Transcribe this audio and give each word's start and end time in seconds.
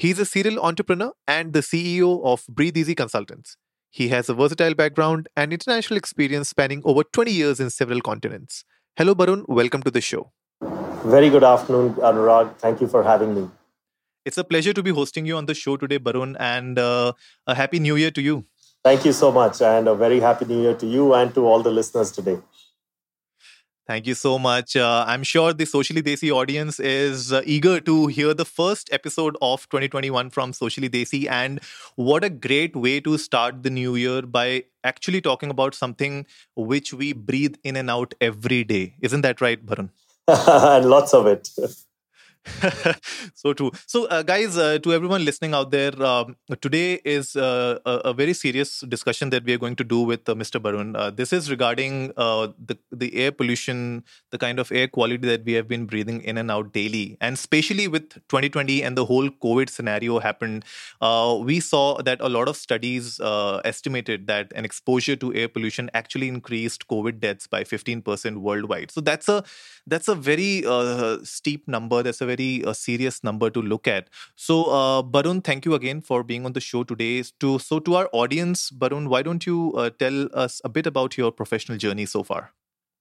He's 0.00 0.20
a 0.20 0.24
serial 0.24 0.60
entrepreneur 0.60 1.10
and 1.26 1.52
the 1.52 1.58
CEO 1.58 2.24
of 2.24 2.44
BreatheEasy 2.46 2.96
Consultants. 2.96 3.56
He 3.90 4.06
has 4.10 4.28
a 4.28 4.34
versatile 4.34 4.74
background 4.74 5.28
and 5.36 5.52
international 5.52 5.96
experience 5.96 6.48
spanning 6.48 6.82
over 6.84 7.02
20 7.02 7.32
years 7.32 7.58
in 7.58 7.68
several 7.68 8.00
continents. 8.00 8.64
Hello, 8.94 9.12
Barun. 9.16 9.42
Welcome 9.48 9.82
to 9.82 9.90
the 9.90 10.00
show. 10.00 10.30
Very 11.04 11.30
good 11.30 11.42
afternoon, 11.42 11.94
Anurag. 11.94 12.54
Thank 12.58 12.80
you 12.80 12.86
for 12.86 13.02
having 13.02 13.34
me. 13.34 13.50
It's 14.24 14.38
a 14.38 14.44
pleasure 14.44 14.72
to 14.72 14.84
be 14.84 14.92
hosting 14.92 15.26
you 15.26 15.36
on 15.36 15.46
the 15.46 15.54
show 15.54 15.76
today, 15.76 15.98
Barun, 15.98 16.36
and 16.38 16.78
uh, 16.78 17.14
a 17.48 17.56
happy 17.56 17.80
new 17.80 17.96
year 17.96 18.12
to 18.12 18.22
you. 18.22 18.44
Thank 18.84 19.04
you 19.04 19.12
so 19.12 19.32
much, 19.32 19.60
and 19.62 19.88
a 19.88 19.96
very 19.96 20.20
happy 20.20 20.44
new 20.44 20.62
year 20.62 20.74
to 20.74 20.86
you 20.86 21.12
and 21.14 21.34
to 21.34 21.44
all 21.44 21.60
the 21.60 21.72
listeners 21.72 22.12
today. 22.12 22.38
Thank 23.88 24.06
you 24.06 24.14
so 24.14 24.38
much. 24.38 24.76
Uh, 24.76 25.02
I'm 25.08 25.22
sure 25.22 25.54
the 25.54 25.64
Socially 25.64 26.02
Desi 26.02 26.30
audience 26.30 26.78
is 26.78 27.32
uh, 27.32 27.40
eager 27.46 27.80
to 27.80 28.08
hear 28.08 28.34
the 28.34 28.44
first 28.44 28.90
episode 28.92 29.34
of 29.40 29.66
2021 29.70 30.28
from 30.28 30.52
Socially 30.52 30.90
Desi. 30.90 31.26
And 31.26 31.58
what 31.96 32.22
a 32.22 32.28
great 32.28 32.76
way 32.76 33.00
to 33.00 33.16
start 33.16 33.62
the 33.62 33.70
new 33.70 33.94
year 33.94 34.20
by 34.20 34.64
actually 34.84 35.22
talking 35.22 35.48
about 35.48 35.74
something 35.74 36.26
which 36.54 36.92
we 36.92 37.14
breathe 37.14 37.54
in 37.64 37.76
and 37.76 37.88
out 37.88 38.12
every 38.20 38.62
day. 38.62 38.94
Isn't 39.00 39.22
that 39.22 39.40
right, 39.40 39.64
Barun? 39.64 39.88
and 40.28 40.84
lots 40.84 41.14
of 41.14 41.26
it. 41.26 41.48
so 43.34 43.52
true. 43.52 43.70
So, 43.86 44.06
uh, 44.06 44.22
guys, 44.22 44.56
uh, 44.56 44.78
to 44.80 44.92
everyone 44.92 45.24
listening 45.24 45.54
out 45.54 45.70
there, 45.70 46.00
um, 46.02 46.36
today 46.60 47.00
is 47.04 47.36
uh, 47.36 47.78
a, 47.86 47.90
a, 48.10 48.12
very 48.12 48.32
serious 48.32 48.80
discussion 48.80 49.30
that 49.30 49.44
we 49.44 49.52
are 49.52 49.58
going 49.58 49.76
to 49.76 49.84
do 49.84 50.00
with 50.02 50.28
uh, 50.28 50.34
Mr. 50.34 50.60
Barun. 50.60 50.96
Uh, 50.96 51.10
this 51.10 51.32
is 51.32 51.50
regarding 51.50 52.12
uh, 52.16 52.48
the 52.64 52.76
the 52.90 53.14
air 53.14 53.32
pollution, 53.32 54.04
the 54.30 54.38
kind 54.38 54.58
of 54.58 54.72
air 54.72 54.88
quality 54.88 55.26
that 55.28 55.44
we 55.44 55.52
have 55.52 55.68
been 55.68 55.86
breathing 55.86 56.20
in 56.22 56.38
and 56.38 56.50
out 56.50 56.72
daily, 56.72 57.16
and 57.20 57.34
especially 57.34 57.86
with 57.86 58.14
2020 58.28 58.82
and 58.82 58.96
the 58.96 59.04
whole 59.04 59.28
COVID 59.28 59.70
scenario 59.70 60.18
happened. 60.18 60.64
we 61.48 61.60
saw 61.60 62.02
that 62.02 62.20
a 62.20 62.28
lot 62.28 62.48
of 62.48 62.56
studies 62.56 63.20
estimated 63.64 64.26
that 64.26 64.52
an 64.54 64.64
exposure 64.64 65.16
to 65.16 65.32
air 65.34 65.48
pollution 65.48 65.90
actually 65.94 66.28
increased 66.28 66.88
COVID 66.88 67.20
deaths 67.20 67.46
by 67.46 67.62
15% 67.64 68.38
worldwide. 68.38 68.90
So 68.90 69.00
that's 69.00 69.28
a 69.28 69.44
that's 69.86 70.08
a 70.08 70.14
very 70.14 70.64
steep 71.24 71.68
number. 71.68 72.02
That's 72.02 72.20
a 72.20 72.26
very 72.26 72.37
very 72.38 72.64
uh, 72.64 72.72
serious 72.72 73.22
number 73.24 73.50
to 73.50 73.62
look 73.62 73.88
at. 73.88 74.08
So, 74.36 74.64
uh, 74.64 75.02
Barun, 75.02 75.42
thank 75.42 75.64
you 75.64 75.74
again 75.74 76.00
for 76.00 76.22
being 76.22 76.44
on 76.44 76.52
the 76.52 76.60
show 76.60 76.84
today. 76.84 77.22
To 77.40 77.58
so 77.58 77.80
to 77.80 77.96
our 77.96 78.08
audience, 78.12 78.70
Barun, 78.70 79.08
why 79.08 79.22
don't 79.22 79.46
you 79.46 79.72
uh, 79.76 79.90
tell 79.98 80.28
us 80.34 80.60
a 80.64 80.68
bit 80.68 80.86
about 80.86 81.18
your 81.18 81.32
professional 81.32 81.78
journey 81.78 82.06
so 82.06 82.22
far? 82.22 82.52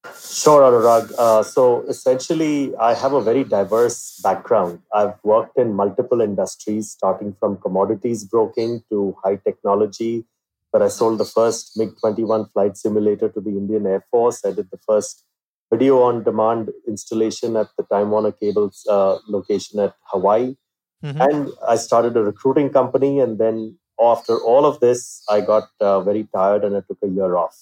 Sure, 0.06 0.62
Anurag. 0.62 1.12
Uh, 1.18 1.44
so 1.44 1.82
essentially, 1.94 2.76
I 2.78 2.94
have 2.94 3.14
a 3.14 3.22
very 3.22 3.44
diverse 3.44 4.20
background. 4.24 4.80
I've 4.94 5.16
worked 5.24 5.58
in 5.58 5.74
multiple 5.74 6.22
industries, 6.22 6.92
starting 6.92 7.36
from 7.40 7.58
commodities 7.58 8.24
broking 8.24 8.84
to 8.90 9.16
high 9.24 9.38
technology. 9.38 10.26
But 10.72 10.82
I 10.82 10.90
sold 10.90 11.18
the 11.18 11.26
first 11.26 11.78
MiG 11.78 11.94
21 12.00 12.48
flight 12.54 12.78
simulator 12.78 13.30
to 13.30 13.42
the 13.42 13.50
Indian 13.50 13.88
Air 13.88 14.06
Force. 14.12 14.46
I 14.46 14.52
did 14.52 14.70
the 14.72 14.80
first 14.88 15.24
video 15.72 16.02
on 16.02 16.24
demand 16.24 16.72
installation 16.88 17.56
at 17.58 17.68
the 17.78 17.84
Time 17.84 18.12
Warner 18.12 18.32
Cables 18.32 18.86
uh, 18.90 19.18
location 19.28 19.80
at 19.80 19.94
Hawaii. 20.06 20.56
Mm-hmm. 21.04 21.22
And 21.22 21.50
I 21.68 21.76
started 21.76 22.16
a 22.18 22.24
recruiting 22.24 22.70
company. 22.70 23.20
And 23.20 23.38
then 23.38 23.78
after 24.00 24.38
all 24.38 24.66
of 24.66 24.80
this, 24.80 25.24
I 25.30 25.42
got 25.42 25.70
uh, 25.80 26.02
very 26.02 26.28
tired 26.34 26.64
and 26.64 26.76
I 26.76 26.82
took 26.82 26.98
a 27.04 27.08
year 27.08 27.36
off. 27.36 27.56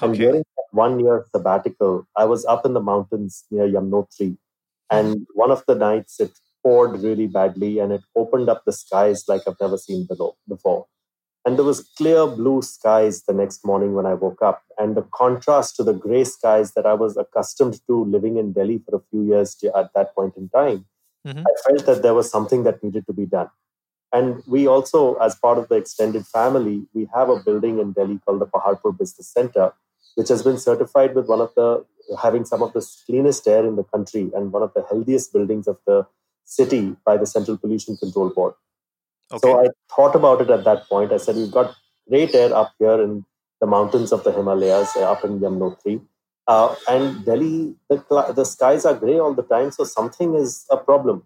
And 0.00 0.14
during 0.14 0.44
that 0.56 0.64
one 0.70 1.00
year 1.00 1.26
sabbatical, 1.34 2.06
I 2.16 2.24
was 2.24 2.44
up 2.44 2.64
in 2.64 2.74
the 2.74 2.80
mountains 2.80 3.44
near 3.50 3.66
Yamunotri. 3.66 4.36
And 4.90 5.26
one 5.34 5.50
of 5.50 5.64
the 5.66 5.74
nights 5.74 6.20
it 6.20 6.30
poured 6.62 7.00
really 7.00 7.26
badly 7.26 7.78
and 7.78 7.92
it 7.92 8.02
opened 8.14 8.48
up 8.48 8.62
the 8.64 8.72
skies 8.72 9.24
like 9.28 9.42
I've 9.46 9.60
never 9.60 9.78
seen 9.78 10.06
below, 10.06 10.36
before. 10.48 10.86
And 11.48 11.56
there 11.56 11.64
was 11.64 11.88
clear 11.96 12.26
blue 12.26 12.60
skies 12.60 13.22
the 13.22 13.32
next 13.32 13.64
morning 13.64 13.94
when 13.94 14.04
I 14.04 14.12
woke 14.12 14.42
up. 14.42 14.64
And 14.76 14.94
the 14.94 15.06
contrast 15.14 15.76
to 15.76 15.82
the 15.82 15.94
gray 15.94 16.24
skies 16.24 16.72
that 16.72 16.84
I 16.84 16.92
was 16.92 17.16
accustomed 17.16 17.80
to 17.86 18.04
living 18.04 18.36
in 18.36 18.52
Delhi 18.52 18.82
for 18.84 18.96
a 18.96 19.02
few 19.08 19.22
years 19.24 19.56
at 19.74 19.88
that 19.94 20.14
point 20.14 20.34
in 20.36 20.50
time, 20.50 20.84
mm-hmm. 21.26 21.38
I 21.38 21.52
felt 21.66 21.86
that 21.86 22.02
there 22.02 22.12
was 22.12 22.30
something 22.30 22.64
that 22.64 22.84
needed 22.84 23.06
to 23.06 23.14
be 23.14 23.24
done. 23.24 23.48
And 24.12 24.42
we 24.46 24.66
also, 24.66 25.14
as 25.14 25.36
part 25.36 25.56
of 25.56 25.70
the 25.70 25.76
extended 25.76 26.26
family, 26.26 26.86
we 26.92 27.08
have 27.14 27.30
a 27.30 27.40
building 27.40 27.78
in 27.78 27.92
Delhi 27.92 28.20
called 28.26 28.42
the 28.42 28.46
Paharpur 28.46 28.98
Business 28.98 29.32
Center, 29.32 29.72
which 30.16 30.28
has 30.28 30.42
been 30.42 30.58
certified 30.58 31.14
with 31.14 31.28
one 31.28 31.40
of 31.40 31.54
the 31.56 31.82
having 32.22 32.44
some 32.44 32.62
of 32.62 32.74
the 32.74 32.86
cleanest 33.06 33.48
air 33.48 33.66
in 33.66 33.76
the 33.76 33.84
country 33.84 34.30
and 34.34 34.52
one 34.52 34.62
of 34.62 34.74
the 34.74 34.84
healthiest 34.90 35.32
buildings 35.32 35.66
of 35.66 35.78
the 35.86 36.06
city 36.44 36.94
by 37.06 37.16
the 37.16 37.26
Central 37.26 37.56
Pollution 37.56 37.96
Control 37.96 38.28
Board. 38.28 38.52
Okay. 39.30 39.38
So 39.42 39.64
I 39.64 39.68
thought 39.94 40.14
about 40.14 40.40
it 40.40 40.50
at 40.50 40.64
that 40.64 40.88
point. 40.88 41.12
I 41.12 41.18
said, 41.18 41.36
we've 41.36 41.50
got 41.50 41.74
great 42.08 42.34
air 42.34 42.54
up 42.54 42.72
here 42.78 43.00
in 43.02 43.24
the 43.60 43.66
mountains 43.66 44.12
of 44.12 44.24
the 44.24 44.32
Himalayas, 44.32 44.96
uh, 44.96 45.10
up 45.10 45.24
in 45.24 45.40
Yamunotri. 45.40 46.00
Uh, 46.46 46.74
and 46.88 47.24
Delhi, 47.26 47.74
the, 47.90 48.32
the 48.34 48.44
skies 48.44 48.86
are 48.86 48.94
gray 48.94 49.18
all 49.18 49.34
the 49.34 49.42
time, 49.42 49.70
so 49.70 49.84
something 49.84 50.34
is 50.34 50.64
a 50.70 50.78
problem. 50.78 51.24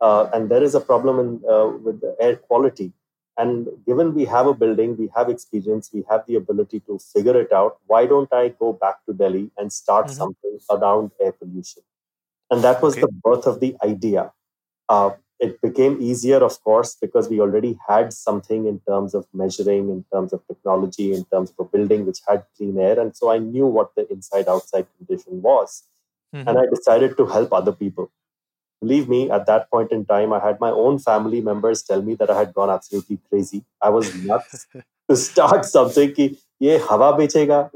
Uh, 0.00 0.28
and 0.34 0.50
there 0.50 0.62
is 0.62 0.74
a 0.74 0.80
problem 0.80 1.18
in, 1.18 1.50
uh, 1.50 1.68
with 1.68 2.00
the 2.00 2.14
air 2.20 2.36
quality. 2.36 2.92
And 3.38 3.68
given 3.86 4.14
we 4.14 4.24
have 4.26 4.46
a 4.46 4.52
building, 4.52 4.96
we 4.96 5.08
have 5.16 5.30
experience, 5.30 5.90
we 5.92 6.04
have 6.10 6.24
the 6.26 6.34
ability 6.34 6.80
to 6.80 6.98
figure 6.98 7.40
it 7.40 7.52
out, 7.52 7.78
why 7.86 8.04
don't 8.04 8.32
I 8.32 8.48
go 8.48 8.72
back 8.72 8.96
to 9.06 9.14
Delhi 9.14 9.50
and 9.56 9.72
start 9.72 10.06
mm-hmm. 10.06 10.16
something 10.16 10.58
around 10.70 11.12
air 11.20 11.32
pollution? 11.32 11.82
And 12.50 12.62
that 12.64 12.82
was 12.82 12.94
okay. 12.94 13.02
the 13.02 13.12
birth 13.12 13.46
of 13.46 13.60
the 13.60 13.76
idea. 13.82 14.32
Uh, 14.88 15.10
it 15.40 15.60
became 15.62 16.00
easier, 16.00 16.38
of 16.38 16.60
course, 16.64 16.96
because 17.00 17.28
we 17.28 17.40
already 17.40 17.78
had 17.88 18.12
something 18.12 18.66
in 18.66 18.80
terms 18.88 19.14
of 19.14 19.26
measuring, 19.32 19.88
in 19.88 20.04
terms 20.12 20.32
of 20.32 20.44
technology, 20.48 21.14
in 21.14 21.24
terms 21.26 21.50
of 21.50 21.66
a 21.66 21.68
building 21.76 22.06
which 22.06 22.18
had 22.26 22.44
clean 22.56 22.78
air. 22.78 22.98
And 22.98 23.16
so 23.16 23.30
I 23.30 23.38
knew 23.38 23.66
what 23.66 23.94
the 23.94 24.10
inside 24.10 24.48
outside 24.48 24.86
condition 24.96 25.40
was. 25.40 25.84
Mm-hmm. 26.34 26.48
And 26.48 26.58
I 26.58 26.66
decided 26.66 27.16
to 27.16 27.26
help 27.26 27.52
other 27.52 27.72
people. 27.72 28.10
Believe 28.80 29.08
me, 29.08 29.30
at 29.30 29.46
that 29.46 29.70
point 29.70 29.92
in 29.92 30.04
time, 30.04 30.32
I 30.32 30.40
had 30.40 30.60
my 30.60 30.70
own 30.70 30.98
family 30.98 31.40
members 31.40 31.82
tell 31.82 32.02
me 32.02 32.14
that 32.16 32.30
I 32.30 32.38
had 32.38 32.52
gone 32.52 32.70
absolutely 32.70 33.18
crazy. 33.28 33.64
I 33.80 33.90
was 33.90 34.14
nuts 34.16 34.66
to 35.08 35.16
start 35.16 35.64
something 35.64 36.12
ki, 36.14 36.38
ye 36.58 36.78
hawa 36.78 37.16
bechega, 37.16 37.70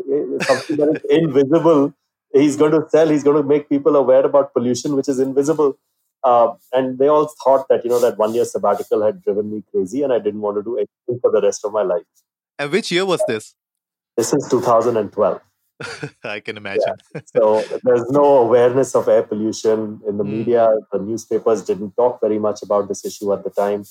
something 0.45 0.77
that 0.77 0.97
is 0.97 1.03
invisible. 1.11 1.95
He's 2.33 2.57
going 2.57 2.73
to 2.73 2.89
sell, 2.89 3.09
he's 3.09 3.25
going 3.25 3.37
to 3.37 3.49
make 3.49 3.69
people 3.69 3.95
aware 3.95 4.25
about 4.25 4.53
pollution, 4.53 4.97
which 4.97 5.09
is 5.09 5.19
invisible 5.19 5.79
uh, 6.24 6.54
and 6.74 6.98
they 7.00 7.08
all 7.08 7.32
thought 7.44 7.68
that 7.70 7.84
you 7.84 7.90
know 7.90 8.00
that 8.00 8.18
one 8.18 8.34
year 8.34 8.46
sabbatical 8.46 9.04
had 9.04 9.22
driven 9.24 9.52
me 9.52 9.64
crazy, 9.72 10.04
and 10.04 10.12
I 10.14 10.20
didn't 10.20 10.42
want 10.42 10.58
to 10.58 10.64
do 10.64 10.78
anything 10.78 11.20
for 11.22 11.32
the 11.32 11.42
rest 11.42 11.66
of 11.66 11.74
my 11.74 11.84
life. 11.84 12.06
And 12.60 12.72
which 12.72 12.92
year 12.92 13.06
was 13.06 13.24
this? 13.28 13.56
This 14.18 14.34
is 14.34 14.48
2012. 14.50 15.42
I 16.24 16.40
can 16.40 16.58
imagine. 16.58 16.96
Yeah. 17.14 17.22
So 17.36 17.64
there's 17.84 18.10
no 18.10 18.40
awareness 18.40 18.96
of 18.96 19.08
air 19.08 19.22
pollution 19.22 20.02
in 20.08 20.18
the 20.18 20.24
mm. 20.24 20.38
media. 20.38 20.70
The 20.92 21.00
newspapers 21.00 21.64
didn't 21.64 21.96
talk 21.96 22.20
very 22.20 22.40
much 22.40 22.64
about 22.64 22.88
this 22.88 23.06
issue 23.06 23.32
at 23.32 23.44
the 23.44 23.52
time, 23.52 23.86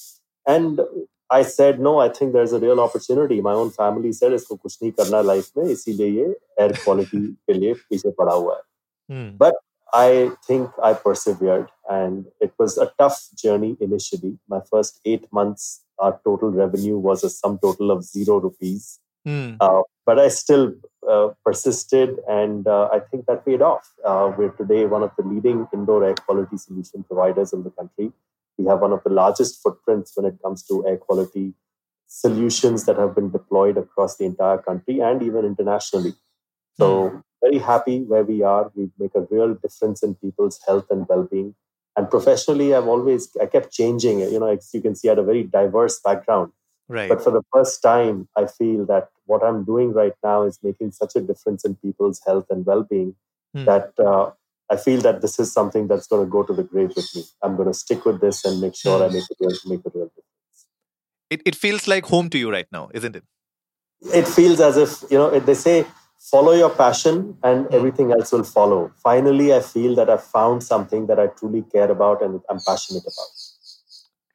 and 0.46 0.80
I 1.30 1.42
said 1.42 1.80
no. 1.80 1.98
I 2.00 2.08
think 2.08 2.32
there's 2.32 2.52
a 2.52 2.58
real 2.58 2.80
opportunity. 2.80 3.40
My 3.40 3.52
own 3.52 3.70
family 3.70 4.12
said 4.12 4.32
इसको 4.32 4.56
कुछ 4.56 4.82
नहीं 4.82 4.92
करना 4.98 5.20
life 5.30 5.50
में 5.56 5.64
इसीलिए 5.64 6.08
ये 6.18 6.34
air 6.60 6.72
quality 6.84 7.22
के 7.46 7.52
लिए 7.52 7.74
पीछे 7.74 8.10
पड़ा 8.18 8.32
हुआ 8.32 8.56
है. 8.56 8.62
Hmm. 9.10 9.38
I 9.93 10.31
think 10.45 10.71
I 10.81 10.93
persevered, 10.93 11.69
and 11.89 12.25
it 12.39 12.53
was 12.57 12.77
a 12.77 12.91
tough 12.97 13.27
journey 13.35 13.77
initially. 13.79 14.39
My 14.47 14.61
first 14.69 14.99
eight 15.05 15.25
months, 15.31 15.83
our 15.99 16.19
total 16.23 16.49
revenue 16.51 16.97
was 16.97 17.23
a 17.23 17.29
sum 17.29 17.59
total 17.61 17.91
of 17.91 18.03
zero 18.03 18.39
rupees. 18.39 18.99
Mm. 19.27 19.57
Uh, 19.59 19.81
but 20.05 20.17
I 20.17 20.29
still 20.29 20.73
uh, 21.07 21.29
persisted, 21.45 22.19
and 22.27 22.67
uh, 22.67 22.89
I 22.91 22.99
think 22.99 23.25
that 23.25 23.45
paid 23.45 23.61
off. 23.61 23.91
Uh, 24.05 24.31
we're 24.37 24.51
today 24.51 24.85
one 24.85 25.03
of 25.03 25.11
the 25.17 25.23
leading 25.23 25.67
indoor 25.73 26.03
air 26.05 26.15
quality 26.15 26.57
solution 26.57 27.03
providers 27.03 27.51
in 27.51 27.63
the 27.63 27.71
country. 27.71 28.11
We 28.57 28.65
have 28.65 28.79
one 28.79 28.93
of 28.93 29.03
the 29.03 29.11
largest 29.11 29.61
footprints 29.61 30.13
when 30.15 30.25
it 30.25 30.37
comes 30.43 30.63
to 30.67 30.87
air 30.87 30.97
quality 30.97 31.53
solutions 32.07 32.85
that 32.85 32.97
have 32.97 33.15
been 33.15 33.31
deployed 33.31 33.77
across 33.77 34.17
the 34.17 34.25
entire 34.25 34.57
country 34.57 34.99
and 34.99 35.21
even 35.21 35.45
internationally. 35.45 36.13
So, 36.77 37.09
mm 37.09 37.23
very 37.41 37.59
happy 37.59 38.01
where 38.01 38.23
we 38.23 38.41
are. 38.43 38.71
We 38.75 38.89
make 38.99 39.15
a 39.15 39.27
real 39.29 39.53
difference 39.55 40.03
in 40.03 40.15
people's 40.15 40.59
health 40.65 40.87
and 40.89 41.07
well 41.07 41.23
being. 41.23 41.55
And 41.97 42.09
professionally, 42.09 42.73
I've 42.73 42.87
always 42.87 43.29
I 43.41 43.45
kept 43.45 43.71
changing. 43.73 44.19
You 44.19 44.39
know, 44.39 44.47
as 44.47 44.69
you 44.73 44.81
can 44.81 44.95
see, 44.95 45.09
I 45.09 45.11
had 45.11 45.19
a 45.19 45.23
very 45.23 45.43
diverse 45.43 45.99
background. 45.99 46.51
Right. 46.87 47.09
But 47.09 47.23
for 47.23 47.31
the 47.31 47.43
first 47.53 47.81
time, 47.81 48.27
I 48.37 48.47
feel 48.47 48.85
that 48.87 49.09
what 49.25 49.43
I'm 49.43 49.63
doing 49.63 49.93
right 49.93 50.13
now 50.23 50.43
is 50.43 50.59
making 50.61 50.91
such 50.91 51.15
a 51.15 51.21
difference 51.21 51.63
in 51.63 51.75
people's 51.75 52.21
health 52.25 52.47
and 52.49 52.65
well-being 52.65 53.15
hmm. 53.55 53.63
that 53.65 53.93
uh, 53.97 54.31
I 54.69 54.75
feel 54.75 54.99
that 55.01 55.21
this 55.21 55.39
is 55.39 55.53
something 55.53 55.87
that's 55.87 56.07
going 56.07 56.25
to 56.25 56.29
go 56.29 56.43
to 56.43 56.53
the 56.53 56.63
grave 56.63 56.91
with 56.95 57.09
me. 57.15 57.23
I'm 57.41 57.55
going 57.55 57.69
to 57.69 57.73
stick 57.73 58.03
with 58.05 58.19
this 58.19 58.43
and 58.43 58.59
make 58.59 58.75
sure 58.75 59.03
I 59.03 59.07
hmm. 59.07 59.13
make 59.15 59.23
it 59.29 59.37
real, 59.39 59.57
make 59.65 59.85
a 59.85 59.91
real 59.93 60.07
difference. 60.07 60.67
It 61.29 61.41
it 61.45 61.55
feels 61.55 61.87
like 61.87 62.05
home 62.05 62.29
to 62.29 62.37
you 62.37 62.51
right 62.51 62.67
now, 62.71 62.89
isn't 62.93 63.15
it? 63.15 63.23
It 64.13 64.27
feels 64.27 64.59
as 64.59 64.77
if 64.77 65.09
you 65.09 65.17
know 65.17 65.39
they 65.39 65.53
say 65.53 65.85
follow 66.29 66.51
your 66.53 66.69
passion 66.69 67.37
and 67.43 67.65
hmm. 67.65 67.73
everything 67.73 68.11
else 68.11 68.31
will 68.31 68.43
follow. 68.43 68.91
Finally, 68.97 69.53
I 69.53 69.59
feel 69.59 69.95
that 69.95 70.09
I've 70.09 70.23
found 70.23 70.63
something 70.63 71.07
that 71.07 71.19
I 71.19 71.27
truly 71.27 71.63
care 71.63 71.89
about 71.89 72.21
and 72.21 72.41
I'm 72.49 72.59
passionate 72.65 73.03
about. 73.03 73.40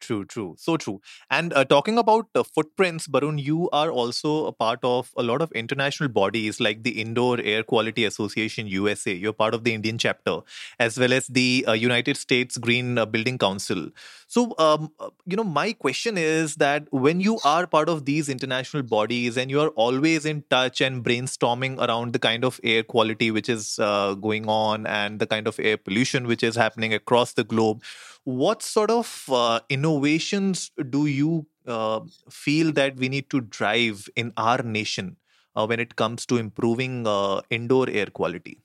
True, 0.07 0.25
true. 0.25 0.55
So 0.57 0.77
true. 0.77 1.01
And 1.31 1.53
uh, 1.53 1.65
talking 1.65 1.99
about 1.99 2.29
uh, 2.37 2.45
footprints, 2.45 3.09
Barun, 3.09 3.43
you 3.43 3.69
are 3.71 3.91
also 3.91 4.47
a 4.47 4.53
part 4.53 4.79
of 4.85 5.11
a 5.17 5.23
lot 5.25 5.43
of 5.43 5.51
international 5.51 6.09
bodies 6.11 6.61
like 6.61 6.85
the 6.85 7.01
Indoor 7.01 7.41
Air 7.41 7.65
Quality 7.65 8.05
Association 8.05 8.69
USA. 8.69 9.13
You're 9.13 9.33
part 9.33 9.53
of 9.53 9.65
the 9.65 9.75
Indian 9.75 9.99
chapter, 9.99 10.43
as 10.79 10.97
well 10.97 11.13
as 11.13 11.27
the 11.27 11.65
uh, 11.67 11.73
United 11.73 12.17
States 12.19 12.57
Green 12.57 12.99
uh, 12.99 13.07
Building 13.07 13.37
Council. 13.37 13.89
So, 14.29 14.55
um, 14.59 14.93
uh, 15.01 15.11
you 15.25 15.37
know, 15.37 15.43
my 15.45 15.73
question 15.73 16.17
is 16.17 16.55
that 16.57 16.87
when 16.93 17.21
you 17.21 17.41
are 17.45 17.67
part 17.67 17.89
of 17.89 18.05
these 18.05 18.29
international 18.29 18.85
bodies 18.85 19.37
and 19.37 19.51
you 19.51 19.61
are 19.61 19.71
always 19.71 20.25
in 20.25 20.45
touch 20.51 20.81
and 20.81 21.05
brainstorming 21.05 21.79
around 21.85 22.13
the 22.13 22.21
kind 22.21 22.45
of 22.45 22.61
air 22.63 22.85
quality 22.85 23.33
which 23.33 23.49
is 23.49 23.81
uh, 23.81 24.15
going 24.15 24.49
on 24.49 24.87
and 24.87 25.19
the 25.19 25.27
kind 25.27 25.49
of 25.49 25.59
air 25.59 25.77
pollution 25.77 26.29
which 26.29 26.45
is 26.45 26.55
happening 26.55 26.95
across 26.95 27.33
the 27.33 27.43
globe, 27.45 27.83
what 28.27 28.61
sort 28.61 28.91
of 28.91 29.25
uh, 29.31 29.61
innovations 29.69 30.73
do 30.91 31.07
you 31.07 31.47
uh, 31.65 32.01
feel 32.29 32.73
that 32.73 32.97
we 32.97 33.09
need 33.09 33.31
to 33.31 33.41
drive 33.41 34.09
in 34.17 34.33
our 34.37 34.63
nation 34.63 35.17
uh, 35.55 35.65
when 35.65 35.79
it 35.79 35.95
comes 35.95 36.27
to 36.27 36.37
improving 36.37 37.07
uh, 37.07 37.41
indoor 37.51 37.89
air 37.89 38.07
quality? 38.07 38.61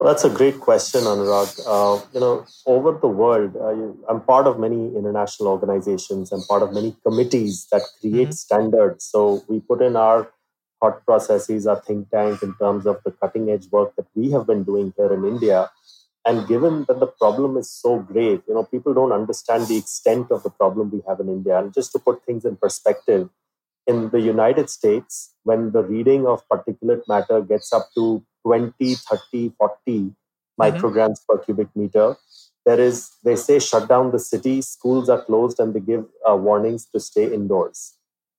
Well, 0.00 0.10
that's 0.10 0.24
a 0.24 0.30
great 0.30 0.58
question, 0.58 1.02
Anurag. 1.02 1.60
Uh, 1.66 2.02
you 2.14 2.20
know, 2.20 2.46
over 2.64 2.98
the 2.98 3.08
world, 3.08 3.56
uh, 3.56 4.10
I'm 4.10 4.22
part 4.22 4.46
of 4.46 4.58
many 4.58 4.96
international 4.96 5.48
organizations. 5.48 6.32
I'm 6.32 6.42
part 6.48 6.62
of 6.62 6.72
many 6.72 6.96
committees 7.06 7.66
that 7.72 7.82
create 8.00 8.28
mm-hmm. 8.28 8.30
standards. 8.30 9.04
So 9.04 9.44
we 9.48 9.60
put 9.60 9.82
in 9.82 9.96
our 9.96 10.32
thought 10.80 11.04
processes, 11.04 11.66
our 11.66 11.80
think 11.80 12.10
tank, 12.10 12.42
in 12.42 12.54
terms 12.54 12.86
of 12.86 13.02
the 13.04 13.10
cutting 13.10 13.50
edge 13.50 13.66
work 13.70 13.94
that 13.96 14.06
we 14.14 14.30
have 14.30 14.46
been 14.46 14.64
doing 14.64 14.94
here 14.96 15.12
in 15.12 15.26
India 15.26 15.70
and 16.26 16.48
given 16.48 16.84
that 16.88 16.98
the 16.98 17.06
problem 17.06 17.56
is 17.56 17.70
so 17.70 18.00
grave, 18.00 18.42
you 18.48 18.54
know, 18.54 18.64
people 18.64 18.92
don't 18.92 19.12
understand 19.12 19.68
the 19.68 19.76
extent 19.76 20.32
of 20.32 20.42
the 20.42 20.50
problem 20.50 20.90
we 20.90 21.00
have 21.08 21.20
in 21.20 21.28
India. 21.28 21.56
And 21.56 21.72
just 21.72 21.92
to 21.92 22.00
put 22.00 22.24
things 22.24 22.44
in 22.44 22.56
perspective, 22.56 23.30
in 23.86 24.10
the 24.10 24.20
United 24.20 24.68
States, 24.68 25.34
when 25.44 25.70
the 25.70 25.84
reading 25.84 26.26
of 26.26 26.42
particulate 26.48 27.02
matter 27.06 27.40
gets 27.40 27.72
up 27.72 27.90
to 27.94 28.24
20, 28.44 28.94
30, 28.96 29.52
40 29.56 29.76
mm-hmm. 29.86 30.60
micrograms 30.60 31.18
per 31.28 31.38
cubic 31.38 31.68
meter, 31.76 32.16
there 32.64 32.80
is, 32.80 33.12
they 33.22 33.36
say, 33.36 33.60
shut 33.60 33.88
down 33.88 34.10
the 34.10 34.18
city, 34.18 34.60
schools 34.62 35.08
are 35.08 35.22
closed, 35.22 35.60
and 35.60 35.74
they 35.74 35.80
give 35.80 36.06
uh, 36.28 36.34
warnings 36.34 36.86
to 36.86 36.98
stay 36.98 37.32
indoors. 37.32 37.94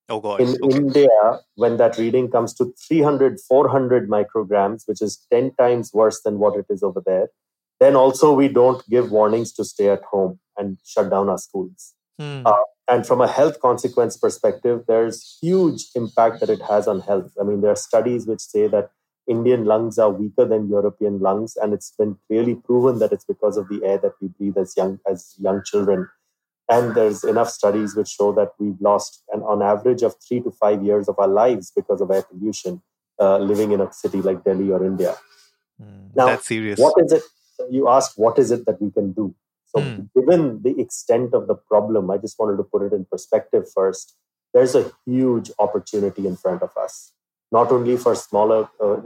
Oh 0.10 0.19
God. 0.19 0.42
In 0.42 0.57
okay. 0.62 0.75
India, 0.75 1.39
when 1.56 1.78
that 1.78 1.98
reading 1.98 2.30
comes 2.30 2.54
to 2.56 2.74
300, 2.86 3.39
400 3.39 4.10
micrograms, 4.10 4.86
which 4.86 5.01
is 5.01 5.25
10 5.31 5.54
times 5.56 5.94
worse 5.94 6.22
than 6.22 6.39
what 6.39 6.57
it 6.60 6.66
is 6.69 6.84
over 6.84 7.01
there, 7.06 7.30
then 7.79 7.95
also, 7.95 8.33
we 8.33 8.47
don't 8.47 8.88
give 8.89 9.12
warnings 9.12 9.51
to 9.53 9.63
stay 9.63 9.89
at 9.89 10.03
home 10.03 10.39
and 10.57 10.77
shut 10.83 11.09
down 11.09 11.29
our 11.29 11.38
schools. 11.38 11.94
Hmm. 12.19 12.41
Uh, 12.45 12.63
and 12.88 13.06
from 13.06 13.21
a 13.21 13.27
health 13.27 13.59
consequence 13.59 14.18
perspective, 14.18 14.85
there's 14.88 15.38
huge 15.41 15.88
impact 15.94 16.39
that 16.39 16.50
it 16.50 16.62
has 16.62 16.88
on 16.88 17.01
health. 17.01 17.31
I 17.39 17.44
mean, 17.44 17.62
there 17.62 17.71
are 17.71 17.75
studies 17.75 18.25
which 18.25 18.39
say 18.39 18.68
that 18.68 18.91
Indian 19.27 19.65
lungs 19.65 20.00
are 20.00 20.09
weaker 20.09 20.45
than 20.45 20.69
European 20.69 21.19
lungs, 21.19 21.57
and 21.57 21.74
it's 21.74 21.91
been 21.91 22.18
clearly 22.27 22.56
proven 22.56 23.00
that 23.00 23.12
it's 23.12 23.25
because 23.25 23.57
of 23.57 23.68
the 23.68 23.83
air 23.83 23.97
that 23.97 24.13
we 24.21 24.29
breathe 24.29 24.57
as 24.57 24.75
young 24.77 25.00
as 25.09 25.35
young 25.38 25.62
children. 25.65 26.07
And 26.69 26.95
there's 26.95 27.24
enough 27.24 27.50
studies 27.50 27.95
which 27.95 28.07
show 28.07 28.31
that 28.33 28.51
we've 28.57 28.79
lost 28.79 29.24
an 29.33 29.41
on 29.41 29.62
average 29.62 30.01
of 30.01 30.15
three 30.25 30.41
to 30.41 30.51
five 30.51 30.83
years 30.83 31.09
of 31.09 31.19
our 31.19 31.27
lives 31.27 31.71
because 31.75 32.01
of 32.01 32.09
air 32.09 32.24
pollution, 32.24 32.81
uh, 33.19 33.38
living 33.38 33.71
in 33.71 33.81
a 33.81 33.91
city 33.91 34.21
like 34.21 34.44
Delhi 34.44 34.71
or 34.71 34.85
India. 34.85 35.15
Mm, 35.81 36.15
now, 36.15 36.25
that's 36.27 36.47
serious. 36.47 36.79
What 36.79 36.94
is 36.97 37.12
it? 37.12 37.24
You 37.69 37.89
asked 37.89 38.13
what 38.18 38.39
is 38.39 38.51
it 38.51 38.65
that 38.65 38.81
we 38.81 38.92
can 38.92 39.12
do? 39.13 39.36
So 39.65 39.81
mm. 39.81 40.09
given 40.15 40.62
the 40.63 40.80
extent 40.80 41.33
of 41.33 41.48
the 41.48 41.56
problem 41.56 42.09
i 42.09 42.18
just 42.18 42.39
wanted 42.39 42.57
to 42.57 42.63
put 42.63 42.83
it 42.83 42.94
in 42.94 43.06
perspective 43.06 43.65
first. 43.74 44.15
There's 44.54 44.75
a 44.75 44.92
huge 45.06 45.51
opportunity 45.59 46.25
in 46.25 46.36
front 46.38 46.63
of 46.63 46.75
us 46.77 47.13
not 47.51 47.71
only 47.71 47.95
for 47.95 48.13
smaller 48.15 48.68
uh, 48.81 48.98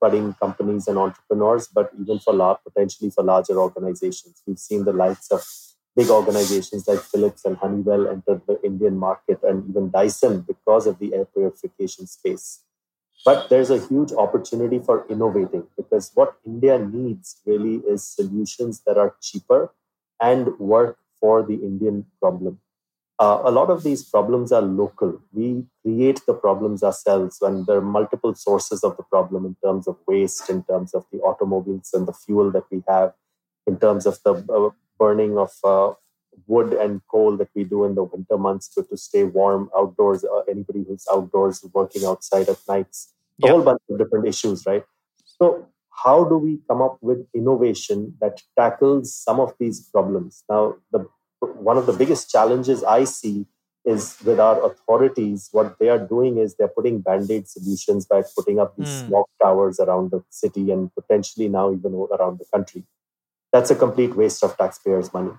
budding 0.00 0.34
companies 0.34 0.86
and 0.86 0.98
entrepreneurs 0.98 1.66
but 1.66 1.90
even 2.00 2.18
for 2.18 2.32
large, 2.32 2.58
potentially 2.64 3.10
for 3.10 3.24
larger 3.24 3.58
organizations. 3.58 4.42
We've 4.46 4.58
seen 4.58 4.84
the 4.84 4.92
likes 4.92 5.30
of 5.30 5.44
big 5.98 6.10
organizations 6.10 6.86
like 6.86 7.00
philips 7.00 7.44
and 7.44 7.56
honeywell 7.56 8.06
enter 8.06 8.40
the 8.46 8.56
indian 8.62 8.96
market 8.96 9.40
and 9.42 9.68
even 9.68 9.90
dyson 9.90 10.44
because 10.46 10.86
of 10.86 10.98
the 11.00 11.12
air 11.12 11.24
purification 11.24 12.06
space 12.06 12.60
but 13.24 13.48
there's 13.48 13.70
a 13.70 13.84
huge 13.86 14.12
opportunity 14.12 14.78
for 14.78 15.06
innovating 15.08 15.66
because 15.76 16.10
what 16.14 16.36
India 16.46 16.78
needs 16.78 17.40
really 17.44 17.76
is 17.88 18.04
solutions 18.04 18.82
that 18.86 18.96
are 18.96 19.16
cheaper 19.20 19.72
and 20.20 20.58
work 20.58 20.98
for 21.20 21.42
the 21.42 21.54
Indian 21.54 22.06
problem. 22.20 22.60
Uh, 23.20 23.42
a 23.44 23.50
lot 23.50 23.68
of 23.68 23.82
these 23.82 24.04
problems 24.04 24.52
are 24.52 24.62
local. 24.62 25.20
We 25.32 25.64
create 25.82 26.20
the 26.26 26.34
problems 26.34 26.84
ourselves, 26.84 27.42
and 27.42 27.66
there 27.66 27.78
are 27.78 27.92
multiple 27.98 28.34
sources 28.34 28.84
of 28.84 28.96
the 28.96 29.02
problem 29.02 29.44
in 29.44 29.56
terms 29.64 29.88
of 29.88 29.96
waste, 30.06 30.48
in 30.48 30.62
terms 30.62 30.94
of 30.94 31.04
the 31.10 31.18
automobiles 31.18 31.90
and 31.92 32.06
the 32.06 32.12
fuel 32.12 32.52
that 32.52 32.64
we 32.70 32.84
have, 32.86 33.14
in 33.66 33.78
terms 33.78 34.06
of 34.06 34.20
the 34.24 34.34
uh, 34.34 34.70
burning 35.00 35.36
of 35.36 35.50
uh, 35.64 35.94
wood 36.46 36.72
and 36.72 37.00
coal 37.10 37.36
that 37.36 37.48
we 37.54 37.64
do 37.64 37.84
in 37.84 37.94
the 37.94 38.04
winter 38.04 38.38
months 38.38 38.68
to, 38.74 38.82
to 38.84 38.96
stay 38.96 39.24
warm 39.24 39.70
outdoors. 39.76 40.24
Uh, 40.24 40.40
anybody 40.50 40.84
who's 40.86 41.06
outdoors 41.12 41.64
working 41.72 42.04
outside 42.04 42.48
at 42.48 42.58
nights, 42.68 43.12
a 43.42 43.46
yep. 43.46 43.52
whole 43.52 43.62
bunch 43.62 43.82
of 43.90 43.98
different 43.98 44.26
issues, 44.26 44.64
right? 44.66 44.84
So, 45.24 45.66
how 46.04 46.24
do 46.24 46.38
we 46.38 46.60
come 46.68 46.80
up 46.80 46.98
with 47.00 47.26
innovation 47.34 48.14
that 48.20 48.40
tackles 48.56 49.14
some 49.14 49.40
of 49.40 49.54
these 49.58 49.88
problems? 49.92 50.44
Now, 50.48 50.76
the 50.92 51.06
one 51.40 51.76
of 51.76 51.86
the 51.86 51.92
biggest 51.92 52.30
challenges 52.30 52.82
I 52.82 53.04
see 53.04 53.46
is 53.84 54.16
with 54.24 54.38
our 54.38 54.64
authorities. 54.64 55.48
What 55.52 55.78
they 55.78 55.88
are 55.88 55.98
doing 55.98 56.38
is 56.38 56.54
they're 56.54 56.68
putting 56.68 57.00
band-aid 57.00 57.48
solutions 57.48 58.06
by 58.06 58.22
putting 58.36 58.58
up 58.58 58.76
these 58.76 58.88
mm. 58.88 59.06
smog 59.06 59.26
towers 59.42 59.80
around 59.80 60.10
the 60.10 60.22
city 60.30 60.70
and 60.70 60.90
potentially 60.94 61.48
now 61.48 61.72
even 61.72 61.94
around 61.94 62.38
the 62.38 62.44
country. 62.52 62.84
That's 63.52 63.70
a 63.70 63.74
complete 63.74 64.14
waste 64.14 64.44
of 64.44 64.56
taxpayers' 64.58 65.12
money. 65.12 65.32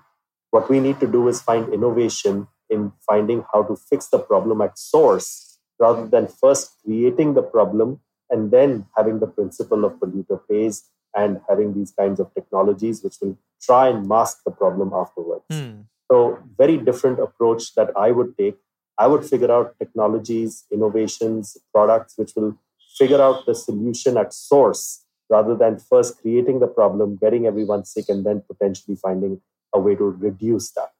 What 0.50 0.68
we 0.68 0.80
need 0.80 1.00
to 1.00 1.06
do 1.06 1.28
is 1.28 1.40
find 1.40 1.72
innovation 1.72 2.48
in 2.68 2.92
finding 3.06 3.44
how 3.52 3.62
to 3.64 3.76
fix 3.76 4.08
the 4.08 4.18
problem 4.18 4.60
at 4.60 4.78
source 4.78 5.58
rather 5.78 6.06
than 6.06 6.26
first 6.26 6.76
creating 6.84 7.34
the 7.34 7.42
problem 7.42 8.00
and 8.28 8.50
then 8.50 8.86
having 8.96 9.18
the 9.18 9.26
principle 9.26 9.84
of 9.84 9.94
polluter 9.94 10.40
pays 10.48 10.88
and 11.16 11.40
having 11.48 11.74
these 11.74 11.90
kinds 11.90 12.20
of 12.20 12.32
technologies 12.34 13.02
which 13.02 13.16
will 13.20 13.36
try 13.60 13.88
and 13.88 14.08
mask 14.08 14.38
the 14.44 14.50
problem 14.50 14.92
afterwards. 14.94 15.44
Mm. 15.50 15.84
So, 16.10 16.38
very 16.56 16.76
different 16.76 17.20
approach 17.20 17.74
that 17.74 17.90
I 17.96 18.10
would 18.10 18.36
take. 18.36 18.56
I 18.98 19.06
would 19.06 19.24
figure 19.24 19.50
out 19.50 19.76
technologies, 19.78 20.64
innovations, 20.70 21.56
products 21.72 22.14
which 22.16 22.32
will 22.36 22.56
figure 22.98 23.20
out 23.20 23.46
the 23.46 23.54
solution 23.54 24.16
at 24.16 24.34
source 24.34 25.04
rather 25.28 25.54
than 25.54 25.78
first 25.78 26.20
creating 26.20 26.58
the 26.60 26.66
problem, 26.66 27.16
getting 27.20 27.46
everyone 27.46 27.84
sick, 27.84 28.08
and 28.08 28.26
then 28.26 28.42
potentially 28.46 28.96
finding 28.96 29.40
a 29.72 29.80
way 29.80 29.94
to 29.94 30.04
reduce 30.04 30.70
that. 30.72 30.90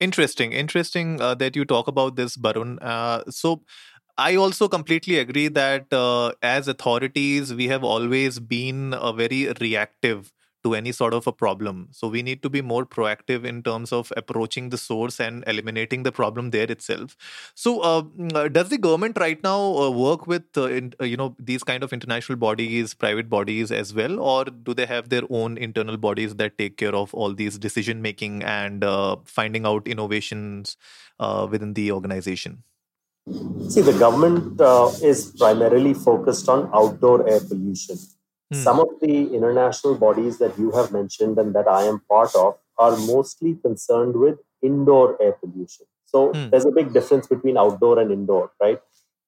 Interesting, 0.00 0.52
interesting 0.52 1.20
uh, 1.20 1.34
that 1.34 1.54
you 1.54 1.64
talk 1.64 1.86
about 1.86 2.16
this, 2.16 2.36
Barun. 2.36 2.78
Uh, 2.80 3.22
so, 3.30 3.62
I 4.18 4.36
also 4.36 4.68
completely 4.68 5.18
agree 5.18 5.48
that 5.48 5.92
uh, 5.92 6.32
as 6.42 6.68
authorities, 6.68 7.54
we 7.54 7.68
have 7.68 7.82
always 7.84 8.38
been 8.38 8.94
a 8.98 9.12
very 9.12 9.52
reactive 9.60 10.32
to 10.62 10.74
any 10.74 10.92
sort 10.92 11.14
of 11.14 11.26
a 11.26 11.32
problem. 11.32 11.88
So 11.90 12.08
we 12.08 12.22
need 12.22 12.42
to 12.42 12.50
be 12.50 12.62
more 12.62 12.84
proactive 12.84 13.44
in 13.44 13.62
terms 13.62 13.92
of 13.92 14.12
approaching 14.16 14.68
the 14.68 14.78
source 14.78 15.20
and 15.20 15.42
eliminating 15.46 16.02
the 16.02 16.12
problem 16.12 16.50
there 16.50 16.70
itself. 16.70 17.16
So 17.54 17.80
uh, 17.80 18.02
mm, 18.02 18.34
uh 18.34 18.48
does 18.48 18.68
the 18.68 18.78
government 18.78 19.18
right 19.18 19.42
now 19.42 19.60
uh, 19.76 19.90
work 19.90 20.26
with 20.26 20.44
uh, 20.56 20.68
in, 20.68 20.94
uh, 21.00 21.04
you 21.04 21.16
know 21.16 21.34
these 21.38 21.64
kind 21.64 21.82
of 21.82 21.92
international 21.92 22.36
bodies, 22.36 22.94
private 22.94 23.28
bodies 23.28 23.72
as 23.72 23.94
well, 23.94 24.20
or 24.20 24.44
do 24.44 24.74
they 24.74 24.86
have 24.86 25.08
their 25.08 25.22
own 25.30 25.56
internal 25.58 25.96
bodies 25.96 26.36
that 26.36 26.58
take 26.58 26.76
care 26.76 26.94
of 26.94 27.14
all 27.14 27.34
these 27.34 27.58
decision 27.58 28.02
making 28.02 28.42
and 28.42 28.84
uh, 28.84 29.16
finding 29.24 29.66
out 29.66 29.86
innovations 29.86 30.76
within 31.50 31.74
the 31.74 31.92
organization? 31.92 32.62
See, 33.68 33.82
the 33.82 33.96
government 33.98 34.60
is 35.02 35.32
primarily 35.38 35.92
focused 35.94 36.48
on 36.48 36.70
outdoor 36.72 37.28
air 37.28 37.40
pollution 37.40 37.98
Hmm. 38.52 38.62
Some 38.62 38.80
of 38.80 38.88
the 39.00 39.34
international 39.34 39.94
bodies 39.96 40.38
that 40.38 40.58
you 40.58 40.72
have 40.72 40.92
mentioned 40.92 41.38
and 41.38 41.54
that 41.54 41.68
I 41.68 41.84
am 41.84 42.00
part 42.08 42.34
of 42.34 42.58
are 42.78 42.96
mostly 42.96 43.54
concerned 43.54 44.16
with 44.16 44.38
indoor 44.62 45.20
air 45.22 45.32
pollution. 45.32 45.86
So 46.06 46.32
hmm. 46.32 46.50
there's 46.50 46.64
a 46.64 46.72
big 46.72 46.92
difference 46.92 47.26
between 47.26 47.56
outdoor 47.56 48.00
and 48.00 48.10
indoor, 48.10 48.50
right? 48.60 48.80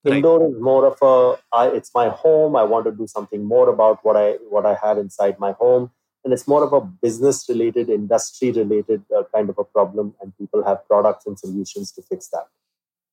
right? 0.04 0.14
Indoor 0.16 0.48
is 0.48 0.60
more 0.60 0.86
of 0.86 0.98
a 1.02 1.38
I, 1.54 1.68
it's 1.68 1.92
my 1.94 2.08
home. 2.08 2.56
I 2.56 2.64
want 2.64 2.86
to 2.86 2.92
do 2.92 3.06
something 3.06 3.44
more 3.44 3.68
about 3.68 4.04
what 4.04 4.16
I 4.16 4.32
what 4.50 4.66
I 4.66 4.76
have 4.82 4.98
inside 4.98 5.38
my 5.38 5.52
home, 5.52 5.90
and 6.24 6.32
it's 6.32 6.48
more 6.48 6.64
of 6.64 6.72
a 6.72 6.80
business 6.80 7.48
related, 7.48 7.88
industry 7.88 8.50
related 8.50 9.04
uh, 9.16 9.22
kind 9.34 9.48
of 9.48 9.58
a 9.58 9.64
problem, 9.64 10.14
and 10.20 10.36
people 10.36 10.64
have 10.64 10.86
products 10.88 11.26
and 11.26 11.38
solutions 11.38 11.92
to 11.92 12.02
fix 12.02 12.28
that. 12.28 12.48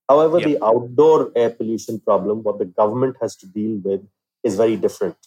However, 0.08 0.39
yep. 0.39 0.48
the 0.48 0.66
outdoor 0.66 1.32
air 1.36 1.51
pollution 1.51 2.00
problem, 2.00 2.42
what 2.42 2.58
the 2.58 2.66
government 2.66 3.18
has 3.22 3.36
to 3.38 3.46
deal 3.46 3.80
with, 3.84 4.01
is 4.44 4.56
very 4.56 4.75
different. 4.75 5.18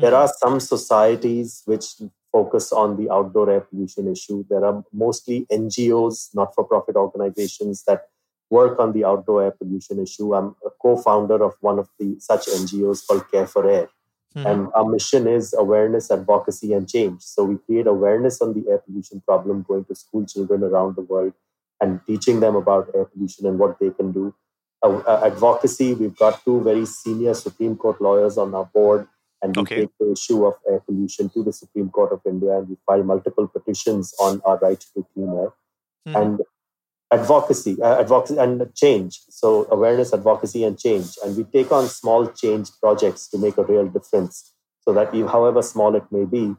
There 0.00 0.14
are 0.14 0.28
some 0.38 0.60
societies 0.60 1.62
which 1.64 1.86
focus 2.32 2.72
on 2.72 2.96
the 2.96 3.10
outdoor 3.10 3.50
air 3.50 3.60
pollution 3.60 4.10
issue. 4.10 4.44
There 4.48 4.64
are 4.64 4.84
mostly 4.92 5.46
NGOs, 5.50 6.34
not 6.34 6.54
for 6.54 6.64
profit 6.64 6.96
organizations 6.96 7.84
that 7.86 8.02
work 8.50 8.78
on 8.78 8.92
the 8.92 9.04
outdoor 9.04 9.44
air 9.44 9.50
pollution 9.50 9.98
issue. 10.00 10.34
I'm 10.34 10.54
a 10.64 10.70
co 10.80 10.96
founder 10.96 11.42
of 11.42 11.54
one 11.60 11.78
of 11.78 11.88
the 11.98 12.16
such 12.18 12.46
NGOs 12.46 13.06
called 13.06 13.30
Care 13.30 13.46
for 13.46 13.68
Air. 13.68 13.88
Mm-hmm. 14.36 14.46
And 14.46 14.68
our 14.74 14.84
mission 14.84 15.26
is 15.26 15.54
awareness, 15.56 16.10
advocacy, 16.10 16.72
and 16.72 16.88
change. 16.88 17.22
So 17.22 17.44
we 17.44 17.56
create 17.56 17.86
awareness 17.86 18.40
on 18.42 18.52
the 18.54 18.68
air 18.70 18.78
pollution 18.78 19.22
problem, 19.26 19.64
going 19.66 19.86
to 19.86 19.94
school 19.94 20.26
children 20.26 20.62
around 20.62 20.96
the 20.96 21.02
world 21.02 21.32
and 21.80 22.00
teaching 22.06 22.40
them 22.40 22.56
about 22.56 22.90
air 22.94 23.06
pollution 23.06 23.46
and 23.46 23.58
what 23.58 23.78
they 23.78 23.90
can 23.90 24.12
do. 24.12 24.34
Uh, 24.82 24.98
uh, 24.98 25.22
advocacy, 25.24 25.94
we've 25.94 26.16
got 26.16 26.44
two 26.44 26.62
very 26.62 26.84
senior 26.86 27.34
Supreme 27.34 27.74
Court 27.74 28.00
lawyers 28.00 28.36
on 28.36 28.54
our 28.54 28.66
board 28.66 29.08
and 29.42 29.56
we 29.56 29.62
okay. 29.62 29.80
take 29.80 29.90
the 30.00 30.12
issue 30.12 30.44
of 30.44 30.54
air 30.68 30.80
pollution 30.80 31.28
to 31.30 31.42
the 31.42 31.52
Supreme 31.52 31.90
Court 31.90 32.12
of 32.12 32.20
India 32.26 32.58
and 32.58 32.68
we 32.68 32.76
file 32.86 33.02
multiple 33.04 33.46
petitions 33.46 34.14
on 34.20 34.40
our 34.44 34.58
right 34.58 34.80
to 34.94 35.06
clean 35.14 35.28
air. 35.28 35.52
Mm. 36.08 36.22
And 36.22 36.40
advocacy, 37.12 37.80
uh, 37.80 38.00
advocacy 38.00 38.38
and 38.38 38.74
change. 38.74 39.20
So 39.30 39.66
awareness, 39.70 40.12
advocacy, 40.12 40.64
and 40.64 40.78
change. 40.78 41.16
And 41.24 41.36
we 41.36 41.44
take 41.44 41.72
on 41.72 41.88
small 41.88 42.26
change 42.26 42.70
projects 42.80 43.28
to 43.28 43.38
make 43.38 43.56
a 43.58 43.64
real 43.64 43.86
difference. 43.88 44.54
So 44.82 44.92
that 44.94 45.14
you, 45.14 45.26
however 45.26 45.62
small 45.62 45.94
it 45.94 46.04
may 46.10 46.24
be, 46.24 46.54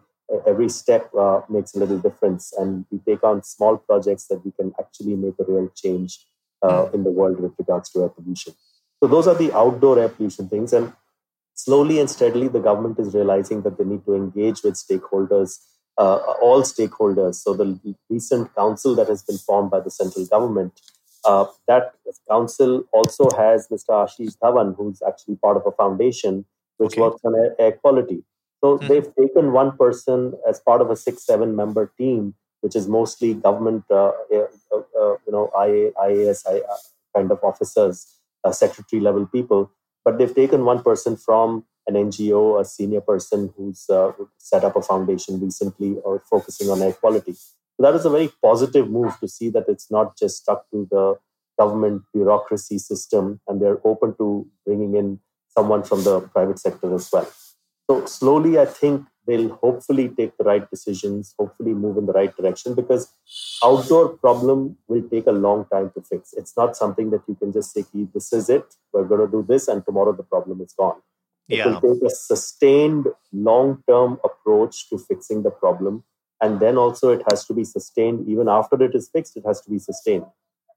every 0.45 0.69
step 0.69 1.09
uh, 1.17 1.41
makes 1.49 1.73
a 1.75 1.79
little 1.79 1.97
difference. 1.99 2.53
And 2.57 2.85
we 2.91 2.99
take 2.99 3.23
on 3.23 3.43
small 3.43 3.77
projects 3.77 4.27
that 4.27 4.45
we 4.45 4.51
can 4.51 4.73
actually 4.79 5.15
make 5.15 5.35
a 5.39 5.43
real 5.51 5.69
change 5.75 6.19
uh, 6.61 6.85
mm. 6.85 6.93
in 6.93 7.03
the 7.03 7.11
world 7.11 7.39
with 7.39 7.53
regards 7.57 7.89
to 7.91 8.03
air 8.03 8.09
pollution. 8.09 8.53
So 9.01 9.07
those 9.07 9.27
are 9.27 9.35
the 9.35 9.51
outdoor 9.53 9.99
air 9.99 10.09
pollution 10.09 10.49
things. 10.49 10.73
And 10.73 10.93
slowly 11.63 11.99
and 11.99 12.09
steadily, 12.09 12.47
the 12.47 12.59
government 12.59 12.99
is 12.99 13.13
realizing 13.13 13.61
that 13.63 13.77
they 13.77 13.83
need 13.83 14.05
to 14.05 14.13
engage 14.15 14.63
with 14.63 14.75
stakeholders, 14.75 15.59
uh, 15.97 16.17
all 16.41 16.61
stakeholders. 16.61 17.35
So, 17.35 17.53
the 17.53 17.95
recent 18.09 18.55
council 18.55 18.95
that 18.95 19.09
has 19.09 19.23
been 19.23 19.37
formed 19.37 19.71
by 19.71 19.81
the 19.81 19.91
central 19.91 20.25
government, 20.25 20.79
uh, 21.25 21.45
that 21.67 21.93
council 22.29 22.85
also 22.93 23.29
has 23.37 23.67
Mr. 23.67 23.91
Ashish 24.03 24.37
Dhawan, 24.41 24.75
who's 24.77 25.01
actually 25.05 25.35
part 25.35 25.57
of 25.57 25.63
a 25.65 25.71
foundation 25.71 26.45
which 26.77 26.93
okay. 26.93 27.01
works 27.01 27.21
on 27.25 27.35
air, 27.35 27.55
air 27.59 27.71
quality. 27.73 28.23
So, 28.63 28.77
mm-hmm. 28.77 28.87
they've 28.87 29.15
taken 29.15 29.51
one 29.51 29.75
person 29.77 30.33
as 30.47 30.61
part 30.61 30.81
of 30.81 30.89
a 30.89 30.95
six, 30.95 31.25
seven 31.25 31.55
member 31.57 31.91
team, 31.97 32.35
which 32.61 32.75
is 32.75 32.87
mostly 32.87 33.33
government, 33.33 33.83
uh, 33.91 34.11
uh, 34.33 34.47
uh 35.01 35.15
you 35.25 35.33
know, 35.33 35.51
IA, 35.67 35.91
IAS 36.07 36.47
I, 36.47 36.59
uh, 36.59 36.77
kind 37.15 37.31
of 37.31 37.43
officers, 37.43 38.15
secretary 38.53 39.01
level 39.01 39.25
people 39.25 39.69
but 40.09 40.17
they've 40.17 40.33
taken 40.33 40.65
one 40.65 40.81
person 40.81 41.15
from 41.15 41.65
an 41.85 41.93
NGO, 41.93 42.59
a 42.59 42.65
senior 42.65 42.99
person 42.99 43.53
who's 43.55 43.87
uh, 43.91 44.11
set 44.39 44.63
up 44.63 44.75
a 44.75 44.81
foundation 44.81 45.39
recently 45.39 45.97
or 46.03 46.23
focusing 46.27 46.67
on 46.71 46.81
air 46.81 46.93
quality. 46.93 47.33
So 47.33 47.83
that 47.83 47.93
is 47.93 48.05
a 48.05 48.09
very 48.09 48.31
positive 48.43 48.89
move 48.89 49.19
to 49.19 49.27
see 49.27 49.49
that 49.51 49.65
it's 49.67 49.91
not 49.91 50.17
just 50.17 50.37
stuck 50.37 50.67
to 50.71 50.87
the 50.89 51.19
government 51.59 52.01
bureaucracy 52.11 52.79
system 52.79 53.39
and 53.47 53.61
they're 53.61 53.77
open 53.85 54.15
to 54.17 54.47
bringing 54.65 54.95
in 54.95 55.19
someone 55.55 55.83
from 55.83 56.03
the 56.03 56.21
private 56.21 56.57
sector 56.57 56.91
as 56.95 57.07
well. 57.13 57.29
So 57.87 58.07
slowly, 58.07 58.57
I 58.57 58.65
think 58.65 59.05
they'll 59.29 59.55
hopefully 59.55 60.09
take 60.09 60.35
the 60.37 60.43
right 60.43 60.67
decisions, 60.71 61.35
hopefully 61.37 61.73
move 61.73 61.97
in 61.97 62.07
the 62.07 62.13
right 62.13 62.35
direction 62.35 62.73
because 62.73 63.13
outdoor 63.63 64.09
problem 64.09 64.75
will 64.87 65.03
take 65.09 65.27
a 65.27 65.31
long 65.31 65.65
time 65.71 65.91
to 65.95 66.01
fix. 66.01 66.33
It's 66.33 66.57
not 66.57 66.75
something 66.75 67.11
that 67.11 67.21
you 67.27 67.35
can 67.35 67.53
just 67.53 67.71
say, 67.73 67.85
this 68.13 68.33
is 68.33 68.49
it, 68.49 68.65
we're 68.91 69.03
going 69.03 69.21
to 69.21 69.31
do 69.31 69.45
this, 69.47 69.67
and 69.67 69.85
tomorrow 69.85 70.13
the 70.13 70.23
problem 70.23 70.61
is 70.61 70.73
gone. 70.73 70.99
It 71.47 71.65
will 71.65 71.81
take 71.81 72.03
a 72.03 72.09
sustained 72.09 73.07
long 73.31 73.83
term 73.87 74.19
approach 74.23 74.89
to 74.89 74.97
fixing 74.97 75.43
the 75.43 75.51
problem. 75.51 76.03
And 76.41 76.59
then 76.59 76.77
also, 76.77 77.11
it 77.11 77.23
has 77.29 77.45
to 77.45 77.53
be 77.53 77.63
sustained. 77.63 78.27
Even 78.29 78.47
after 78.47 78.81
it 78.83 78.95
is 78.95 79.09
fixed, 79.09 79.35
it 79.35 79.43
has 79.45 79.59
to 79.61 79.69
be 79.69 79.79
sustained. 79.79 80.25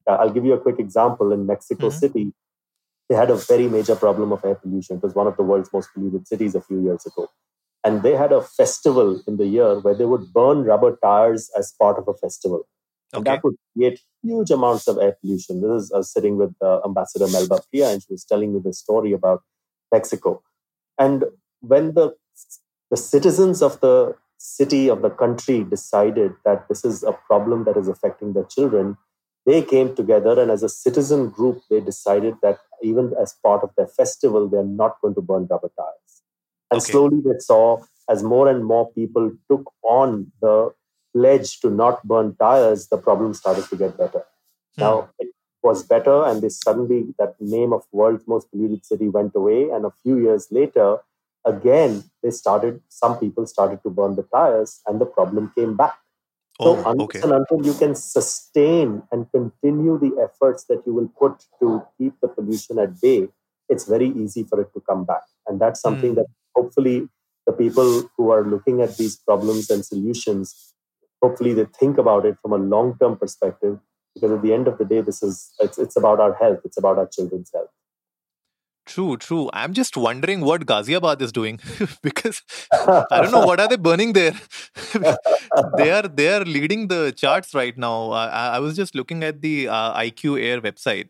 Uh, 0.08 0.14
I'll 0.14 0.30
give 0.30 0.44
you 0.44 0.54
a 0.54 0.60
quick 0.60 0.78
example. 0.78 1.30
In 1.32 1.46
Mexico 1.46 1.88
mm-hmm. 1.88 1.98
City, 1.98 2.32
they 3.08 3.14
had 3.14 3.30
a 3.30 3.36
very 3.36 3.68
major 3.68 3.94
problem 3.94 4.32
of 4.32 4.44
air 4.44 4.56
pollution. 4.56 4.96
It 4.96 5.02
was 5.02 5.14
one 5.14 5.26
of 5.26 5.36
the 5.36 5.42
world's 5.42 5.72
most 5.72 5.90
polluted 5.94 6.26
cities 6.26 6.54
a 6.54 6.60
few 6.60 6.82
years 6.82 7.06
ago. 7.06 7.28
And 7.84 8.02
they 8.02 8.12
had 8.14 8.32
a 8.32 8.42
festival 8.42 9.20
in 9.26 9.36
the 9.38 9.46
year 9.46 9.80
where 9.80 9.94
they 9.94 10.04
would 10.04 10.32
burn 10.32 10.62
rubber 10.64 10.96
tires 11.02 11.50
as 11.58 11.74
part 11.80 11.98
of 11.98 12.08
a 12.08 12.14
festival. 12.14 12.66
Okay. 13.14 13.24
that 13.24 13.44
would 13.44 13.56
create 13.76 14.00
huge 14.22 14.50
amounts 14.50 14.88
of 14.88 14.96
air 14.98 15.16
pollution. 15.20 15.60
This 15.60 15.84
is 15.84 15.92
I 15.92 15.98
was 15.98 16.10
sitting 16.10 16.36
with 16.38 16.54
uh, 16.62 16.80
Ambassador 16.84 17.26
Melba 17.28 17.60
Pría, 17.68 17.92
and 17.92 18.02
she 18.02 18.12
was 18.12 18.24
telling 18.24 18.54
me 18.54 18.60
the 18.64 18.72
story 18.72 19.12
about 19.12 19.42
Mexico. 19.92 20.42
And 20.98 21.24
when 21.60 21.94
the 21.94 22.16
the 22.90 22.96
citizens 22.96 23.62
of 23.62 23.80
the 23.80 24.14
city 24.38 24.88
of 24.88 25.02
the 25.02 25.10
country 25.10 25.64
decided 25.64 26.32
that 26.44 26.68
this 26.68 26.84
is 26.84 27.02
a 27.02 27.12
problem 27.12 27.64
that 27.64 27.76
is 27.76 27.88
affecting 27.88 28.32
their 28.32 28.44
children, 28.44 28.96
they 29.46 29.62
came 29.62 29.94
together 29.94 30.40
and 30.40 30.50
as 30.50 30.62
a 30.62 30.68
citizen 30.68 31.30
group, 31.30 31.62
they 31.70 31.80
decided 31.80 32.34
that 32.42 32.58
even 32.82 33.12
as 33.20 33.34
part 33.42 33.62
of 33.62 33.70
their 33.76 33.86
festival, 33.86 34.48
they're 34.48 34.64
not 34.64 35.00
going 35.00 35.14
to 35.14 35.20
burn 35.22 35.46
rubber 35.50 35.70
tires. 35.78 36.11
And 36.72 36.80
okay. 36.80 36.92
slowly 36.92 37.20
they 37.22 37.38
saw 37.38 37.82
as 38.08 38.22
more 38.22 38.48
and 38.48 38.64
more 38.64 38.90
people 38.92 39.30
took 39.50 39.70
on 39.82 40.32
the 40.40 40.72
pledge 41.14 41.60
to 41.60 41.70
not 41.70 42.02
burn 42.02 42.34
tires, 42.36 42.88
the 42.88 42.96
problem 42.96 43.34
started 43.34 43.68
to 43.68 43.76
get 43.76 43.98
better. 43.98 44.24
Hmm. 44.76 44.80
Now 44.80 45.10
it 45.18 45.28
was 45.62 45.82
better, 45.82 46.24
and 46.24 46.42
they 46.42 46.48
suddenly 46.48 47.14
that 47.18 47.34
name 47.40 47.74
of 47.74 47.82
world's 47.92 48.26
most 48.26 48.50
polluted 48.50 48.86
city 48.86 49.08
went 49.08 49.32
away. 49.34 49.68
And 49.68 49.84
a 49.84 49.92
few 50.02 50.18
years 50.18 50.48
later, 50.50 50.98
again 51.44 52.04
they 52.22 52.30
started. 52.30 52.80
Some 52.88 53.18
people 53.18 53.46
started 53.46 53.82
to 53.82 53.90
burn 53.90 54.16
the 54.16 54.22
tires, 54.22 54.80
and 54.86 54.98
the 54.98 55.06
problem 55.06 55.52
came 55.54 55.76
back. 55.76 55.98
Oh, 56.58 56.76
so 56.76 56.90
unless 56.90 57.04
okay. 57.04 57.20
and 57.22 57.32
until 57.32 57.66
you 57.66 57.74
can 57.74 57.94
sustain 57.94 59.02
and 59.12 59.30
continue 59.30 59.98
the 59.98 60.12
efforts 60.22 60.64
that 60.64 60.82
you 60.86 60.94
will 60.94 61.08
put 61.18 61.44
to 61.60 61.82
keep 61.98 62.14
the 62.22 62.28
pollution 62.28 62.78
at 62.78 63.00
bay, 63.00 63.28
it's 63.68 63.84
very 63.84 64.08
easy 64.08 64.44
for 64.44 64.60
it 64.60 64.72
to 64.74 64.80
come 64.80 65.04
back. 65.04 65.22
And 65.46 65.60
that's 65.60 65.80
something 65.80 66.12
mm. 66.12 66.16
that 66.16 66.26
hopefully 66.54 67.08
the 67.46 67.52
people 67.52 68.10
who 68.16 68.30
are 68.30 68.44
looking 68.44 68.80
at 68.80 68.96
these 68.96 69.16
problems 69.16 69.70
and 69.70 69.84
solutions, 69.84 70.74
hopefully 71.22 71.54
they 71.54 71.66
think 71.78 71.98
about 71.98 72.24
it 72.24 72.36
from 72.40 72.52
a 72.52 72.56
long-term 72.56 73.16
perspective. 73.16 73.78
Because 74.14 74.32
at 74.32 74.42
the 74.42 74.52
end 74.52 74.68
of 74.68 74.76
the 74.78 74.84
day, 74.84 75.00
this 75.00 75.22
is 75.22 75.54
it's, 75.58 75.78
it's 75.78 75.96
about 75.96 76.20
our 76.20 76.34
health, 76.34 76.60
it's 76.64 76.76
about 76.76 76.98
our 76.98 77.06
children's 77.06 77.50
health. 77.54 77.70
True, 78.84 79.16
true. 79.16 79.48
I'm 79.52 79.72
just 79.72 79.96
wondering 79.96 80.40
what 80.40 80.66
Ghaziabad 80.66 81.22
is 81.22 81.30
doing 81.30 81.60
because 82.02 82.42
I 82.72 83.22
don't 83.22 83.30
know 83.30 83.46
what 83.46 83.60
are 83.60 83.68
they 83.68 83.76
burning 83.76 84.12
there. 84.12 84.34
they 85.76 85.90
are 85.92 86.02
they 86.02 86.34
are 86.34 86.44
leading 86.44 86.88
the 86.88 87.12
charts 87.16 87.54
right 87.54 87.78
now. 87.78 88.10
I, 88.10 88.56
I 88.56 88.58
was 88.58 88.74
just 88.76 88.94
looking 88.94 89.22
at 89.22 89.40
the 89.40 89.68
uh, 89.68 89.94
IQAir 89.98 90.60
website, 90.60 91.08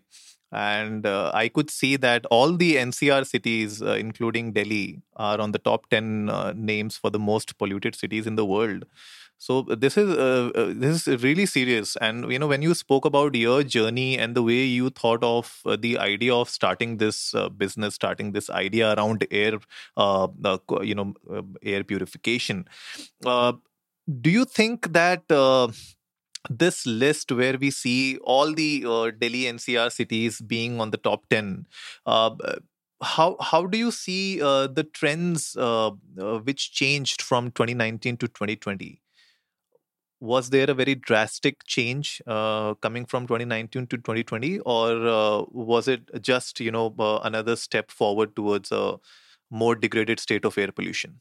and 0.53 1.07
uh, 1.07 1.31
I 1.35 1.49
could 1.49 1.71
see 1.71 1.97
that 1.97 2.27
all 2.27 2.53
the 2.57 2.77
NCR 2.77 3.25
cities, 3.25 3.83
uh, 3.83 3.93
including 3.95 4.53
Delhi, 4.53 5.01
are 5.17 5.41
on 5.41 5.53
the 5.53 5.59
top 5.59 5.89
ten 5.89 6.29
uh, 6.29 6.53
names 6.55 6.97
for 6.97 7.11
the 7.11 7.19
most 7.19 7.59
polluted 7.59 7.95
cities 7.95 8.27
in 8.27 8.37
the 8.37 8.45
world. 8.45 8.85
So 9.39 9.67
uh, 9.69 9.75
this 9.75 9.97
is 9.97 10.09
uh, 10.11 10.51
uh, 10.55 10.73
this 10.77 11.09
is 11.09 11.23
really 11.25 11.47
serious. 11.47 11.97
And 11.97 12.31
you 12.31 12.39
know, 12.39 12.47
when 12.47 12.63
you 12.63 12.75
spoke 12.75 13.05
about 13.05 13.35
your 13.35 13.63
journey 13.65 14.19
and 14.19 14.37
the 14.37 14.43
way 14.43 14.65
you 14.65 14.91
thought 14.91 15.25
of 15.25 15.61
the 15.81 15.99
idea 15.99 16.35
of 16.35 16.49
starting 16.49 16.99
this 16.99 17.35
business, 17.57 17.95
starting 17.95 18.33
this 18.33 18.51
idea 18.51 18.95
around 18.95 19.27
air, 19.33 19.59
you 20.83 20.95
know, 20.95 21.15
air 21.63 21.83
purification, 21.83 22.67
do 23.25 24.31
you 24.31 24.45
think 24.45 24.93
that? 24.93 25.23
This 26.51 26.87
list 26.87 27.31
where 27.33 27.57
we 27.59 27.71
see 27.71 28.19
all 28.19 28.53
the 28.53 28.81
Delhi 29.19 29.45
NCR 29.45 29.91
cities 29.93 30.41
being 30.41 30.81
on 30.81 30.91
the 30.91 30.97
top 30.99 31.29
10 31.31 31.67
how 32.07 33.37
how 33.41 33.67
do 33.67 33.77
you 33.79 33.91
see 33.91 34.39
the 34.39 34.87
trends 34.93 35.57
which 36.45 36.73
changed 36.73 37.23
from 37.23 37.51
2019 37.51 38.17
to 38.17 38.29
2020 38.29 39.03
was 40.23 40.51
there 40.51 40.71
a 40.71 40.75
very 40.75 40.95
drastic 40.95 41.65
change 41.65 42.23
uh, 42.29 42.75
coming 42.75 43.05
from 43.05 43.27
2019 43.27 43.89
to 43.89 43.97
2020 43.97 44.61
or 44.61 45.07
uh, 45.09 45.43
was 45.51 45.89
it 45.89 46.09
just 46.23 46.61
you 46.61 46.71
know 46.71 46.95
uh, 47.01 47.19
another 47.25 47.57
step 47.57 47.91
forward 47.91 48.37
towards 48.37 48.71
a 48.71 48.97
more 49.51 49.75
degraded 49.75 50.21
state 50.21 50.45
of 50.45 50.57
air 50.57 50.71
pollution 50.71 51.19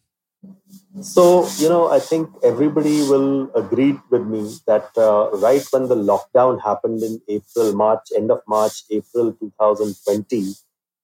So, 1.01 1.47
you 1.57 1.69
know, 1.69 1.89
I 1.91 1.99
think 1.99 2.29
everybody 2.43 3.01
will 3.01 3.51
agree 3.55 3.97
with 4.09 4.25
me 4.25 4.55
that 4.67 4.89
uh, 4.97 5.29
right 5.37 5.63
when 5.71 5.87
the 5.87 5.95
lockdown 5.95 6.61
happened 6.61 7.01
in 7.03 7.21
April, 7.27 7.73
March, 7.73 8.07
end 8.15 8.31
of 8.31 8.41
March, 8.47 8.83
April 8.89 9.33
2020, 9.33 10.53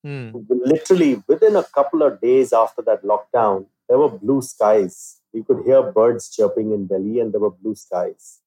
Hmm. 0.03 0.29
literally 0.49 1.21
within 1.27 1.55
a 1.55 1.63
couple 1.63 2.03
of 2.03 2.21
days 2.21 2.53
after 2.53 2.81
that 2.83 3.03
lockdown, 3.03 3.65
there 3.89 3.97
were 3.97 4.09
blue 4.09 4.41
skies. 4.41 5.19
You 5.33 5.43
could 5.43 5.65
hear 5.65 5.81
birds 5.91 6.29
chirping 6.29 6.71
in 6.71 6.87
Delhi 6.87 7.19
and 7.19 7.33
there 7.33 7.41
were 7.41 7.49
blue 7.51 7.75
skies. 7.75 8.39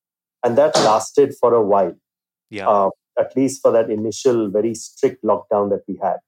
And 0.45 0.57
that 0.57 0.75
lasted 0.77 1.35
for 1.41 1.53
a 1.55 1.63
while, 1.63 1.97
Yeah. 2.51 2.69
uh, 2.69 2.91
at 3.19 3.37
least 3.37 3.61
for 3.63 3.73
that 3.73 3.91
initial 3.91 4.49
very 4.51 4.75
strict 4.75 5.25
lockdown 5.25 5.71
that 5.71 5.83
we 5.89 5.97
had. 5.97 6.19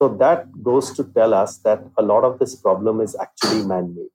So 0.00 0.08
that 0.18 0.62
goes 0.62 0.92
to 0.96 1.04
tell 1.04 1.32
us 1.34 1.58
that 1.58 1.82
a 1.96 2.02
lot 2.02 2.24
of 2.24 2.38
this 2.38 2.54
problem 2.54 3.00
is 3.00 3.16
actually 3.20 3.64
man 3.66 3.94
made. 3.94 4.10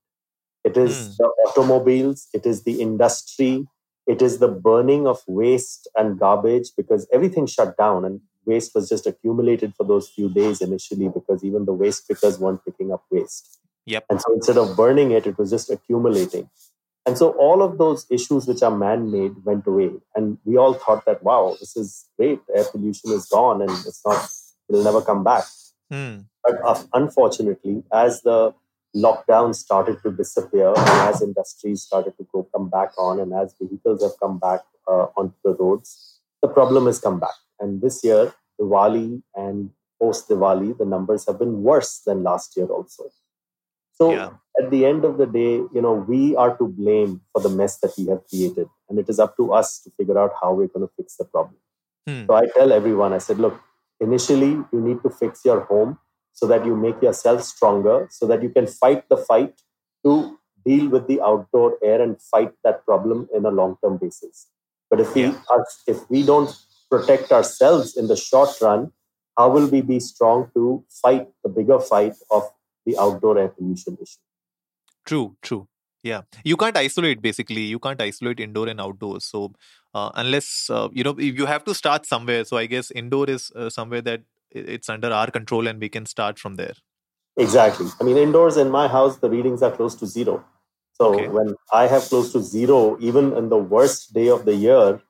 It 0.64 0.78
is 0.78 0.96
Hmm. 0.98 1.14
the 1.20 1.30
automobiles, 1.48 2.28
it 2.34 2.46
is 2.46 2.64
the 2.64 2.82
industry, 2.82 3.68
it 4.08 4.22
is 4.22 4.40
the 4.40 4.48
burning 4.48 5.08
of 5.08 5.22
waste 5.28 5.88
and 5.96 6.20
garbage 6.20 6.70
because 6.78 7.08
everything 7.12 7.46
shut 7.48 7.78
down 7.78 8.06
and 8.06 8.22
waste 8.46 8.74
was 8.76 8.90
just 8.90 9.08
accumulated 9.08 9.74
for 9.76 9.84
those 9.86 10.10
few 10.10 10.30
days 10.30 10.62
initially 10.62 11.10
because 11.10 11.44
even 11.44 11.66
the 11.66 11.74
waste 11.74 12.08
pickers 12.08 12.40
weren't 12.40 12.64
picking 12.66 12.92
up 12.92 13.04
waste. 13.12 13.60
Yep. 13.86 14.06
And 14.10 14.22
so 14.22 14.34
instead 14.34 14.58
of 14.58 14.76
burning 14.76 15.12
it, 15.12 15.26
it 15.28 15.38
was 15.38 15.50
just 15.50 15.70
accumulating. 15.72 16.50
And 17.06 17.18
so 17.18 17.32
all 17.32 17.64
of 17.64 17.78
those 17.80 18.06
issues 18.12 18.48
which 18.48 18.62
are 18.62 18.76
man 18.76 19.12
made 19.12 19.44
went 19.44 19.66
away. 19.66 19.92
And 20.16 20.38
we 20.46 20.58
all 20.58 20.74
thought 20.76 21.06
that, 21.06 21.24
wow, 21.24 21.56
this 21.60 21.76
is 21.76 22.06
great. 22.18 22.40
Air 22.56 22.66
pollution 22.72 23.12
is 23.12 23.26
gone 23.26 23.62
and 23.62 23.72
it's 23.72 24.02
not, 24.06 24.30
it'll 24.70 24.84
never 24.84 25.02
come 25.02 25.24
back. 25.24 25.44
Hmm. 25.92 26.20
But 26.44 26.56
uh, 26.66 26.84
unfortunately, 26.94 27.84
as 27.94 28.22
the 28.22 28.54
lockdown 28.96 29.54
started 29.56 30.02
to 30.04 30.12
disappear, 30.12 30.70
and 30.70 30.90
as 31.10 31.22
industries 31.22 31.84
started 31.84 32.18
to 32.18 32.28
go 32.34 32.48
come 32.56 32.70
back 32.70 32.92
on, 32.98 33.20
and 33.20 33.34
as 33.34 33.56
vehicles 33.62 34.04
have 34.04 34.20
come 34.20 34.40
back 34.40 34.62
uh, 34.88 35.08
onto 35.16 35.36
the 35.44 35.56
roads, 35.56 36.20
the 36.42 36.48
problem 36.48 36.86
has 36.88 37.00
come 37.00 37.20
back. 37.20 37.36
And 37.60 37.82
this 37.82 38.04
year, 38.04 38.34
Diwali 38.60 39.22
and 39.36 39.72
post 40.02 40.30
Diwali, 40.30 40.78
the 40.78 40.86
numbers 40.86 41.26
have 41.28 41.38
been 41.40 41.62
worse 41.64 42.00
than 42.06 42.24
last 42.24 42.58
year 42.58 42.68
also. 42.68 43.10
So 43.94 44.12
Yeah. 44.12 44.32
at 44.62 44.72
the 44.72 44.86
end 44.86 45.06
of 45.06 45.18
the 45.18 45.26
day, 45.28 45.56
you 45.74 45.82
know, 45.82 45.94
we 45.94 46.36
are 46.36 46.58
to 46.58 46.68
blame 46.68 47.22
for 47.34 47.42
the 47.42 47.50
mess 47.50 47.80
that 47.80 47.94
we 47.98 48.06
have 48.08 48.28
created, 48.28 48.68
and 48.90 48.98
it 49.00 49.10
is 49.10 49.20
up 49.20 49.38
to 49.38 49.54
us 49.54 49.80
to 49.84 49.92
figure 49.92 50.18
out 50.18 50.32
how 50.42 50.54
we're 50.54 50.68
going 50.68 50.88
to 50.88 50.94
fix 50.98 51.18
the 51.18 51.26
problem. 51.26 51.58
Hmm. 52.08 52.26
So 52.26 52.34
I 52.36 52.48
tell 52.48 52.72
everyone, 52.72 53.14
I 53.14 53.20
said, 53.20 53.38
look, 53.38 53.60
initially 54.02 54.52
you 54.74 54.82
need 54.82 55.02
to 55.04 55.10
fix 55.10 55.46
your 55.46 55.62
home 55.62 55.98
so 56.34 56.48
that 56.48 56.66
you 56.66 56.76
make 56.76 57.02
yourself 57.02 57.44
stronger, 57.44 58.08
so 58.10 58.28
that 58.28 58.42
you 58.44 58.50
can 58.50 58.68
fight 58.68 59.08
the 59.10 59.18
fight 59.18 59.62
to 60.06 60.38
deal 60.66 60.90
with 60.90 61.08
the 61.08 61.22
outdoor 61.22 61.78
air 61.84 62.02
and 62.02 62.22
fight 62.22 62.52
that 62.64 62.86
problem 62.86 63.28
in 63.34 63.46
a 63.46 63.52
long-term 63.52 63.98
basis. 63.98 64.48
But 64.90 65.00
if 65.00 65.14
we 65.16 65.26
are, 65.26 65.66
if 65.88 66.10
we 66.10 66.24
don't 66.26 66.54
protect 66.90 67.32
ourselves 67.32 67.96
in 67.96 68.08
the 68.08 68.18
short 68.18 68.50
run, 68.62 68.92
how 69.38 69.50
will 69.50 69.68
we 69.68 69.82
be 69.82 70.00
strong 70.00 70.52
to 70.54 70.84
fight 71.02 71.28
the 71.44 71.50
bigger 71.50 71.80
fight 71.80 72.16
of 72.30 72.44
the 72.86 72.98
outdoor 72.98 73.38
air 73.40 73.48
pollution 73.50 73.98
issue? 74.02 74.20
True, 75.06 75.36
true. 75.42 75.68
Yeah. 76.04 76.22
You 76.44 76.58
can't 76.58 76.78
isolate 76.78 77.22
basically. 77.22 77.62
You 77.62 77.80
can't 77.80 78.02
isolate 78.02 78.40
indoor 78.40 78.68
and 78.68 78.82
outdoors. 78.82 79.26
So, 79.26 79.54
uh, 79.94 80.12
unless, 80.16 80.70
uh, 80.70 80.90
you 80.92 81.04
know, 81.04 81.18
you 81.18 81.46
have 81.46 81.64
to 81.66 81.76
start 81.76 82.06
somewhere. 82.06 82.44
So, 82.44 82.58
I 82.58 82.66
guess 82.66 82.92
indoor 82.92 83.30
is 83.30 83.52
uh, 83.56 83.70
somewhere 83.70 84.02
that 84.02 84.22
it's 84.50 84.90
under 84.90 85.12
our 85.12 85.30
control 85.30 85.68
and 85.68 85.80
we 85.80 85.90
can 85.90 86.06
start 86.06 86.40
from 86.40 86.56
there. 86.56 86.74
Exactly. 87.38 87.88
I 88.00 88.04
mean, 88.04 88.18
indoors 88.18 88.58
in 88.58 88.70
my 88.70 88.88
house, 88.88 89.18
the 89.18 89.30
readings 89.30 89.62
are 89.62 89.72
close 89.72 89.96
to 89.96 90.06
zero. 90.06 90.44
So 90.94 91.10
Okay. 91.14 91.28
when 91.30 91.56
I 91.74 91.88
have 91.88 92.04
close 92.04 92.32
to 92.34 92.42
zero, 92.42 92.98
even 93.00 93.34
in 93.34 93.50
the 93.50 93.58
worst 93.58 94.14
day 94.14 94.28
of 94.30 94.46
the 94.46 94.54
year, 94.54 95.02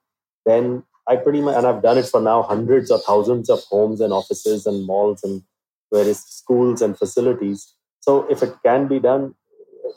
then 0.46 0.84
I 1.08 1.16
pretty 1.16 1.42
much, 1.42 1.56
and 1.58 1.66
I've 1.66 1.82
done 1.82 1.98
it 1.98 2.06
for 2.06 2.22
now 2.22 2.44
hundreds 2.44 2.92
or 2.92 3.00
thousands 3.00 3.50
of 3.50 3.64
homes 3.64 4.00
and 4.00 4.14
offices 4.14 4.66
and 4.66 4.86
malls 4.86 5.24
and 5.24 5.44
various 5.92 6.24
schools 6.24 6.82
and 6.82 6.98
facilities. 6.98 7.74
So 8.00 8.26
if 8.30 8.42
it 8.44 8.54
can 8.64 8.88
be 8.88 9.00
done, 9.00 9.36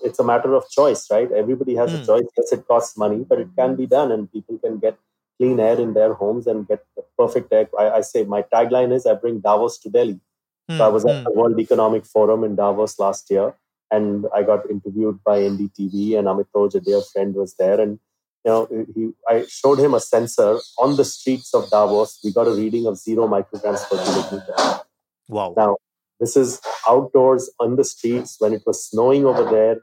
it's 0.02 0.18
a 0.18 0.24
matter 0.24 0.54
of 0.54 0.68
choice, 0.70 1.06
right? 1.10 1.30
Everybody 1.32 1.74
has 1.76 1.92
Hmm. 1.92 2.02
a 2.02 2.06
choice. 2.06 2.26
Yes, 2.36 2.52
it 2.52 2.66
costs 2.66 2.96
money, 2.96 3.24
but 3.28 3.40
it 3.40 3.48
can 3.56 3.76
be 3.76 3.86
done, 3.86 4.12
and 4.12 4.30
people 4.32 4.58
can 4.58 4.78
get 4.78 4.98
clean 5.38 5.58
air 5.60 5.78
in 5.80 5.94
their 5.94 6.14
homes 6.14 6.46
and 6.46 6.66
get 6.66 6.84
the 6.96 7.04
perfect 7.18 7.52
air. 7.52 7.68
I, 7.78 7.90
I 7.98 8.00
say 8.02 8.24
my 8.24 8.42
tagline 8.42 8.92
is 8.92 9.06
I 9.06 9.14
bring 9.14 9.40
Davos 9.40 9.78
to 9.78 9.90
Delhi. 9.90 10.20
Hmm, 10.68 10.76
So 10.78 10.84
I 10.84 10.88
was 10.88 11.04
at 11.04 11.18
hmm. 11.18 11.24
the 11.24 11.32
World 11.32 11.58
Economic 11.60 12.04
Forum 12.06 12.44
in 12.44 12.56
Davos 12.56 12.98
last 12.98 13.30
year, 13.30 13.54
and 13.90 14.26
I 14.34 14.42
got 14.42 14.68
interviewed 14.70 15.20
by 15.24 15.38
NDTV, 15.40 16.16
and 16.18 16.26
Amitoj, 16.28 16.74
a 16.74 16.80
dear 16.80 17.00
friend, 17.12 17.34
was 17.34 17.54
there, 17.56 17.80
and 17.80 17.98
you 18.44 18.50
know, 18.52 18.86
he, 18.94 19.10
I 19.28 19.44
showed 19.48 19.78
him 19.78 19.94
a 19.94 20.00
sensor 20.00 20.58
on 20.78 20.96
the 20.96 21.04
streets 21.04 21.54
of 21.54 21.70
Davos. 21.70 22.20
We 22.22 22.32
got 22.32 22.46
a 22.46 22.52
reading 22.52 22.86
of 22.86 22.98
zero 22.98 23.26
micrograms 23.26 23.88
per 23.88 23.96
kilometer. 24.04 24.80
Wow. 25.28 25.54
Now, 25.56 25.76
this 26.24 26.36
is 26.42 26.60
outdoors 26.92 27.48
on 27.66 27.76
the 27.80 27.84
streets 27.94 28.36
when 28.44 28.52
it 28.58 28.62
was 28.70 28.84
snowing 28.90 29.26
over 29.32 29.44
there, 29.56 29.76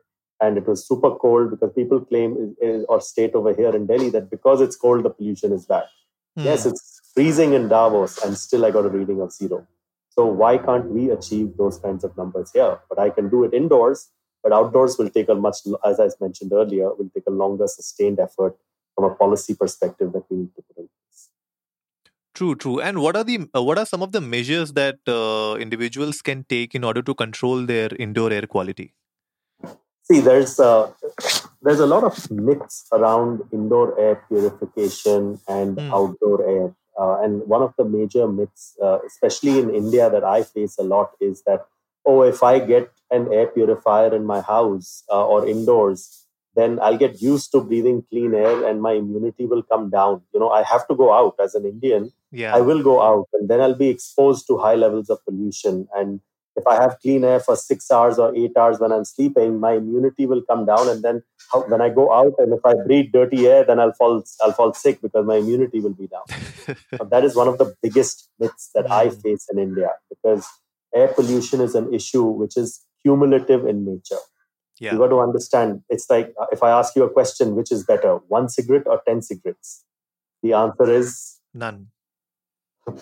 and 0.46 0.58
it 0.62 0.68
was 0.74 0.86
super 0.92 1.12
cold 1.24 1.52
because 1.52 1.74
people 1.80 2.00
claim 2.12 2.38
or 2.94 3.00
state 3.10 3.36
over 3.42 3.54
here 3.60 3.74
in 3.80 3.86
Delhi 3.92 4.10
that 4.16 4.30
because 4.36 4.62
it's 4.68 4.80
cold, 4.86 5.04
the 5.08 5.12
pollution 5.18 5.54
is 5.60 5.66
bad. 5.74 5.86
Yes, 6.48 6.64
Hmm. 6.64 6.70
it's 6.72 6.88
freezing 7.14 7.54
in 7.60 7.68
Davos, 7.76 8.18
and 8.26 8.38
still 8.46 8.66
I 8.70 8.72
got 8.78 8.86
a 8.90 8.94
reading 9.00 9.22
of 9.28 9.34
zero. 9.40 9.60
So 10.18 10.26
why 10.42 10.54
can't 10.70 10.90
we 10.96 11.10
achieve 11.18 11.52
those 11.58 11.78
kinds 11.86 12.04
of 12.10 12.16
numbers 12.22 12.52
here? 12.58 12.72
But 12.90 13.00
I 13.06 13.10
can 13.18 13.30
do 13.36 13.44
it 13.50 13.54
indoors, 13.60 14.10
but 14.44 14.52
outdoors 14.60 14.98
will 14.98 15.10
take 15.18 15.30
a 15.30 15.36
much, 15.36 15.60
as 15.92 16.00
I 16.06 16.10
mentioned 16.26 16.54
earlier, 16.62 16.90
will 17.02 17.12
take 17.18 17.28
a 17.28 17.36
longer, 17.44 17.68
sustained 17.76 18.20
effort 18.28 18.58
from 18.96 19.06
a 19.12 19.16
policy 19.24 19.56
perspective 19.64 20.12
that 20.14 20.26
we 20.30 20.38
need 20.38 20.56
to 20.56 20.64
put 20.70 20.78
in. 20.86 20.90
True, 22.42 22.56
true. 22.56 22.80
And 22.82 23.04
what 23.04 23.16
are 23.16 23.24
the 23.24 23.48
uh, 23.56 23.62
what 23.62 23.78
are 23.78 23.86
some 23.86 24.02
of 24.02 24.14
the 24.14 24.20
measures 24.20 24.74
that 24.74 24.98
uh, 25.08 25.58
individuals 25.60 26.24
can 26.24 26.44
take 26.50 26.74
in 26.74 26.84
order 26.84 27.04
to 27.04 27.14
control 27.14 27.68
their 27.68 27.90
indoor 28.00 28.34
air 28.34 28.48
quality? 28.48 28.96
See, 30.02 30.22
there's 30.22 30.60
uh, 30.60 30.92
there's 31.62 31.80
a 31.80 31.86
lot 31.86 32.04
of 32.04 32.32
myths 32.32 32.88
around 32.92 33.44
indoor 33.52 33.94
air 34.00 34.26
purification 34.28 35.40
and 35.48 35.78
Hmm. 35.78 35.94
outdoor 35.94 36.50
air. 36.50 36.76
Uh, 37.00 37.22
and 37.22 37.48
one 37.48 37.62
of 37.62 37.76
the 37.78 37.86
major 37.86 38.28
myths, 38.28 38.76
uh, 38.82 38.98
especially 39.06 39.60
in 39.60 39.70
India, 39.70 40.10
that 40.10 40.24
I 40.24 40.42
face 40.42 40.80
a 40.80 40.84
lot 40.84 41.12
is 41.22 41.44
that, 41.44 41.68
oh, 42.08 42.24
if 42.24 42.42
I 42.42 42.58
get 42.58 42.90
an 43.12 43.32
air 43.32 43.46
purifier 43.46 44.16
in 44.16 44.26
my 44.26 44.42
house 44.42 45.04
uh, 45.12 45.28
or 45.28 45.48
indoors, 45.48 46.21
then 46.56 46.80
I'll 46.82 46.98
get 46.98 47.22
used 47.22 47.52
to 47.54 47.62
breathing 47.62 48.04
clean 48.10 48.34
air 48.34 48.68
and 48.68 48.82
my 48.82 48.94
immunity 48.94 49.46
will 49.46 49.64
come 49.64 49.90
down. 49.90 50.22
You 50.34 50.40
know, 50.40 50.50
I 50.50 50.64
have 50.64 50.88
to 50.88 50.96
go 50.96 51.14
out 51.14 51.36
as 51.42 51.56
an 51.56 51.66
Indian. 51.66 52.12
Yeah. 52.32 52.56
I 52.56 52.62
will 52.62 52.84
go 52.84 53.02
out 53.02 53.28
and 53.34 53.50
then 53.50 53.62
I'll 53.62 53.76
be 53.76 53.90
exposed 53.90 54.48
to 54.48 54.58
high 54.58 54.76
levels 54.76 55.10
of 55.10 55.24
pollution. 55.26 55.88
And 55.96 56.20
if 56.58 56.68
I 56.68 56.76
have 56.76 56.98
clean 57.02 57.24
air 57.24 57.40
for 57.40 57.56
six 57.56 57.90
hours 57.90 58.20
or 58.20 58.36
eight 58.36 58.58
hours 58.58 58.80
when 58.80 58.92
I'm 58.92 59.06
sleeping, 59.06 59.60
my 59.60 59.74
immunity 59.74 60.26
will 60.26 60.42
come 60.42 60.66
down. 60.66 60.90
And 60.90 61.02
then 61.02 61.24
how, 61.52 61.62
when 61.68 61.82
I 61.82 61.90
go 61.90 62.12
out 62.12 62.34
and 62.38 62.54
if 62.54 62.60
I 62.66 62.74
breathe 62.86 63.12
dirty 63.14 63.48
air, 63.48 63.64
then 63.64 63.80
I'll 63.80 63.94
fall 63.94 64.22
I'll 64.42 64.52
fall 64.52 64.74
sick 64.74 65.02
because 65.02 65.26
my 65.26 65.38
immunity 65.38 65.80
will 65.80 65.94
be 65.94 66.08
down. 66.08 66.76
That 67.10 67.24
is 67.24 67.36
one 67.36 67.48
of 67.48 67.58
the 67.58 67.74
biggest 67.82 68.30
myths 68.40 68.70
that 68.76 68.92
I 68.92 69.08
Mm. 69.08 69.22
face 69.22 69.48
in 69.52 69.60
India 69.60 69.90
because 70.10 70.46
air 70.94 71.08
pollution 71.08 71.62
is 71.62 71.74
an 71.76 71.94
issue 71.94 72.24
which 72.24 72.58
is 72.58 72.82
cumulative 73.04 73.66
in 73.66 73.86
nature. 73.86 74.22
Yeah. 74.82 74.94
You 74.94 74.98
got 74.98 75.10
to 75.10 75.20
understand. 75.20 75.84
It's 75.90 76.10
like 76.10 76.34
uh, 76.42 76.48
if 76.52 76.64
I 76.64 76.72
ask 76.72 76.96
you 76.96 77.04
a 77.04 77.10
question, 77.10 77.56
which 77.56 77.72
is 77.72 77.84
better, 77.84 78.16
one 78.28 78.50
cigarette 78.50 78.88
or 78.88 79.00
ten 79.08 79.22
cigarettes? 79.22 79.84
The 80.42 80.54
answer 80.54 80.92
is 80.92 81.38
None. 81.54 81.88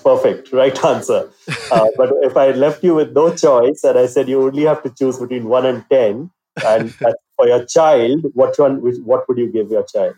perfect, 0.03 0.51
right 0.51 0.83
answer. 0.93 1.31
Uh, 1.71 1.87
but 1.95 2.11
if 2.21 2.35
I 2.35 2.51
left 2.51 2.83
you 2.83 2.95
with 2.95 3.13
no 3.13 3.33
choice 3.33 3.85
and 3.85 3.97
I 3.97 4.07
said 4.07 4.27
you 4.27 4.43
only 4.43 4.63
have 4.63 4.83
to 4.83 4.89
choose 4.89 5.17
between 5.17 5.47
one 5.47 5.65
and 5.65 5.85
ten, 5.89 6.31
and 6.65 6.93
for 7.37 7.47
your 7.47 7.65
child, 7.65 8.25
what 8.33 8.59
one, 8.59 8.79
what 9.05 9.25
would 9.29 9.37
you 9.37 9.49
give 9.49 9.71
your 9.71 9.85
child? 9.85 10.15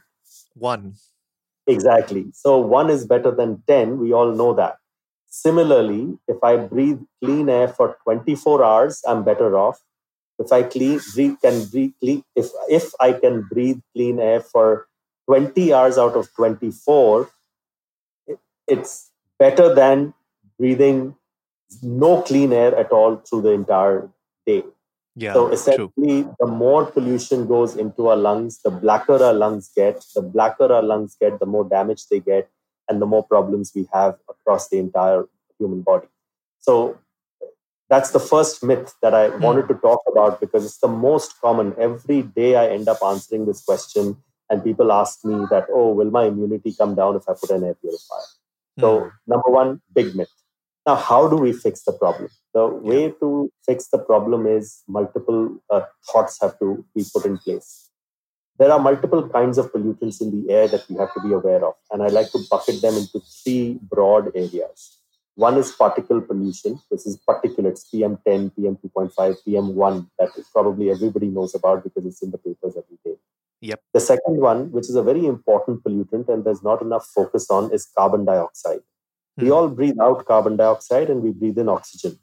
One. 0.56 0.96
Exactly. 1.68 2.26
So 2.34 2.58
one 2.58 2.90
is 2.90 3.06
better 3.06 3.30
than 3.30 3.62
10. 3.68 4.00
We 4.00 4.14
all 4.14 4.32
know 4.32 4.54
that. 4.56 4.78
Similarly, 5.28 6.18
if 6.28 6.44
I 6.44 6.58
breathe 6.58 7.00
clean 7.24 7.50
air 7.50 7.68
for 7.68 7.98
24 8.04 8.66
hours, 8.66 9.02
I'm 9.08 9.24
better 9.24 9.56
off. 9.56 9.80
If 10.42 10.52
I 10.52 10.64
clean, 10.64 11.00
breathe, 11.14 11.36
can 11.42 11.66
breathe 11.66 11.94
clean, 12.00 12.24
if 12.36 12.50
if 12.70 12.92
I 13.00 13.14
can 13.14 13.42
breathe 13.52 13.80
clean 13.96 14.20
air 14.20 14.42
for 14.42 14.88
20 15.28 15.74
hours 15.74 15.98
out 15.98 16.16
of 16.16 16.34
24, 16.36 17.30
it- 18.28 18.40
it's 18.68 19.12
better 19.40 19.74
than 19.74 20.14
breathing 20.58 21.16
no 21.82 22.22
clean 22.22 22.54
air 22.54 22.76
at 22.76 22.92
all 22.92 23.18
through 23.18 23.42
the 23.42 23.52
entire 23.52 24.10
day. 24.46 24.64
Yeah. 25.16 25.34
So 25.34 25.46
true. 25.46 25.54
essentially, 25.54 26.28
the 26.40 26.48
more 26.48 26.86
pollution 26.86 27.48
goes 27.48 27.76
into 27.76 28.08
our 28.08 28.16
lungs, 28.16 28.60
the 28.64 28.72
blacker 28.72 29.22
our 29.24 29.34
lungs 29.34 29.70
get. 29.76 30.04
The 30.16 30.22
blacker 30.22 30.72
our 30.72 30.82
lungs 30.84 31.16
get, 31.20 31.40
the 31.40 31.46
more 31.46 31.64
damage 31.66 32.08
they 32.08 32.20
get, 32.20 32.50
and 32.90 33.02
the 33.02 33.06
more 33.06 33.24
problems 33.24 33.72
we 33.76 33.88
have 33.94 34.18
across 34.30 34.70
the 34.70 34.80
entire 34.80 35.26
human 35.60 35.82
body. 35.82 36.08
So 36.60 36.98
that's 37.92 38.12
the 38.12 38.22
first 38.22 38.64
myth 38.64 38.96
that 39.02 39.14
I 39.14 39.30
mm. 39.30 39.40
wanted 39.42 39.68
to 39.68 39.76
talk 39.76 40.00
about 40.10 40.40
because 40.40 40.66
it's 40.66 40.78
the 40.78 40.88
most 40.88 41.40
common. 41.42 41.76
Every 41.78 42.22
day 42.22 42.56
I 42.56 42.68
end 42.70 42.88
up 42.88 43.00
answering 43.06 43.46
this 43.46 43.62
question, 43.62 44.16
and 44.50 44.64
people 44.64 44.94
ask 44.94 45.26
me 45.26 45.46
that, 45.50 45.66
oh, 45.70 45.92
will 45.92 46.10
my 46.10 46.24
immunity 46.26 46.74
come 46.74 46.96
down 46.96 47.18
if 47.18 47.28
I 47.28 47.34
put 47.34 47.50
an 47.50 47.66
air 47.66 47.76
purifier? 47.76 48.30
Mm. 48.80 48.82
So, 48.82 49.12
number 49.28 49.50
one, 49.50 49.82
big 49.94 50.16
myth. 50.16 50.32
Now, 50.88 50.96
how 50.96 51.28
do 51.28 51.36
we 51.36 51.52
fix 51.52 51.84
the 51.84 51.92
problem? 51.92 52.30
The 52.54 52.66
way 52.66 53.12
to 53.20 53.52
fix 53.66 53.90
the 53.90 54.00
problem 54.00 54.48
is 54.48 54.84
multiple 54.88 55.58
uh, 55.70 55.82
thoughts 56.10 56.40
have 56.42 56.58
to 56.60 56.86
be 56.96 57.04
put 57.14 57.26
in 57.26 57.38
place. 57.40 57.90
There 58.58 58.72
are 58.72 58.80
multiple 58.80 59.28
kinds 59.28 59.58
of 59.58 59.72
pollutants 59.74 60.22
in 60.22 60.32
the 60.32 60.54
air 60.54 60.68
that 60.70 60.90
we 60.90 60.96
have 60.96 61.14
to 61.14 61.22
be 61.22 61.34
aware 61.34 61.66
of, 61.66 61.74
and 61.92 62.02
I 62.02 62.08
like 62.08 62.32
to 62.32 62.40
bucket 62.50 62.82
them 62.82 62.96
into 62.96 63.20
three 63.44 63.80
broad 63.82 64.32
areas. 64.34 65.01
One 65.36 65.58
is 65.58 65.72
particle 65.72 66.22
pollution. 66.22 66.80
This 66.92 67.06
is 67.06 67.18
particulates, 67.18 67.86
PM10, 67.94 68.52
PM2.5, 68.58 69.38
PM1, 69.48 70.10
that 70.20 70.30
probably 70.52 70.92
everybody 70.92 71.28
knows 71.28 71.56
about 71.56 71.84
because 71.84 72.06
it's 72.06 72.22
in 72.22 72.32
the 72.32 72.38
papers 72.38 72.76
every 72.78 72.98
day. 73.06 73.18
Yep. 73.62 73.82
The 73.94 74.00
second 74.00 74.38
one, 74.42 74.72
which 74.72 74.90
is 74.90 74.96
a 74.96 75.04
very 75.04 75.26
important 75.26 75.84
pollutant 75.84 76.28
and 76.28 76.44
there's 76.44 76.64
not 76.64 76.82
enough 76.82 77.06
focus 77.06 77.50
on, 77.50 77.72
is 77.72 77.88
carbon 77.98 78.26
dioxide. 78.26 78.82
We 79.38 79.48
hmm. 79.48 79.54
all 79.54 79.70
breathe 79.70 80.00
out 80.02 80.26
carbon 80.26 80.58
dioxide 80.58 81.10
and 81.10 81.22
we 81.22 81.32
breathe 81.32 81.58
in 81.58 81.70
oxygen. 81.70 82.20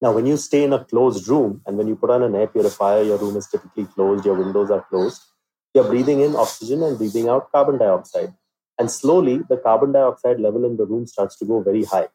Now, 0.00 0.12
when 0.12 0.26
you 0.26 0.36
stay 0.36 0.62
in 0.62 0.72
a 0.72 0.84
closed 0.84 1.26
room 1.26 1.60
and 1.66 1.76
when 1.76 1.88
you 1.88 1.96
put 1.96 2.10
on 2.10 2.22
an 2.22 2.36
air 2.36 2.46
purifier, 2.46 3.02
your 3.02 3.18
room 3.18 3.36
is 3.36 3.48
typically 3.48 3.86
closed, 3.86 4.24
your 4.24 4.36
windows 4.36 4.70
are 4.70 4.84
closed, 4.88 5.22
you're 5.74 5.88
breathing 5.88 6.20
in 6.20 6.36
oxygen 6.36 6.84
and 6.84 6.98
breathing 6.98 7.28
out 7.28 7.50
carbon 7.50 7.78
dioxide. 7.78 8.32
And 8.78 8.90
slowly, 8.90 9.40
the 9.48 9.56
carbon 9.56 9.90
dioxide 9.90 10.38
level 10.38 10.64
in 10.64 10.76
the 10.76 10.86
room 10.86 11.06
starts 11.06 11.36
to 11.38 11.44
go 11.44 11.60
very 11.62 11.82
high. 11.82 12.06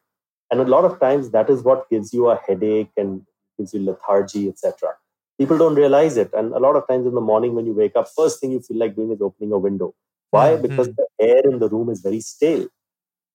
And 0.50 0.60
a 0.60 0.64
lot 0.64 0.84
of 0.84 1.00
times, 1.00 1.30
that 1.30 1.50
is 1.50 1.62
what 1.62 1.88
gives 1.90 2.12
you 2.12 2.28
a 2.28 2.40
headache 2.46 2.90
and 2.96 3.22
gives 3.58 3.74
you 3.74 3.80
lethargy, 3.80 4.48
etc. 4.48 4.90
People 5.38 5.58
don't 5.58 5.74
realize 5.74 6.16
it. 6.16 6.32
And 6.32 6.52
a 6.52 6.58
lot 6.58 6.76
of 6.76 6.86
times 6.86 7.06
in 7.06 7.14
the 7.14 7.20
morning, 7.20 7.54
when 7.54 7.66
you 7.66 7.72
wake 7.72 7.96
up, 7.96 8.08
first 8.16 8.40
thing 8.40 8.52
you 8.52 8.60
feel 8.60 8.78
like 8.78 8.94
doing 8.94 9.10
is 9.10 9.20
opening 9.20 9.52
a 9.52 9.58
window. 9.58 9.94
Why? 10.30 10.50
Mm-hmm. 10.50 10.62
Because 10.62 10.88
the 10.88 11.06
air 11.20 11.40
in 11.44 11.58
the 11.58 11.68
room 11.68 11.90
is 11.90 12.00
very 12.00 12.20
stale. 12.20 12.68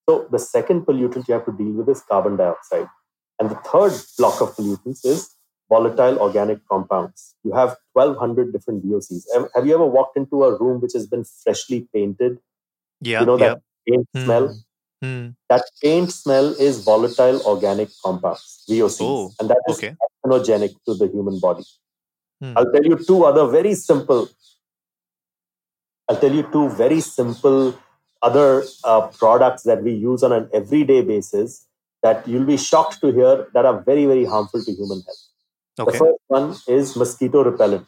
So 0.07 0.27
the 0.31 0.39
second 0.39 0.85
pollutant 0.85 1.27
you 1.27 1.33
have 1.33 1.45
to 1.45 1.51
deal 1.51 1.71
with 1.71 1.89
is 1.89 2.01
carbon 2.01 2.35
dioxide. 2.37 2.87
And 3.39 3.49
the 3.49 3.55
third 3.55 3.93
block 4.17 4.41
of 4.41 4.55
pollutants 4.55 5.05
is 5.05 5.35
volatile 5.69 6.19
organic 6.19 6.67
compounds. 6.67 7.35
You 7.43 7.53
have 7.53 7.77
1200 7.93 8.51
different 8.51 8.85
VOCs. 8.85 9.23
Have 9.55 9.67
you 9.67 9.73
ever 9.73 9.85
walked 9.85 10.17
into 10.17 10.43
a 10.43 10.57
room 10.57 10.81
which 10.81 10.93
has 10.93 11.07
been 11.07 11.23
freshly 11.23 11.87
painted? 11.93 12.39
Yeah. 13.01 13.21
You 13.21 13.25
know 13.27 13.37
that 13.37 13.61
yeah. 13.85 13.95
paint 13.95 14.07
mm. 14.15 14.25
smell? 14.25 14.55
Mm. 15.03 15.35
That 15.49 15.63
paint 15.81 16.12
smell 16.12 16.53
is 16.59 16.83
volatile 16.83 17.41
organic 17.45 17.89
compounds, 18.03 18.63
VOCs. 18.69 19.01
Oh, 19.01 19.31
and 19.39 19.49
that 19.49 19.62
is 19.67 19.77
okay. 19.77 19.95
carcinogenic 20.25 20.75
to 20.88 20.93
the 20.93 21.07
human 21.07 21.39
body. 21.39 21.63
Mm. 22.43 22.53
I'll 22.57 22.71
tell 22.71 22.83
you 22.83 22.97
two 22.97 23.23
other 23.23 23.47
very 23.47 23.75
simple 23.75 24.29
I'll 26.09 26.17
tell 26.17 26.33
you 26.33 26.43
two 26.51 26.69
very 26.69 27.01
simple 27.01 27.79
other 28.21 28.63
uh, 28.83 29.07
products 29.07 29.63
that 29.63 29.83
we 29.83 29.93
use 29.93 30.23
on 30.23 30.33
an 30.33 30.49
everyday 30.51 31.01
basis 31.01 31.67
that 32.01 32.27
you'll 32.27 32.45
be 32.45 32.57
shocked 32.57 32.99
to 33.01 33.12
hear 33.12 33.47
that 33.53 33.65
are 33.65 33.81
very, 33.81 34.05
very 34.05 34.25
harmful 34.25 34.63
to 34.63 34.71
human 34.71 35.01
health. 35.05 35.25
Okay. 35.79 35.91
The 35.91 35.97
first 35.97 36.19
one 36.27 36.55
is 36.67 36.95
mosquito 36.95 37.43
repellent. 37.43 37.88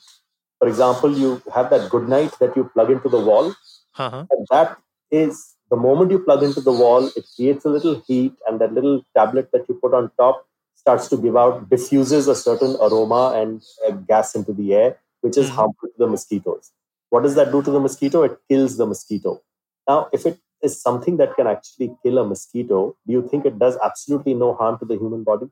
For 0.60 0.68
example, 0.68 1.18
you 1.18 1.42
have 1.54 1.72
that 1.72 1.90
good 1.90 2.08
night 2.08 2.38
that 2.40 2.56
you 2.56 2.70
plug 2.76 2.92
into 2.92 3.10
the 3.10 3.20
wall, 3.20 3.56
uh-huh. 3.98 4.26
and 4.30 4.48
that 4.52 4.78
is 5.10 5.56
the 5.72 5.78
moment 5.78 6.12
you 6.12 6.20
plug 6.20 6.44
into 6.44 6.62
the 6.62 6.72
wall, 6.72 7.10
it 7.16 7.26
creates 7.36 7.66
a 7.66 7.70
little 7.70 8.04
heat, 8.06 8.34
and 8.46 8.60
that 8.60 8.74
little 8.74 9.04
tablet 9.16 9.50
that 9.54 9.68
you 9.68 9.76
put 9.76 9.94
on 9.94 10.12
top 10.20 10.46
starts 10.76 11.08
to 11.08 11.18
give 11.18 11.38
out, 11.38 11.70
diffuses 11.70 12.28
a 12.28 12.36
certain 12.36 12.76
aroma 12.82 13.34
and 13.36 13.64
uh, 13.88 13.92
gas 13.92 14.36
into 14.36 14.54
the 14.54 14.74
air, 14.74 14.98
which 15.22 15.38
is 15.38 15.46
mm-hmm. 15.46 15.56
harmful 15.56 15.88
to 15.88 15.96
the 15.98 16.08
mosquitoes. 16.08 16.72
What 17.10 17.24
does 17.24 17.36
that 17.36 17.52
do 17.52 17.62
to 17.64 17.72
the 17.72 17.80
mosquito? 17.80 18.24
It 18.24 18.38
kills 18.50 18.78
the 18.78 18.86
mosquito. 18.86 19.42
Now, 19.88 20.10
if 20.12 20.26
it 20.26 20.40
is 20.62 20.80
something 20.82 21.18
that 21.18 21.36
can 21.36 21.48
actually 21.48 21.96
kill 22.04 22.18
a 22.18 22.26
mosquito, 22.26 22.98
do 23.08 23.14
you 23.14 23.28
think 23.28 23.46
it 23.46 23.58
does 23.58 23.78
absolutely 23.84 24.34
no 24.34 24.54
harm 24.54 24.78
to 24.80 24.86
the 24.86 24.96
human 24.96 25.24
body? 25.24 25.48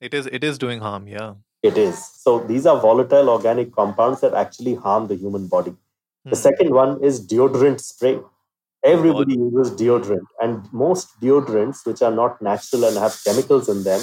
It 0.00 0.14
is. 0.14 0.26
It 0.26 0.42
is 0.42 0.58
doing 0.58 0.80
harm. 0.80 1.06
Yeah. 1.06 1.34
It 1.62 1.76
is. 1.76 2.04
So 2.04 2.40
these 2.40 2.66
are 2.66 2.80
volatile 2.80 3.28
organic 3.28 3.72
compounds 3.72 4.20
that 4.20 4.34
actually 4.34 4.74
harm 4.74 5.08
the 5.08 5.16
human 5.16 5.48
body. 5.48 5.74
Hmm. 6.24 6.30
The 6.30 6.36
second 6.36 6.70
one 6.70 7.02
is 7.02 7.24
deodorant 7.24 7.80
spray. 7.80 8.18
Everybody 8.84 9.36
oh, 9.38 9.50
uses 9.50 9.76
deodorant, 9.76 10.26
and 10.40 10.72
most 10.72 11.20
deodorants, 11.20 11.84
which 11.84 12.00
are 12.00 12.14
not 12.14 12.40
natural 12.40 12.84
and 12.84 12.96
have 12.96 13.18
chemicals 13.24 13.68
in 13.68 13.82
them, 13.82 14.00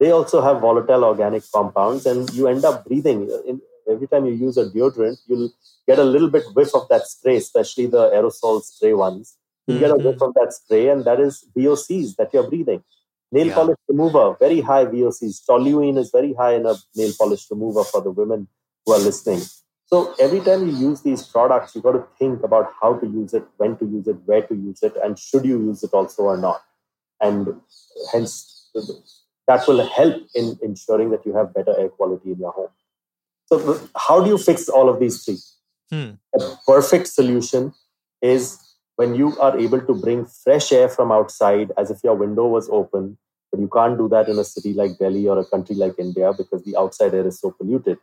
they 0.00 0.10
also 0.10 0.40
have 0.40 0.60
volatile 0.60 1.04
organic 1.04 1.42
compounds, 1.52 2.06
and 2.06 2.32
you 2.34 2.48
end 2.48 2.64
up 2.64 2.84
breathing. 2.84 3.30
In, 3.46 3.60
every 3.90 4.06
time 4.06 4.26
you 4.26 4.32
use 4.32 4.56
a 4.56 4.70
deodorant, 4.70 5.18
you'll 5.26 5.50
get 5.86 5.98
a 5.98 6.04
little 6.04 6.30
bit 6.30 6.44
whiff 6.54 6.74
of 6.74 6.88
that 6.88 7.06
spray, 7.06 7.36
especially 7.36 7.86
the 7.86 8.10
aerosol 8.10 8.62
spray 8.62 8.94
ones. 8.94 9.36
You 9.66 9.74
mm-hmm. 9.74 9.80
get 9.82 9.90
a 9.90 9.96
whiff 9.96 10.16
mm-hmm. 10.16 10.24
of 10.24 10.34
that 10.34 10.52
spray, 10.52 10.88
and 10.88 11.04
that 11.04 11.20
is 11.20 11.46
VOCs 11.56 12.16
that 12.16 12.32
you're 12.32 12.48
breathing. 12.48 12.82
Nail 13.30 13.46
yeah. 13.46 13.54
polish 13.54 13.78
remover, 13.88 14.36
very 14.38 14.60
high 14.60 14.86
VOCs. 14.86 15.44
Toluene 15.48 15.98
is 15.98 16.10
very 16.10 16.34
high 16.34 16.54
in 16.54 16.66
a 16.66 16.74
nail 16.94 17.12
polish 17.18 17.46
remover 17.50 17.84
for 17.84 18.00
the 18.00 18.10
women 18.10 18.48
who 18.84 18.92
are 18.92 18.98
listening. 18.98 19.40
So 19.94 20.12
every 20.18 20.40
time 20.40 20.66
you 20.66 20.76
use 20.76 21.02
these 21.02 21.22
products, 21.24 21.72
you 21.76 21.80
got 21.80 21.92
to 21.92 22.04
think 22.18 22.42
about 22.42 22.72
how 22.82 22.94
to 22.94 23.06
use 23.06 23.32
it, 23.32 23.44
when 23.58 23.76
to 23.76 23.84
use 23.84 24.08
it, 24.08 24.16
where 24.24 24.42
to 24.42 24.52
use 24.52 24.82
it, 24.82 24.96
and 25.00 25.16
should 25.16 25.44
you 25.44 25.56
use 25.66 25.84
it 25.84 25.92
also 25.92 26.24
or 26.24 26.36
not. 26.36 26.62
And 27.20 27.60
hence, 28.10 28.72
that 29.46 29.68
will 29.68 29.86
help 29.86 30.20
in 30.34 30.58
ensuring 30.64 31.10
that 31.10 31.24
you 31.24 31.36
have 31.36 31.54
better 31.54 31.78
air 31.78 31.90
quality 31.90 32.32
in 32.32 32.40
your 32.40 32.50
home. 32.50 32.70
So, 33.46 33.88
how 33.96 34.20
do 34.20 34.30
you 34.30 34.36
fix 34.36 34.68
all 34.68 34.88
of 34.88 34.98
these 34.98 35.22
three? 35.22 35.38
Hmm. 35.92 36.14
A 36.40 36.56
perfect 36.66 37.06
solution 37.06 37.72
is 38.20 38.58
when 38.96 39.14
you 39.14 39.38
are 39.38 39.56
able 39.56 39.80
to 39.80 39.94
bring 39.94 40.26
fresh 40.26 40.72
air 40.72 40.88
from 40.88 41.12
outside 41.12 41.70
as 41.78 41.92
if 41.92 42.02
your 42.02 42.16
window 42.16 42.48
was 42.48 42.68
open, 42.68 43.16
but 43.52 43.60
you 43.60 43.68
can't 43.68 43.96
do 43.96 44.08
that 44.08 44.28
in 44.28 44.40
a 44.40 44.44
city 44.44 44.72
like 44.72 44.98
Delhi 44.98 45.28
or 45.28 45.38
a 45.38 45.44
country 45.44 45.76
like 45.76 45.94
India 46.00 46.32
because 46.36 46.64
the 46.64 46.76
outside 46.76 47.14
air 47.14 47.28
is 47.28 47.38
so 47.38 47.52
polluted. 47.52 47.98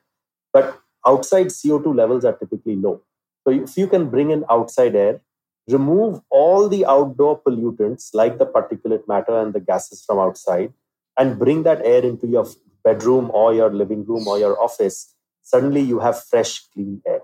But 0.54 0.80
outside 1.06 1.48
CO2 1.48 1.94
levels 1.94 2.26
are 2.26 2.34
typically 2.34 2.76
low. 2.76 3.02
So 3.48 3.52
if 3.52 3.78
you 3.78 3.88
can 3.88 4.10
bring 4.10 4.32
in 4.32 4.46
outside 4.50 4.96
air, 4.96 5.22
remove 5.68 6.22
all 6.30 6.68
the 6.70 6.86
outdoor 6.86 7.42
pollutants 7.42 8.14
like 8.14 8.38
the 8.38 8.46
particulate 8.46 9.08
matter 9.08 9.40
and 9.40 9.54
the 9.54 9.60
gases 9.60 10.04
from 10.06 10.20
outside, 10.20 10.74
and 11.18 11.38
bring 11.38 11.64
that 11.64 11.86
air 11.86 12.04
into 12.04 12.28
your 12.28 12.48
bedroom 12.84 13.30
or 13.34 13.54
your 13.54 13.72
living 13.72 14.06
room 14.06 14.28
or 14.28 14.40
your 14.40 14.62
office, 14.62 15.14
suddenly 15.44 15.82
you 15.82 16.00
have 16.00 16.24
fresh, 16.24 16.68
clean 16.74 17.02
air. 17.06 17.22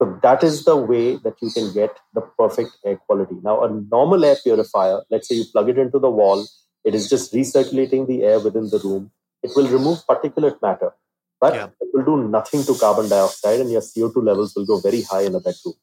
So 0.00 0.18
that 0.22 0.42
is 0.42 0.64
the 0.64 0.76
way 0.76 1.16
that 1.16 1.34
you 1.42 1.50
can 1.50 1.72
get 1.74 1.98
the 2.14 2.22
perfect 2.22 2.70
air 2.84 2.96
quality. 2.96 3.36
Now, 3.42 3.64
a 3.64 3.70
normal 3.70 4.24
air 4.24 4.36
purifier, 4.42 5.02
let's 5.10 5.28
say 5.28 5.34
you 5.34 5.44
plug 5.52 5.68
it 5.68 5.78
into 5.78 5.98
the 5.98 6.10
wall, 6.10 6.46
it 6.84 6.94
is 6.94 7.10
just 7.10 7.34
recirculating 7.34 8.06
the 8.06 8.22
air 8.22 8.40
within 8.40 8.70
the 8.70 8.78
room. 8.78 9.10
It 9.42 9.52
will 9.54 9.68
remove 9.68 9.98
particulate 10.06 10.60
matter, 10.62 10.92
but 11.40 11.54
yeah. 11.54 11.68
Do 12.10 12.28
nothing 12.28 12.62
to 12.64 12.74
carbon 12.74 13.08
dioxide, 13.08 13.60
and 13.60 13.70
your 13.70 13.80
CO2 13.80 14.24
levels 14.24 14.54
will 14.56 14.66
go 14.66 14.80
very 14.80 15.02
high 15.02 15.22
in 15.22 15.34
a 15.34 15.40
bedroom. 15.40 15.74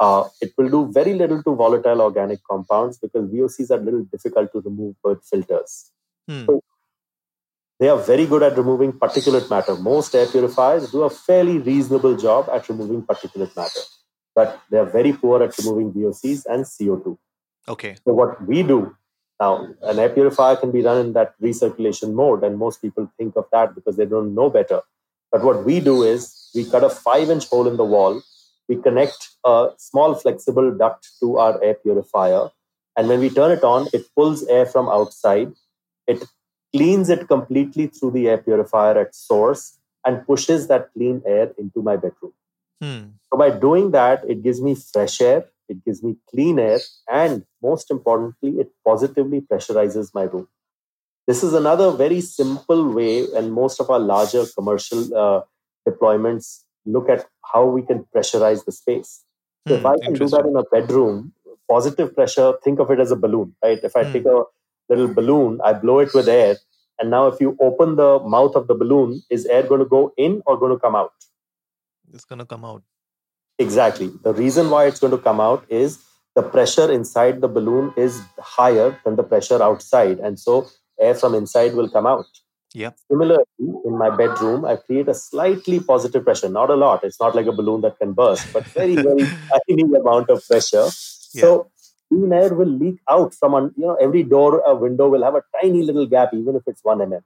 Uh, 0.00 0.24
it 0.40 0.52
will 0.58 0.68
do 0.68 0.80
very 0.92 1.14
little 1.14 1.42
to 1.42 1.54
volatile 1.54 2.00
organic 2.00 2.40
compounds 2.50 2.98
because 2.98 3.30
VOCs 3.30 3.70
are 3.70 3.80
a 3.80 3.84
little 3.88 4.04
difficult 4.04 4.52
to 4.52 4.60
remove 4.60 4.96
with 5.04 5.24
filters. 5.24 5.90
Hmm. 6.28 6.46
So 6.46 6.62
they 7.78 7.88
are 7.88 7.98
very 7.98 8.26
good 8.26 8.42
at 8.42 8.56
removing 8.56 8.92
particulate 8.92 9.48
matter. 9.50 9.76
Most 9.76 10.14
air 10.14 10.26
purifiers 10.26 10.90
do 10.90 11.02
a 11.02 11.10
fairly 11.10 11.58
reasonable 11.58 12.16
job 12.16 12.48
at 12.52 12.68
removing 12.68 13.02
particulate 13.02 13.54
matter, 13.56 13.84
but 14.34 14.60
they 14.70 14.78
are 14.78 14.90
very 14.98 15.12
poor 15.12 15.42
at 15.42 15.56
removing 15.58 15.92
VOCs 15.92 16.46
and 16.46 16.64
CO2. 16.64 17.16
Okay. 17.68 17.94
So, 18.04 18.12
what 18.12 18.44
we 18.46 18.62
do 18.62 18.96
now, 19.42 19.66
an 19.82 19.98
air 19.98 20.10
purifier 20.10 20.54
can 20.54 20.70
be 20.70 20.82
run 20.82 20.98
in 21.04 21.12
that 21.14 21.34
recirculation 21.40 22.12
mode, 22.14 22.44
and 22.44 22.56
most 22.56 22.80
people 22.80 23.10
think 23.18 23.34
of 23.34 23.46
that 23.50 23.74
because 23.74 23.96
they 23.96 24.06
don't 24.06 24.36
know 24.36 24.48
better. 24.50 24.82
But 25.32 25.42
what 25.42 25.64
we 25.64 25.80
do 25.80 26.02
is 26.02 26.50
we 26.54 26.64
cut 26.64 26.84
a 26.84 26.90
five 26.90 27.30
inch 27.30 27.48
hole 27.48 27.66
in 27.66 27.76
the 27.76 27.84
wall, 27.84 28.22
we 28.68 28.76
connect 28.76 29.30
a 29.44 29.70
small 29.78 30.14
flexible 30.14 30.70
duct 30.76 31.08
to 31.20 31.38
our 31.38 31.62
air 31.64 31.74
purifier, 31.74 32.50
and 32.96 33.08
when 33.08 33.20
we 33.20 33.30
turn 33.30 33.50
it 33.50 33.64
on, 33.64 33.88
it 33.92 34.06
pulls 34.14 34.46
air 34.46 34.66
from 34.66 34.88
outside. 34.88 35.52
It 36.06 36.22
cleans 36.74 37.08
it 37.08 37.28
completely 37.28 37.86
through 37.86 38.12
the 38.12 38.28
air 38.28 38.38
purifier 38.38 38.98
at 38.98 39.14
source 39.14 39.78
and 40.04 40.26
pushes 40.26 40.68
that 40.68 40.90
clean 40.92 41.22
air 41.26 41.52
into 41.58 41.82
my 41.82 41.96
bedroom. 41.96 42.32
Hmm. 42.80 43.02
So 43.30 43.38
by 43.38 43.50
doing 43.50 43.92
that, 43.92 44.24
it 44.28 44.42
gives 44.42 44.60
me 44.60 44.74
fresh 44.74 45.20
air, 45.20 45.46
it 45.68 45.84
gives 45.84 46.02
me 46.02 46.16
clean 46.30 46.58
air, 46.58 46.80
and 47.10 47.44
most 47.62 47.90
importantly, 47.90 48.58
it 48.58 48.70
positively 48.84 49.40
pressurizes 49.40 50.12
my 50.12 50.24
room. 50.24 50.48
This 51.26 51.42
is 51.42 51.54
another 51.54 51.90
very 51.92 52.20
simple 52.20 52.92
way, 52.92 53.26
and 53.36 53.52
most 53.52 53.80
of 53.80 53.90
our 53.90 54.00
larger 54.00 54.44
commercial 54.56 55.16
uh, 55.16 55.42
deployments 55.88 56.64
look 56.84 57.08
at 57.08 57.26
how 57.52 57.64
we 57.64 57.82
can 57.82 58.04
pressurize 58.14 58.64
the 58.64 58.72
space. 58.72 59.24
So 59.68 59.76
hmm, 59.76 59.80
if 59.80 59.86
I 59.86 59.98
can 59.98 60.14
do 60.14 60.28
that 60.28 60.44
in 60.46 60.56
a 60.56 60.64
bedroom, 60.64 61.32
positive 61.68 62.14
pressure, 62.14 62.54
think 62.64 62.80
of 62.80 62.90
it 62.90 62.98
as 62.98 63.12
a 63.12 63.16
balloon, 63.16 63.54
right? 63.62 63.78
If 63.82 63.94
I 63.94 64.04
hmm. 64.04 64.12
take 64.12 64.24
a 64.26 64.42
little 64.88 65.14
balloon, 65.14 65.60
I 65.64 65.72
blow 65.72 66.00
it 66.00 66.12
with 66.14 66.28
air, 66.28 66.56
And 66.98 67.10
now, 67.10 67.26
if 67.26 67.40
you 67.40 67.56
open 67.60 67.96
the 67.96 68.18
mouth 68.20 68.54
of 68.54 68.66
the 68.68 68.74
balloon, 68.74 69.22
is 69.30 69.46
air 69.46 69.62
going 69.62 69.80
to 69.80 69.86
go 69.86 70.12
in 70.16 70.42
or 70.46 70.58
going 70.58 70.72
to 70.72 70.78
come 70.78 70.94
out? 70.94 71.12
It's 72.12 72.24
going 72.24 72.38
to 72.38 72.44
come 72.44 72.64
out. 72.64 72.82
Exactly. 73.58 74.10
The 74.22 74.34
reason 74.34 74.70
why 74.70 74.86
it's 74.86 75.00
going 75.00 75.12
to 75.12 75.18
come 75.18 75.40
out 75.40 75.64
is 75.68 75.98
the 76.34 76.42
pressure 76.42 76.90
inside 76.90 77.40
the 77.40 77.48
balloon 77.48 77.92
is 77.96 78.20
higher 78.38 78.98
than 79.04 79.16
the 79.16 79.22
pressure 79.22 79.62
outside. 79.62 80.18
And 80.18 80.38
so 80.38 80.68
air 81.02 81.14
from 81.14 81.34
inside 81.34 81.74
will 81.74 81.88
come 81.88 82.06
out. 82.06 82.26
Yep. 82.74 82.96
Similarly, 83.10 83.44
in 83.58 83.98
my 83.98 84.08
bedroom, 84.08 84.64
I 84.64 84.76
create 84.76 85.08
a 85.08 85.14
slightly 85.14 85.80
positive 85.80 86.24
pressure, 86.24 86.48
not 86.48 86.70
a 86.70 86.74
lot. 86.74 87.04
It's 87.04 87.20
not 87.20 87.34
like 87.34 87.46
a 87.46 87.52
balloon 87.52 87.82
that 87.82 87.98
can 87.98 88.12
burst, 88.12 88.50
but 88.52 88.64
very, 88.66 88.94
very 89.08 89.26
tiny 89.68 89.82
amount 89.82 90.30
of 90.30 90.46
pressure. 90.46 90.88
Yeah. 91.34 91.40
So 91.42 91.70
clean 92.08 92.32
air 92.32 92.54
will 92.54 92.68
leak 92.68 92.98
out 93.10 93.34
from, 93.34 93.54
un, 93.54 93.74
you 93.76 93.86
know, 93.86 93.96
every 93.96 94.22
door, 94.22 94.62
a 94.66 94.74
window 94.74 95.08
will 95.08 95.22
have 95.22 95.34
a 95.34 95.42
tiny 95.60 95.82
little 95.82 96.06
gap, 96.06 96.32
even 96.32 96.56
if 96.56 96.62
it's 96.66 96.82
one 96.82 96.98
mm. 96.98 97.20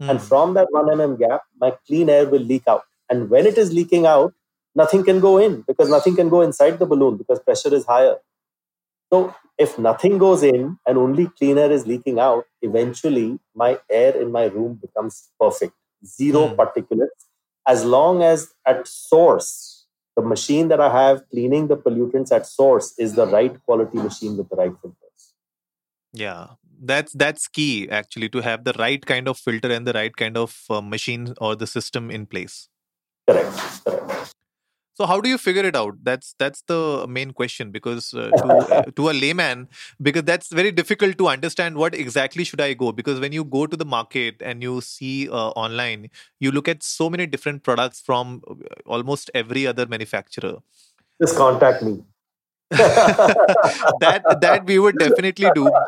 Mm. 0.00 0.10
And 0.10 0.22
from 0.22 0.54
that 0.54 0.68
one 0.70 0.86
mm 0.86 1.18
gap, 1.18 1.42
my 1.60 1.72
clean 1.86 2.08
air 2.08 2.28
will 2.28 2.42
leak 2.42 2.64
out. 2.68 2.82
And 3.10 3.28
when 3.28 3.46
it 3.46 3.58
is 3.58 3.72
leaking 3.72 4.06
out, 4.06 4.34
nothing 4.74 5.04
can 5.04 5.20
go 5.20 5.38
in 5.38 5.62
because 5.62 5.88
nothing 5.88 6.16
can 6.16 6.28
go 6.28 6.40
inside 6.40 6.78
the 6.78 6.86
balloon 6.86 7.16
because 7.16 7.40
pressure 7.40 7.74
is 7.74 7.84
higher. 7.84 8.16
So 9.12 9.34
if 9.58 9.78
nothing 9.78 10.16
goes 10.18 10.42
in 10.42 10.78
and 10.86 10.96
only 10.96 11.26
clean 11.38 11.58
air 11.58 11.70
is 11.70 11.86
leaking 11.86 12.18
out, 12.18 12.44
eventually 12.62 13.38
my 13.54 13.78
air 13.90 14.16
in 14.16 14.32
my 14.32 14.44
room 14.44 14.78
becomes 14.80 15.28
perfect. 15.38 15.74
Zero 16.04 16.48
mm. 16.48 16.56
particulates. 16.56 17.26
As 17.68 17.84
long 17.84 18.22
as 18.22 18.54
at 18.66 18.88
source, 18.88 19.86
the 20.16 20.22
machine 20.22 20.68
that 20.68 20.80
I 20.80 20.90
have 20.90 21.28
cleaning 21.30 21.68
the 21.68 21.76
pollutants 21.76 22.32
at 22.32 22.46
source 22.46 22.94
is 22.98 23.14
the 23.14 23.26
right 23.26 23.62
quality 23.64 23.98
machine 23.98 24.36
with 24.36 24.48
the 24.48 24.56
right 24.56 24.72
filters. 24.80 25.34
Yeah, 26.12 26.46
that's 26.82 27.12
that's 27.12 27.48
key 27.48 27.88
actually 27.90 28.28
to 28.30 28.40
have 28.40 28.64
the 28.64 28.74
right 28.78 29.04
kind 29.04 29.28
of 29.28 29.38
filter 29.38 29.70
and 29.70 29.86
the 29.86 29.92
right 29.92 30.14
kind 30.14 30.36
of 30.36 30.58
uh, 30.68 30.80
machine 30.80 31.34
or 31.40 31.54
the 31.54 31.66
system 31.66 32.10
in 32.10 32.26
place. 32.26 32.68
Correct. 33.28 33.84
Correct. 33.84 34.21
So 34.94 35.06
how 35.06 35.20
do 35.20 35.28
you 35.28 35.38
figure 35.38 35.64
it 35.64 35.74
out? 35.74 35.94
That's 36.02 36.34
that's 36.38 36.62
the 36.62 37.06
main 37.08 37.32
question 37.32 37.70
because 37.70 38.12
uh, 38.12 38.30
to, 38.30 38.44
uh, 38.44 38.82
to 38.96 39.10
a 39.10 39.12
layman, 39.12 39.68
because 40.00 40.24
that's 40.24 40.52
very 40.52 40.70
difficult 40.70 41.16
to 41.18 41.28
understand 41.28 41.76
what 41.76 41.94
exactly 41.94 42.44
should 42.44 42.60
I 42.60 42.74
go. 42.74 42.92
Because 42.92 43.18
when 43.18 43.32
you 43.32 43.44
go 43.44 43.66
to 43.66 43.76
the 43.76 43.86
market 43.86 44.36
and 44.40 44.62
you 44.62 44.80
see 44.82 45.28
uh, 45.30 45.50
online, 45.50 46.10
you 46.40 46.50
look 46.50 46.68
at 46.68 46.82
so 46.82 47.08
many 47.08 47.26
different 47.26 47.62
products 47.62 48.00
from 48.00 48.42
uh, 48.48 48.54
almost 48.86 49.30
every 49.34 49.66
other 49.66 49.86
manufacturer. 49.86 50.56
Just 51.20 51.36
contact 51.36 51.82
me. 51.82 52.02
that 52.72 54.22
that 54.40 54.64
we 54.66 54.78
would 54.78 54.98
definitely 54.98 55.50
do. 55.54 55.70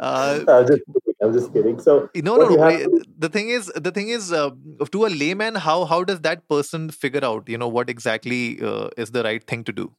Uh, 0.00 0.64
just 0.64 0.80
I'm 1.22 1.32
just 1.32 1.52
kidding. 1.52 1.78
So 1.80 2.08
no, 2.16 2.36
no, 2.36 2.48
no. 2.48 2.70
To... 2.70 3.04
The 3.18 3.28
thing 3.28 3.50
is, 3.50 3.66
the 3.76 3.90
thing 3.90 4.08
is, 4.08 4.32
uh, 4.32 4.50
to 4.90 5.06
a 5.06 5.08
layman, 5.08 5.54
how 5.54 5.84
how 5.84 6.02
does 6.02 6.20
that 6.20 6.48
person 6.48 6.90
figure 6.90 7.24
out, 7.24 7.48
you 7.48 7.58
know, 7.58 7.68
what 7.68 7.90
exactly 7.90 8.60
uh, 8.62 8.88
is 8.96 9.10
the 9.10 9.22
right 9.22 9.44
thing 9.44 9.64
to 9.64 9.72
do? 9.72 9.92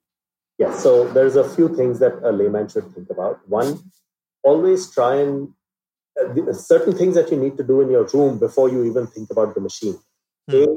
Yeah. 0.57 0.75
So 0.75 1.07
there's 1.13 1.35
a 1.35 1.47
few 1.47 1.75
things 1.75 1.99
that 1.99 2.13
a 2.23 2.31
layman 2.31 2.67
should 2.69 2.91
think 2.93 3.09
about. 3.09 3.39
One, 3.47 3.79
always 4.43 4.89
try 4.91 5.15
and 5.15 5.49
uh, 6.19 6.53
certain 6.53 6.97
things 6.97 7.15
that 7.15 7.31
you 7.31 7.37
need 7.37 7.57
to 7.57 7.63
do 7.63 7.81
in 7.81 7.91
your 7.91 8.05
room 8.13 8.39
before 8.39 8.69
you 8.69 8.83
even 8.85 9.07
think 9.07 9.29
about 9.31 9.53
the 9.53 9.61
machine. 9.61 9.99
Hmm. 10.49 10.55
A, 10.55 10.67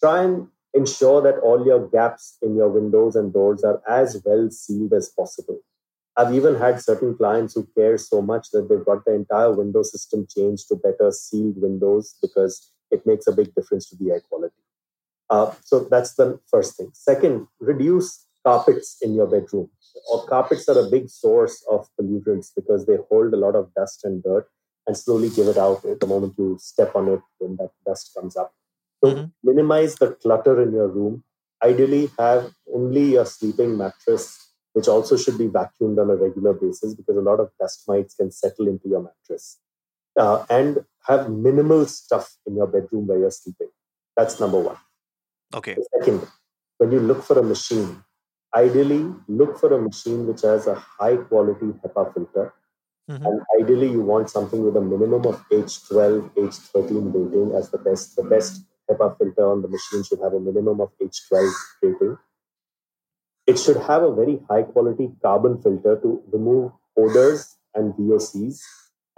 try 0.00 0.22
and 0.24 0.48
ensure 0.74 1.20
that 1.20 1.38
all 1.40 1.66
your 1.66 1.86
gaps 1.88 2.38
in 2.40 2.56
your 2.56 2.68
windows 2.68 3.14
and 3.14 3.32
doors 3.32 3.62
are 3.62 3.82
as 3.86 4.20
well 4.24 4.48
sealed 4.50 4.94
as 4.94 5.10
possible. 5.10 5.60
I've 6.16 6.34
even 6.34 6.56
had 6.56 6.80
certain 6.80 7.16
clients 7.16 7.54
who 7.54 7.66
care 7.74 7.96
so 7.96 8.20
much 8.20 8.50
that 8.50 8.68
they've 8.68 8.84
got 8.84 9.04
the 9.04 9.14
entire 9.14 9.52
window 9.52 9.82
system 9.82 10.26
changed 10.28 10.68
to 10.68 10.76
better 10.76 11.10
sealed 11.10 11.60
windows 11.60 12.16
because 12.20 12.70
it 12.90 13.06
makes 13.06 13.26
a 13.26 13.32
big 13.32 13.54
difference 13.54 13.88
to 13.88 13.96
the 13.96 14.10
air 14.10 14.20
quality. 14.20 14.54
Uh, 15.30 15.50
so 15.64 15.80
that's 15.90 16.14
the 16.14 16.38
first 16.50 16.76
thing. 16.76 16.90
Second, 16.92 17.46
reduce 17.60 18.26
carpets 18.44 18.98
in 19.00 19.14
your 19.14 19.26
bedroom. 19.26 19.70
Or 20.10 20.26
carpets 20.26 20.68
are 20.68 20.78
a 20.78 20.90
big 20.90 21.08
source 21.08 21.64
of 21.70 21.88
pollutants 21.98 22.50
because 22.54 22.86
they 22.86 22.98
hold 23.08 23.32
a 23.32 23.36
lot 23.36 23.54
of 23.54 23.72
dust 23.74 24.04
and 24.04 24.22
dirt 24.22 24.48
and 24.86 24.96
slowly 24.96 25.30
give 25.30 25.48
it 25.48 25.56
out 25.56 25.84
at 25.84 26.00
the 26.00 26.06
moment 26.06 26.34
you 26.36 26.58
step 26.60 26.94
on 26.94 27.08
it 27.08 27.20
when 27.38 27.56
that 27.56 27.70
dust 27.86 28.10
comes 28.14 28.36
up. 28.36 28.52
So 29.02 29.10
mm-hmm. 29.10 29.24
minimize 29.42 29.94
the 29.94 30.12
clutter 30.12 30.60
in 30.60 30.72
your 30.72 30.88
room. 30.88 31.24
Ideally, 31.62 32.10
have 32.18 32.52
only 32.74 33.12
your 33.12 33.24
sleeping 33.24 33.76
mattress 33.76 34.51
which 34.72 34.88
also 34.88 35.16
should 35.16 35.38
be 35.38 35.48
vacuumed 35.48 36.00
on 36.00 36.10
a 36.10 36.16
regular 36.16 36.52
basis 36.52 36.94
because 36.94 37.16
a 37.16 37.20
lot 37.20 37.40
of 37.40 37.50
dust 37.60 37.84
mites 37.86 38.14
can 38.14 38.30
settle 38.30 38.68
into 38.68 38.88
your 38.88 39.02
mattress. 39.02 39.58
Uh, 40.18 40.44
and 40.50 40.84
have 41.06 41.30
minimal 41.30 41.86
stuff 41.86 42.36
in 42.46 42.54
your 42.56 42.66
bedroom 42.66 43.06
where 43.06 43.18
you're 43.18 43.30
sleeping. 43.30 43.68
That's 44.16 44.38
number 44.38 44.60
one. 44.60 44.76
Okay. 45.54 45.76
second, 45.98 46.26
when 46.78 46.92
you 46.92 47.00
look 47.00 47.22
for 47.22 47.38
a 47.38 47.42
machine, 47.42 48.02
ideally 48.54 49.12
look 49.28 49.58
for 49.58 49.74
a 49.74 49.80
machine 49.80 50.26
which 50.26 50.42
has 50.42 50.66
a 50.66 50.74
high 50.74 51.16
quality 51.16 51.66
HEPA 51.84 52.14
filter. 52.14 52.54
Mm-hmm. 53.10 53.26
And 53.26 53.40
ideally, 53.60 53.90
you 53.90 54.02
want 54.02 54.30
something 54.30 54.62
with 54.62 54.76
a 54.76 54.80
minimum 54.80 55.26
of 55.26 55.42
H12, 55.50 56.34
H13 56.36 57.14
rating 57.14 57.54
as 57.54 57.70
the 57.70 57.78
best. 57.78 58.16
The 58.16 58.22
best 58.22 58.62
HEPA 58.90 59.18
filter 59.18 59.50
on 59.50 59.62
the 59.62 59.68
machine 59.68 60.04
should 60.04 60.20
have 60.20 60.34
a 60.34 60.40
minimum 60.40 60.80
of 60.80 60.90
H12 61.00 61.52
rating. 61.82 62.18
It 63.46 63.58
should 63.58 63.76
have 63.76 64.02
a 64.02 64.14
very 64.14 64.40
high 64.48 64.62
quality 64.62 65.10
carbon 65.22 65.60
filter 65.60 65.98
to 66.00 66.22
remove 66.32 66.72
odors 66.96 67.56
and 67.74 67.92
VOCs. 67.94 68.60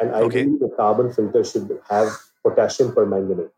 And 0.00 0.12
ideally, 0.14 0.54
okay. 0.54 0.58
the 0.60 0.70
carbon 0.76 1.12
filter 1.12 1.44
should 1.44 1.78
have 1.88 2.08
potassium 2.44 2.92
permanganate. 2.92 3.50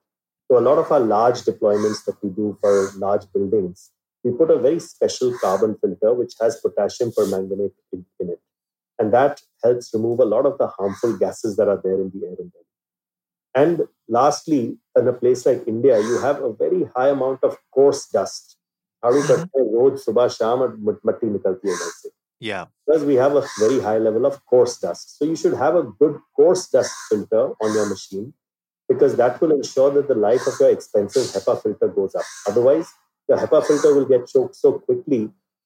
So, 0.49 0.59
a 0.59 0.61
lot 0.61 0.79
of 0.79 0.91
our 0.93 1.01
large 1.01 1.43
deployments 1.43 2.05
that 2.05 2.23
we 2.23 2.31
do 2.31 2.57
for 2.61 2.91
large 2.97 3.31
buildings, 3.33 3.91
we 4.23 4.33
put 4.33 4.51
a 4.51 4.59
very 4.59 4.81
special 4.81 5.37
carbon 5.39 5.77
filter 5.81 6.15
which 6.15 6.35
has 6.41 6.61
potassium 6.61 7.13
permanganate 7.13 7.73
in, 7.93 8.05
in 8.21 8.31
it. 8.31 8.41
And 8.99 9.13
that 9.13 9.43
helps 9.63 9.93
remove 9.95 10.21
a 10.21 10.25
lot 10.25 10.47
of 10.47 10.59
the 10.59 10.69
harmful 10.69 11.17
gases 11.17 11.57
that 11.57 11.69
are 11.69 11.81
there 11.83 12.01
in 12.01 12.11
the 12.15 12.27
air 12.27 12.35
in 12.39 12.53
And 13.55 13.89
lastly, 14.09 14.79
in 14.97 15.09
a 15.09 15.13
place 15.13 15.47
like 15.47 15.67
India, 15.67 16.01
you 16.01 16.21
have 16.21 16.43
a 16.43 16.53
very 16.53 16.85
high 16.95 17.11
amount 17.11 17.45
of 17.45 17.57
coarse 17.73 18.07
dust 18.07 18.56
झाड़ू 19.06 19.22
करते 19.28 19.60
हैं 19.60 19.66
रोज 19.76 20.00
सुबह 20.00 20.28
शाम 20.40 20.62
और 20.62 20.78
मट्टी 21.06 21.30
निकलती 21.30 21.70
है 21.70 21.76
घर 21.76 21.92
से 22.02 22.10
yeah 22.42 22.66
because 22.86 23.04
we 23.08 23.16
have 23.22 23.36
a 23.40 23.42
very 23.60 23.80
high 23.80 23.98
level 24.04 24.26
of 24.30 24.38
coarse 24.52 24.78
dust 24.84 25.12
so 25.18 25.26
you 25.32 25.36
should 25.42 25.56
have 25.58 25.76
a 25.80 25.84
good 26.04 26.16
coarse 26.38 26.64
dust 26.76 26.96
filter 27.10 27.44
on 27.66 27.76
your 27.80 27.84
machine 27.90 28.24
because 28.92 29.16
that 29.20 29.40
will 29.42 29.54
ensure 29.56 29.92
that 29.98 30.08
the 30.14 30.18
life 30.24 30.48
of 30.52 30.56
your 30.64 30.72
expensive 30.78 31.28
HEPA 31.36 31.56
filter 31.66 31.90
goes 32.00 32.16
up 32.22 32.32
otherwise 32.54 32.96
the 33.34 33.38
HEPA 33.44 33.62
filter 33.68 33.94
will 33.98 34.10
get 34.14 34.26
choked 34.34 34.56
so 34.56 34.74
quickly 34.88 35.22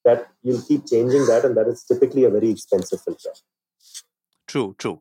that 0.09 0.27
you'll 0.43 0.61
keep 0.67 0.85
changing 0.93 1.25
that 1.31 1.45
and 1.45 1.57
that 1.61 1.71
is 1.75 1.85
typically 1.93 2.25
a 2.25 2.33
very 2.37 2.51
expensive 2.57 3.01
filter 3.07 3.33
true 4.53 4.67
true 4.77 4.99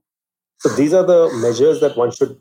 so 0.60 0.74
these 0.80 0.94
are 1.00 1.04
the 1.12 1.20
measures 1.48 1.80
that 1.86 2.00
one 2.04 2.16
should 2.20 2.38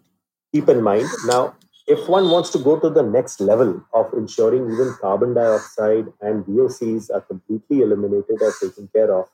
keep 0.53 0.69
in 0.69 0.87
mind 0.91 1.09
now 1.33 1.41
if 1.88 2.06
one 2.06 2.30
wants 2.30 2.50
to 2.50 2.58
go 2.58 2.78
to 2.78 2.90
the 2.90 3.02
next 3.02 3.40
level 3.40 3.82
of 3.94 4.12
ensuring 4.12 4.70
even 4.70 4.94
carbon 5.00 5.32
dioxide 5.32 6.06
and 6.20 6.44
VOCs 6.44 7.10
are 7.10 7.22
completely 7.22 7.80
eliminated 7.80 8.42
or 8.42 8.52
taken 8.60 8.88
care 8.94 9.12
of, 9.12 9.26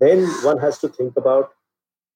then 0.00 0.24
one 0.42 0.58
has 0.58 0.78
to 0.78 0.88
think 0.88 1.16
about 1.16 1.50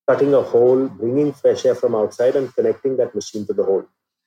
cutting 0.09 0.33
a 0.33 0.41
hole, 0.41 0.89
bringing 0.89 1.33
fresh 1.33 1.67
air 1.67 1.75
from 1.75 1.95
outside, 1.95 2.37
and 2.37 2.55
connecting 2.55 2.97
that 2.97 3.15
machine 3.15 3.47
to 3.47 3.53
the 3.53 3.65
hole. 3.65 3.85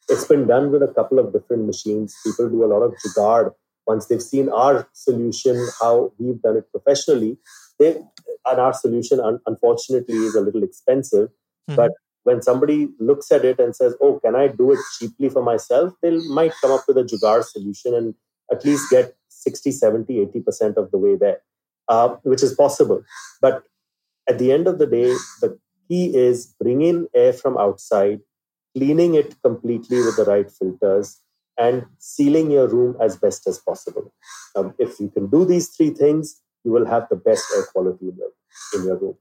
It's 0.08 0.26
been 0.26 0.46
done 0.46 0.72
with 0.72 0.84
a 0.84 0.88
couple 0.88 1.18
of 1.18 1.34
different 1.34 1.66
machines. 1.66 2.16
People 2.24 2.50
do 2.50 2.64
a 2.64 2.68
lot 2.68 2.84
of 2.84 2.94
jugaad. 3.04 3.52
Once 3.88 4.06
they've 4.06 4.22
seen 4.22 4.50
our 4.50 4.88
solution, 4.94 5.68
how 5.82 6.12
we've 6.20 6.42
done 6.44 6.58
it 6.58 6.72
professionally, 6.72 7.38
they 7.80 8.00
and 8.46 8.60
our 8.60 8.74
solution, 8.74 9.20
unfortunately, 9.48 10.16
is 10.16 10.36
a 10.36 10.42
little 10.42 10.64
expensive. 10.64 11.30
Mm-hmm. 11.30 11.76
But 11.76 11.92
when 12.30 12.42
somebody 12.42 12.89
looks 13.00 13.32
at 13.32 13.46
it 13.52 13.60
and 13.60 13.76
says, 13.76 13.96
"Oh, 14.00 14.13
can 14.24 14.36
I 14.42 14.48
do 14.48 14.72
it 14.74 14.80
cheaply 14.98 15.30
for 15.36 15.44
myself?" 15.52 15.94
They 16.02 16.12
might 16.39 16.54
come 16.62 16.72
up 16.78 16.88
with 16.88 16.98
a 17.04 17.06
jugaad 17.12 17.46
solution 17.46 17.96
and 18.00 18.15
at 18.52 18.65
least 18.65 18.92
get 18.92 19.15
60, 19.30 19.72
70, 19.72 20.20
80% 20.26 20.78
of 20.78 20.92
the 20.92 20.98
way 20.98 21.15
there, 21.15 21.42
uh, 21.88 22.10
which 22.24 22.44
is 22.44 22.54
possible. 22.54 23.04
But 23.42 23.63
at 24.28 24.39
the 24.39 24.52
end 24.52 24.68
of 24.68 24.80
the 24.80 24.88
day, 24.88 25.13
the 25.42 25.58
key 25.88 26.15
is 26.15 26.46
bringing 26.62 27.08
air 27.15 27.34
from 27.34 27.58
outside, 27.58 28.20
cleaning 28.76 29.15
it 29.15 29.36
completely 29.42 29.98
with 29.98 30.18
the 30.18 30.26
right 30.26 30.52
filters, 30.52 31.20
and 31.58 31.86
sealing 31.98 32.52
your 32.52 32.68
room 32.68 32.96
as 33.02 33.18
best 33.18 33.48
as 33.48 33.58
possible. 33.58 34.13
Um, 34.56 34.74
if 34.78 35.00
you 35.00 35.10
can 35.10 35.28
do 35.28 35.46
these 35.46 35.70
three 35.70 35.89
things, 35.89 36.42
you 36.63 36.72
will 36.72 36.86
have 36.86 37.10
the 37.10 37.15
best 37.15 37.44
air 37.56 37.63
quality 37.74 38.10
in 38.10 38.18
your, 38.18 38.32
in 38.76 38.86
your 38.86 38.98
room. 38.98 39.18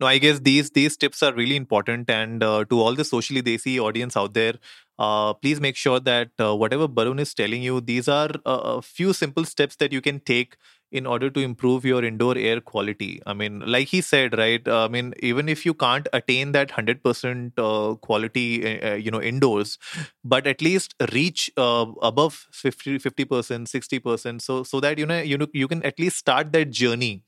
No 0.00 0.06
i 0.06 0.18
guess 0.18 0.40
these 0.40 0.70
these 0.70 0.96
tips 0.96 1.22
are 1.22 1.32
really 1.34 1.56
important 1.56 2.08
and 2.10 2.42
uh, 2.42 2.64
to 2.70 2.80
all 2.80 2.94
the 2.94 3.04
socially 3.04 3.42
desi 3.42 3.78
audience 3.78 4.16
out 4.16 4.34
there 4.34 4.54
uh, 4.98 5.32
please 5.32 5.60
make 5.60 5.76
sure 5.76 5.98
that 5.98 6.28
uh, 6.38 6.54
whatever 6.54 6.86
Barun 6.86 7.20
is 7.20 7.32
telling 7.32 7.62
you, 7.62 7.80
these 7.80 8.06
are 8.06 8.28
a 8.44 8.82
few 8.82 9.14
simple 9.14 9.46
steps 9.46 9.76
that 9.76 9.92
you 9.94 10.02
can 10.02 10.20
take 10.20 10.58
in 10.92 11.06
order 11.06 11.30
to 11.30 11.40
improve 11.40 11.84
your 11.86 12.04
indoor 12.04 12.36
air 12.36 12.60
quality. 12.60 13.22
I 13.24 13.32
mean, 13.32 13.60
like 13.60 13.88
he 13.88 14.00
said, 14.02 14.36
right? 14.36 14.66
Uh, 14.66 14.84
I 14.84 14.88
mean, 14.88 15.14
even 15.20 15.48
if 15.48 15.64
you 15.64 15.72
can't 15.72 16.06
attain 16.12 16.52
that 16.52 16.68
100% 16.68 17.52
uh, 17.56 17.94
quality, 17.94 18.82
uh, 18.82 18.94
you 18.94 19.10
know, 19.10 19.22
indoors, 19.22 19.78
but 20.24 20.46
at 20.46 20.60
least 20.60 20.94
reach 21.12 21.50
uh, 21.56 21.86
above 22.02 22.46
50, 22.52 22.98
50%, 22.98 23.68
60%. 23.68 24.42
So, 24.42 24.62
so 24.64 24.80
that, 24.80 24.98
you 24.98 25.06
know, 25.06 25.20
you 25.20 25.38
know, 25.38 25.46
you 25.52 25.68
can 25.68 25.82
at 25.84 25.98
least 25.98 26.16
start 26.16 26.52
that 26.52 26.70
journey 26.70 27.24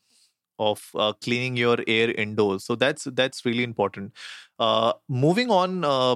of 0.59 0.91
uh, 0.95 1.13
cleaning 1.15 1.57
your 1.57 1.79
air 1.87 2.11
indoors. 2.13 2.65
So 2.65 2.75
that's 2.75 3.05
that's 3.05 3.45
really 3.45 3.63
important. 3.65 4.13
Uh, 4.59 4.93
moving 5.09 5.51
on 5.51 5.85
uh, 5.85 6.15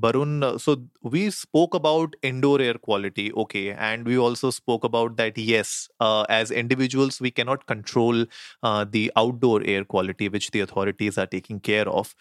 barun 0.00 0.44
uh, 0.44 0.56
so 0.56 0.76
we 1.02 1.30
spoke 1.30 1.74
about 1.74 2.14
indoor 2.22 2.60
air 2.60 2.74
quality 2.74 3.32
okay 3.32 3.72
and 3.72 4.06
we 4.06 4.16
also 4.16 4.50
spoke 4.50 4.84
about 4.84 5.16
that 5.16 5.36
yes 5.36 5.88
uh, 5.98 6.24
as 6.28 6.52
individuals 6.52 7.20
we 7.20 7.30
cannot 7.30 7.66
control 7.66 8.24
uh, 8.62 8.84
the 8.88 9.10
outdoor 9.16 9.62
air 9.64 9.84
quality 9.84 10.28
which 10.28 10.50
the 10.52 10.60
authorities 10.60 11.18
are 11.18 11.26
taking 11.26 11.58
care 11.58 11.88
of. 11.88 12.14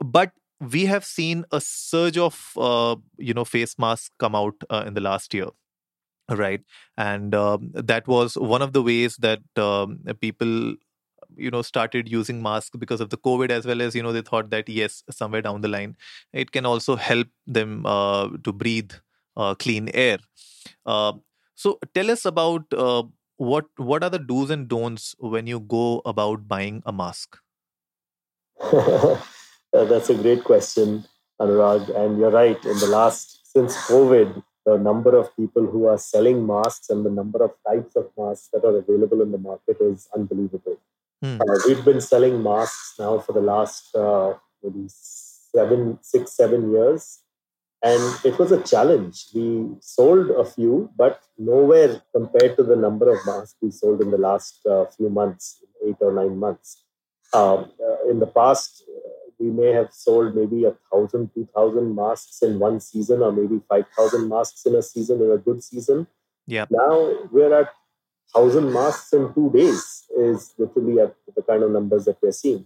But 0.00 0.32
we 0.60 0.86
have 0.86 1.04
seen 1.04 1.44
a 1.50 1.60
surge 1.60 2.18
of 2.18 2.52
you 3.18 3.34
know 3.34 3.44
face 3.44 3.78
masks 3.78 4.10
come 4.18 4.34
out 4.34 4.54
in 4.86 4.94
the 4.94 5.00
last 5.00 5.34
year 5.34 5.48
right. 6.30 6.62
And 6.96 7.34
um, 7.34 7.70
that 7.74 8.06
was 8.06 8.36
one 8.36 8.62
of 8.62 8.72
the 8.72 8.82
ways 8.82 9.16
that 9.18 9.40
um, 9.56 10.00
people 10.20 10.74
you 11.36 11.50
know 11.50 11.62
started 11.62 12.10
using 12.10 12.42
masks 12.42 12.76
because 12.76 13.00
of 13.00 13.08
the 13.08 13.16
covid 13.16 13.48
as 13.48 13.64
well 13.64 13.80
as 13.80 13.94
you 13.94 14.02
know 14.02 14.12
they 14.12 14.20
thought 14.20 14.50
that 14.50 14.68
yes 14.68 15.02
somewhere 15.08 15.40
down 15.40 15.62
the 15.62 15.68
line 15.68 15.96
it 16.34 16.52
can 16.52 16.66
also 16.66 16.94
help 16.94 17.26
them 17.46 17.86
uh, 17.86 18.28
to 18.44 18.52
breathe 18.52 18.92
uh, 19.36 19.54
clean 19.54 19.88
air. 19.94 20.18
Uh, 20.84 21.14
so 21.54 21.78
tell 21.94 22.10
us 22.10 22.24
about 22.24 22.64
uh, 22.72 23.02
what 23.36 23.66
what 23.76 24.02
are 24.02 24.10
the 24.10 24.18
do's 24.18 24.50
and 24.50 24.68
don'ts 24.68 25.14
when 25.18 25.46
you 25.46 25.60
go 25.60 26.02
about 26.04 26.48
buying 26.48 26.82
a 26.86 26.92
mask? 26.92 27.38
That's 29.72 30.10
a 30.10 30.14
great 30.14 30.44
question 30.44 31.04
anurag. 31.40 31.94
And 31.96 32.18
you're 32.18 32.30
right. 32.30 32.62
In 32.64 32.78
the 32.78 32.86
last 32.86 33.40
since 33.52 33.76
covid 33.86 34.42
the 34.64 34.78
number 34.78 35.16
of 35.16 35.34
people 35.36 35.66
who 35.66 35.86
are 35.86 35.98
selling 35.98 36.46
masks 36.46 36.88
and 36.90 37.04
the 37.04 37.10
number 37.10 37.42
of 37.44 37.52
types 37.68 37.96
of 37.96 38.10
masks 38.16 38.48
that 38.52 38.64
are 38.64 38.76
available 38.78 39.20
in 39.22 39.32
the 39.32 39.38
market 39.38 39.76
is 39.80 40.08
unbelievable. 40.14 40.78
Hmm. 41.22 41.40
Uh, 41.40 41.58
we've 41.66 41.84
been 41.84 42.00
selling 42.00 42.42
masks 42.42 42.94
now 42.98 43.18
for 43.18 43.32
the 43.32 43.40
last 43.40 43.94
uh, 43.94 44.34
maybe 44.62 44.86
seven, 44.88 45.98
six, 46.02 46.32
seven 46.32 46.70
years. 46.72 47.20
And 47.84 48.24
it 48.24 48.38
was 48.38 48.52
a 48.52 48.62
challenge. 48.62 49.26
We 49.34 49.66
sold 49.80 50.30
a 50.30 50.44
few, 50.44 50.90
but 50.96 51.20
nowhere 51.36 52.02
compared 52.14 52.56
to 52.56 52.62
the 52.62 52.76
number 52.76 53.10
of 53.10 53.18
masks 53.26 53.56
we 53.60 53.72
sold 53.72 54.00
in 54.00 54.12
the 54.12 54.18
last 54.18 54.64
uh, 54.66 54.84
few 54.86 55.10
months, 55.10 55.64
eight 55.84 55.96
or 56.00 56.12
nine 56.12 56.38
months. 56.38 56.84
Um, 57.34 57.72
uh, 57.84 58.08
in 58.08 58.20
the 58.20 58.26
past, 58.26 58.84
we 59.42 59.50
may 59.50 59.70
have 59.72 59.90
sold 59.92 60.36
maybe 60.40 60.64
a 60.64 60.74
thousand, 60.90 61.30
two 61.34 61.46
thousand 61.54 61.94
masks 62.00 62.42
in 62.42 62.58
one 62.58 62.78
season, 62.88 63.22
or 63.26 63.32
maybe 63.32 63.60
five 63.68 63.86
thousand 63.96 64.28
masks 64.34 64.64
in 64.66 64.74
a 64.80 64.82
season 64.82 65.22
in 65.24 65.30
a 65.38 65.38
good 65.46 65.62
season. 65.70 66.06
Yeah. 66.56 66.66
Now 66.70 66.94
we're 67.30 67.54
at 67.60 67.70
thousand 68.34 68.72
masks 68.72 69.12
in 69.12 69.32
two 69.34 69.50
days 69.58 70.04
is 70.16 70.54
literally 70.58 71.00
at 71.04 71.14
the 71.36 71.42
kind 71.42 71.62
of 71.62 71.70
numbers 71.78 72.04
that 72.06 72.18
we're 72.22 72.38
seeing, 72.42 72.62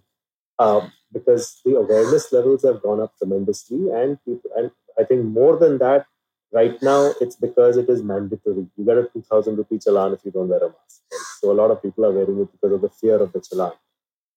um, 0.58 0.92
because 1.12 1.60
the 1.64 1.76
awareness 1.76 2.32
levels 2.32 2.62
have 2.68 2.82
gone 2.82 3.00
up 3.00 3.16
tremendously, 3.18 3.82
and 3.90 4.22
people, 4.24 4.50
and 4.56 4.70
I 5.00 5.04
think 5.04 5.24
more 5.24 5.56
than 5.64 5.78
that, 5.78 6.06
right 6.52 6.76
now 6.82 7.12
it's 7.20 7.36
because 7.36 7.76
it 7.76 7.88
is 7.88 8.02
mandatory. 8.02 8.66
You 8.76 8.84
get 8.84 8.98
a 8.98 9.08
two 9.12 9.24
thousand 9.30 9.56
rupee 9.56 9.78
challan 9.78 10.14
if 10.14 10.24
you 10.24 10.30
don't 10.30 10.48
wear 10.48 10.64
a 10.68 10.68
mask. 10.68 11.02
Right? 11.12 11.26
So 11.40 11.50
a 11.50 11.58
lot 11.60 11.70
of 11.70 11.82
people 11.82 12.04
are 12.06 12.12
wearing 12.12 12.40
it 12.40 12.52
because 12.52 12.72
of 12.72 12.80
the 12.86 12.90
fear 12.90 13.18
of 13.26 13.32
the 13.32 13.40
challan. 13.40 13.74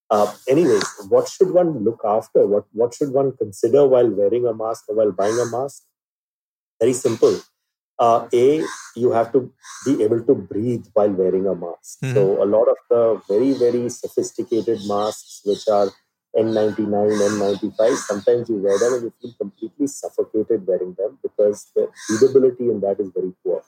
Uh, 0.10 0.34
anyways, 0.48 0.84
what 1.10 1.28
should 1.28 1.52
one 1.52 1.84
look 1.84 2.02
after? 2.04 2.48
What 2.48 2.66
what 2.74 2.94
should 2.96 3.12
one 3.12 3.32
consider 3.38 3.86
while 3.88 4.10
wearing 4.10 4.48
a 4.48 4.54
mask 4.54 4.86
or 4.90 4.96
while 4.96 5.12
buying 5.12 5.40
a 5.40 5.46
mask? 5.46 5.84
Very 6.80 6.94
simple. 6.94 7.40
Uh, 8.00 8.28
a, 8.34 8.64
you 8.96 9.12
have 9.12 9.32
to 9.34 9.52
be 9.86 10.02
able 10.04 10.24
to 10.24 10.34
breathe 10.34 10.86
while 10.94 11.12
wearing 11.12 11.46
a 11.46 11.54
mask. 11.54 12.00
Mm-hmm. 12.02 12.14
So 12.14 12.42
a 12.42 12.46
lot 12.46 12.68
of 12.70 12.78
the 12.90 13.22
very 13.28 13.54
very 13.54 13.90
sophisticated 13.90 14.80
masks, 14.88 15.42
which 15.46 15.68
are 15.68 15.92
N99, 16.36 16.88
N95, 16.88 17.96
sometimes 17.98 18.50
you 18.50 18.58
wear 18.58 18.78
them 18.80 18.94
and 18.94 19.04
you 19.04 19.14
feel 19.22 19.34
completely 19.38 19.88
suffocated 19.88 20.66
wearing 20.66 20.96
them 20.98 21.18
because 21.22 21.68
the 21.76 21.90
breathability 22.10 22.72
in 22.72 22.80
that 22.82 23.00
is 23.00 23.10
very 23.14 23.34
poor. 23.44 23.64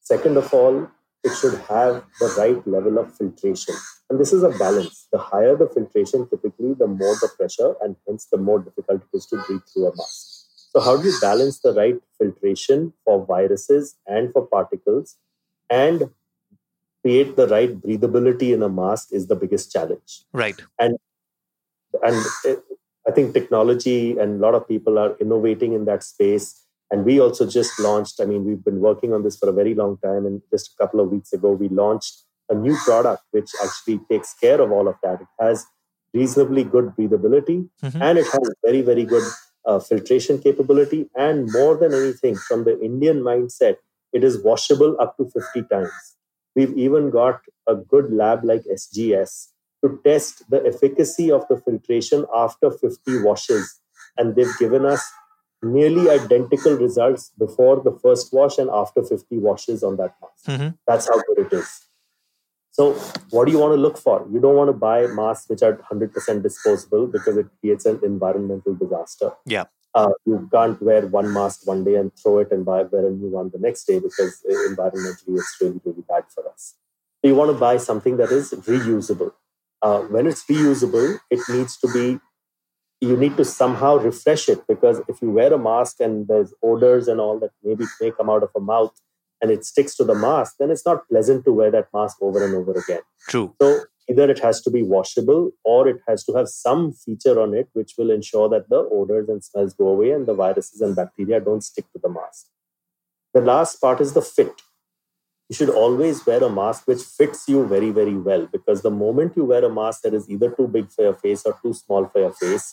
Second 0.00 0.36
of 0.36 0.52
all, 0.52 0.88
it 1.24 1.34
should 1.36 1.54
have 1.68 2.04
the 2.20 2.34
right 2.38 2.66
level 2.66 2.98
of 2.98 3.14
filtration. 3.16 3.74
And 4.10 4.20
this 4.20 4.32
is 4.32 4.42
a 4.42 4.50
balance. 4.50 5.08
The 5.12 5.18
higher 5.18 5.56
the 5.56 5.68
filtration, 5.68 6.28
typically, 6.28 6.74
the 6.74 6.86
more 6.86 7.14
the 7.20 7.30
pressure, 7.36 7.74
and 7.80 7.96
hence 8.06 8.26
the 8.26 8.38
more 8.38 8.58
difficult 8.58 9.02
it 9.02 9.16
is 9.16 9.26
to 9.26 9.36
breathe 9.46 9.62
through 9.72 9.86
a 9.86 9.96
mask. 9.96 10.28
So, 10.72 10.80
how 10.80 10.96
do 10.96 11.08
you 11.08 11.18
balance 11.20 11.60
the 11.60 11.72
right 11.74 12.00
filtration 12.18 12.92
for 13.04 13.24
viruses 13.24 13.96
and 14.06 14.32
for 14.32 14.46
particles 14.46 15.16
and 15.70 16.10
create 17.02 17.36
the 17.36 17.48
right 17.48 17.80
breathability 17.80 18.52
in 18.54 18.62
a 18.62 18.68
mask 18.68 19.08
is 19.12 19.26
the 19.26 19.36
biggest 19.36 19.72
challenge. 19.72 20.24
Right. 20.32 20.60
And 20.78 20.96
and 22.02 22.24
eh, 22.46 22.56
I 23.06 23.10
think 23.10 23.34
technology 23.34 24.18
and 24.18 24.38
a 24.40 24.46
lot 24.46 24.54
of 24.54 24.66
people 24.66 24.98
are 24.98 25.16
innovating 25.18 25.72
in 25.72 25.84
that 25.86 26.02
space 26.04 26.61
and 26.92 27.06
we 27.06 27.18
also 27.18 27.46
just 27.46 27.80
launched, 27.80 28.20
I 28.20 28.26
mean, 28.26 28.44
we've 28.44 28.62
been 28.62 28.80
working 28.80 29.14
on 29.14 29.22
this 29.22 29.38
for 29.38 29.48
a 29.48 29.52
very 29.52 29.74
long 29.74 29.96
time. 30.04 30.26
And 30.26 30.42
just 30.50 30.74
a 30.74 30.84
couple 30.84 31.00
of 31.00 31.10
weeks 31.10 31.32
ago, 31.32 31.52
we 31.52 31.70
launched 31.70 32.24
a 32.50 32.54
new 32.54 32.76
product 32.84 33.22
which 33.30 33.50
actually 33.64 33.98
takes 34.10 34.34
care 34.34 34.60
of 34.60 34.70
all 34.70 34.86
of 34.86 34.96
that. 35.02 35.22
It 35.22 35.28
has 35.40 35.64
reasonably 36.12 36.64
good 36.64 36.92
breathability 36.94 37.66
mm-hmm. 37.82 38.02
and 38.02 38.18
it 38.18 38.26
has 38.26 38.54
very, 38.62 38.82
very 38.82 39.06
good 39.06 39.22
uh, 39.66 39.78
filtration 39.78 40.38
capability. 40.38 41.08
And 41.16 41.50
more 41.50 41.78
than 41.78 41.94
anything, 41.94 42.36
from 42.36 42.64
the 42.64 42.78
Indian 42.78 43.22
mindset, 43.22 43.76
it 44.12 44.22
is 44.22 44.44
washable 44.44 45.00
up 45.00 45.16
to 45.16 45.24
50 45.24 45.62
times. 45.72 45.92
We've 46.54 46.76
even 46.76 47.08
got 47.08 47.40
a 47.66 47.74
good 47.74 48.12
lab 48.12 48.44
like 48.44 48.64
SGS 48.64 49.46
to 49.82 49.98
test 50.04 50.42
the 50.50 50.62
efficacy 50.66 51.32
of 51.32 51.48
the 51.48 51.56
filtration 51.56 52.26
after 52.34 52.70
50 52.70 53.22
washes. 53.22 53.80
And 54.18 54.36
they've 54.36 54.58
given 54.58 54.84
us 54.84 55.02
nearly 55.62 56.10
identical 56.10 56.76
results 56.76 57.30
before 57.38 57.80
the 57.82 57.92
first 57.92 58.32
wash 58.32 58.58
and 58.58 58.68
after 58.70 59.02
50 59.02 59.38
washes 59.38 59.82
on 59.82 59.96
that 59.96 60.14
mask. 60.20 60.46
Mm-hmm. 60.46 60.68
That's 60.86 61.08
how 61.08 61.22
good 61.28 61.46
it 61.46 61.52
is. 61.52 61.80
So, 62.72 62.94
what 63.30 63.44
do 63.46 63.52
you 63.52 63.58
want 63.58 63.72
to 63.72 63.80
look 63.80 63.98
for? 63.98 64.26
You 64.32 64.40
don't 64.40 64.56
want 64.56 64.68
to 64.68 64.72
buy 64.72 65.06
masks 65.06 65.48
which 65.48 65.62
are 65.62 65.74
100% 65.74 66.42
disposable 66.42 67.06
because 67.06 67.36
it 67.36 67.46
creates 67.60 67.84
an 67.84 68.00
environmental 68.02 68.74
disaster. 68.74 69.32
Yeah. 69.44 69.64
Uh, 69.94 70.10
you 70.24 70.48
can't 70.50 70.80
wear 70.80 71.06
one 71.06 71.32
mask 71.34 71.66
one 71.66 71.84
day 71.84 71.96
and 71.96 72.10
throw 72.16 72.38
it 72.38 72.50
and 72.50 72.64
buy 72.64 72.82
wear 72.84 73.06
a 73.06 73.10
new 73.10 73.28
one 73.28 73.50
the 73.52 73.58
next 73.58 73.84
day 73.84 73.98
because 73.98 74.42
environmentally 74.48 75.36
it's 75.36 75.54
really 75.60 75.82
really 75.84 76.02
bad 76.08 76.24
for 76.34 76.48
us. 76.48 76.76
So 77.20 77.28
you 77.28 77.34
want 77.34 77.50
to 77.50 77.58
buy 77.58 77.76
something 77.76 78.16
that 78.16 78.32
is 78.32 78.52
reusable. 78.52 79.32
Uh, 79.82 80.00
when 80.02 80.26
it's 80.26 80.44
reusable, 80.46 81.18
it 81.30 81.40
needs 81.50 81.76
to 81.76 81.92
be 81.92 82.20
you 83.02 83.16
need 83.16 83.36
to 83.36 83.44
somehow 83.44 83.96
refresh 83.96 84.48
it 84.48 84.64
because 84.68 85.00
if 85.08 85.20
you 85.20 85.30
wear 85.32 85.52
a 85.52 85.58
mask 85.58 85.96
and 85.98 86.28
there's 86.28 86.54
odors 86.62 87.08
and 87.08 87.20
all 87.20 87.36
that 87.40 87.50
maybe 87.64 87.84
may 88.00 88.12
come 88.12 88.30
out 88.30 88.44
of 88.44 88.50
a 88.54 88.60
mouth 88.60 88.96
and 89.40 89.50
it 89.50 89.64
sticks 89.64 89.96
to 89.96 90.04
the 90.04 90.14
mask, 90.14 90.54
then 90.60 90.70
it's 90.70 90.86
not 90.86 91.08
pleasant 91.08 91.44
to 91.44 91.52
wear 91.52 91.68
that 91.72 91.88
mask 91.92 92.18
over 92.20 92.44
and 92.44 92.54
over 92.54 92.70
again. 92.70 93.00
True. 93.28 93.56
So 93.60 93.80
either 94.08 94.30
it 94.30 94.38
has 94.38 94.62
to 94.62 94.70
be 94.70 94.84
washable 94.84 95.50
or 95.64 95.88
it 95.88 95.96
has 96.06 96.22
to 96.26 96.34
have 96.34 96.48
some 96.48 96.92
feature 96.92 97.40
on 97.40 97.54
it 97.54 97.68
which 97.72 97.94
will 97.98 98.12
ensure 98.12 98.48
that 98.50 98.68
the 98.68 98.88
odors 98.92 99.28
and 99.28 99.42
smells 99.42 99.74
go 99.74 99.88
away 99.88 100.12
and 100.12 100.26
the 100.26 100.34
viruses 100.34 100.80
and 100.80 100.94
bacteria 100.94 101.40
don't 101.40 101.64
stick 101.64 101.86
to 101.94 102.00
the 102.00 102.08
mask. 102.08 102.46
The 103.34 103.40
last 103.40 103.80
part 103.80 104.00
is 104.00 104.12
the 104.12 104.22
fit 104.22 104.62
you 105.52 105.56
should 105.56 105.68
always 105.68 106.24
wear 106.26 106.42
a 106.42 106.48
mask 106.48 106.86
which 106.86 107.02
fits 107.02 107.46
you 107.46 107.66
very, 107.66 107.90
very 107.90 108.16
well 108.16 108.46
because 108.50 108.80
the 108.80 108.90
moment 108.90 109.36
you 109.36 109.44
wear 109.44 109.62
a 109.62 109.68
mask 109.78 110.00
that 110.00 110.14
is 110.14 110.30
either 110.30 110.50
too 110.50 110.66
big 110.66 110.90
for 110.90 111.02
your 111.04 111.12
face 111.12 111.42
or 111.44 111.54
too 111.62 111.74
small 111.74 112.06
for 112.06 112.20
your 112.20 112.32
face, 112.32 112.72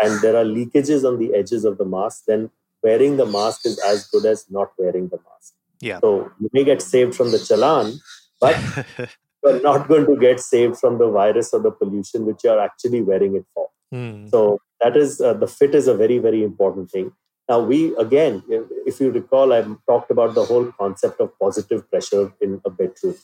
and 0.00 0.20
there 0.20 0.36
are 0.36 0.44
leakages 0.44 1.04
on 1.04 1.18
the 1.18 1.34
edges 1.34 1.64
of 1.64 1.76
the 1.76 1.84
mask, 1.84 2.26
then 2.28 2.48
wearing 2.84 3.16
the 3.16 3.26
mask 3.26 3.66
is 3.66 3.80
as 3.80 4.06
good 4.12 4.26
as 4.26 4.46
not 4.48 4.70
wearing 4.78 5.08
the 5.08 5.18
mask. 5.28 5.54
Yeah. 5.80 5.98
So 5.98 6.30
you 6.38 6.48
may 6.52 6.62
get 6.62 6.82
saved 6.82 7.16
from 7.16 7.32
the 7.32 7.38
challan, 7.38 7.98
but 8.40 8.56
you're 9.42 9.60
not 9.62 9.88
going 9.88 10.06
to 10.06 10.16
get 10.16 10.38
saved 10.38 10.78
from 10.78 10.98
the 10.98 11.10
virus 11.10 11.52
or 11.52 11.58
the 11.58 11.72
pollution 11.72 12.26
which 12.26 12.44
you're 12.44 12.60
actually 12.60 13.02
wearing 13.02 13.34
it 13.34 13.46
for. 13.52 13.70
Mm. 13.92 14.30
So 14.30 14.60
that 14.80 14.96
is 14.96 15.20
uh, 15.20 15.34
the 15.34 15.48
fit 15.48 15.74
is 15.74 15.88
a 15.88 15.94
very, 15.94 16.18
very 16.18 16.44
important 16.44 16.92
thing. 16.92 17.10
Now, 17.50 17.58
we 17.58 17.96
again, 17.96 18.44
if 18.86 19.00
you 19.00 19.10
recall, 19.10 19.52
I 19.52 19.62
talked 19.88 20.12
about 20.12 20.34
the 20.36 20.44
whole 20.44 20.70
concept 20.70 21.20
of 21.20 21.36
positive 21.36 21.90
pressure 21.90 22.32
in 22.40 22.60
a 22.64 22.70
bedroom 22.70 23.16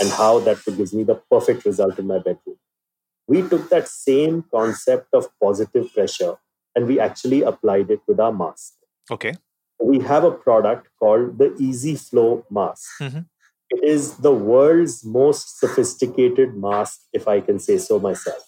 and 0.00 0.08
how 0.08 0.38
that 0.46 0.64
gives 0.64 0.94
me 0.94 1.02
the 1.02 1.16
perfect 1.30 1.66
result 1.66 1.98
in 1.98 2.06
my 2.06 2.18
bedroom. 2.18 2.56
we 3.28 3.42
took 3.50 3.68
that 3.70 3.88
same 3.88 4.44
concept 4.54 5.08
of 5.12 5.26
positive 5.44 5.92
pressure 5.92 6.36
and 6.74 6.86
we 6.86 6.98
actually 7.06 7.42
applied 7.42 7.90
it 7.90 8.00
with 8.06 8.20
our 8.20 8.32
mask. 8.32 8.74
Okay. 9.10 9.34
We 9.80 9.98
have 10.00 10.24
a 10.24 10.30
product 10.30 10.88
called 11.00 11.36
the 11.38 11.54
Easy 11.58 11.96
Flow 11.96 12.46
mask. 12.58 12.88
Mm-hmm. 13.00 13.24
It 13.70 13.84
is 13.84 14.16
the 14.28 14.32
world's 14.32 15.04
most 15.04 15.58
sophisticated 15.58 16.56
mask, 16.56 17.00
if 17.12 17.28
I 17.28 17.40
can 17.40 17.58
say 17.58 17.78
so 17.78 17.98
myself. 17.98 18.42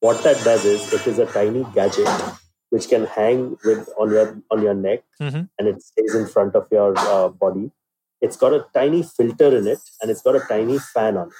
What 0.00 0.24
that 0.24 0.44
does 0.44 0.64
is 0.64 0.92
it 0.92 1.06
is 1.06 1.18
a 1.18 1.26
tiny 1.26 1.64
gadget 1.74 2.08
which 2.70 2.88
can 2.88 3.06
hang 3.06 3.56
with 3.64 3.88
on 3.98 4.10
your 4.10 4.40
on 4.50 4.62
your 4.62 4.74
neck 4.74 5.04
mm-hmm. 5.20 5.42
and 5.58 5.68
it 5.68 5.82
stays 5.82 6.14
in 6.14 6.26
front 6.26 6.54
of 6.54 6.66
your 6.70 6.94
uh, 6.98 7.28
body. 7.28 7.70
It's 8.20 8.36
got 8.36 8.52
a 8.52 8.66
tiny 8.74 9.02
filter 9.02 9.56
in 9.56 9.66
it 9.66 9.80
and 10.00 10.10
it's 10.10 10.22
got 10.22 10.36
a 10.36 10.40
tiny 10.40 10.78
fan 10.78 11.16
on 11.16 11.28
it, 11.28 11.34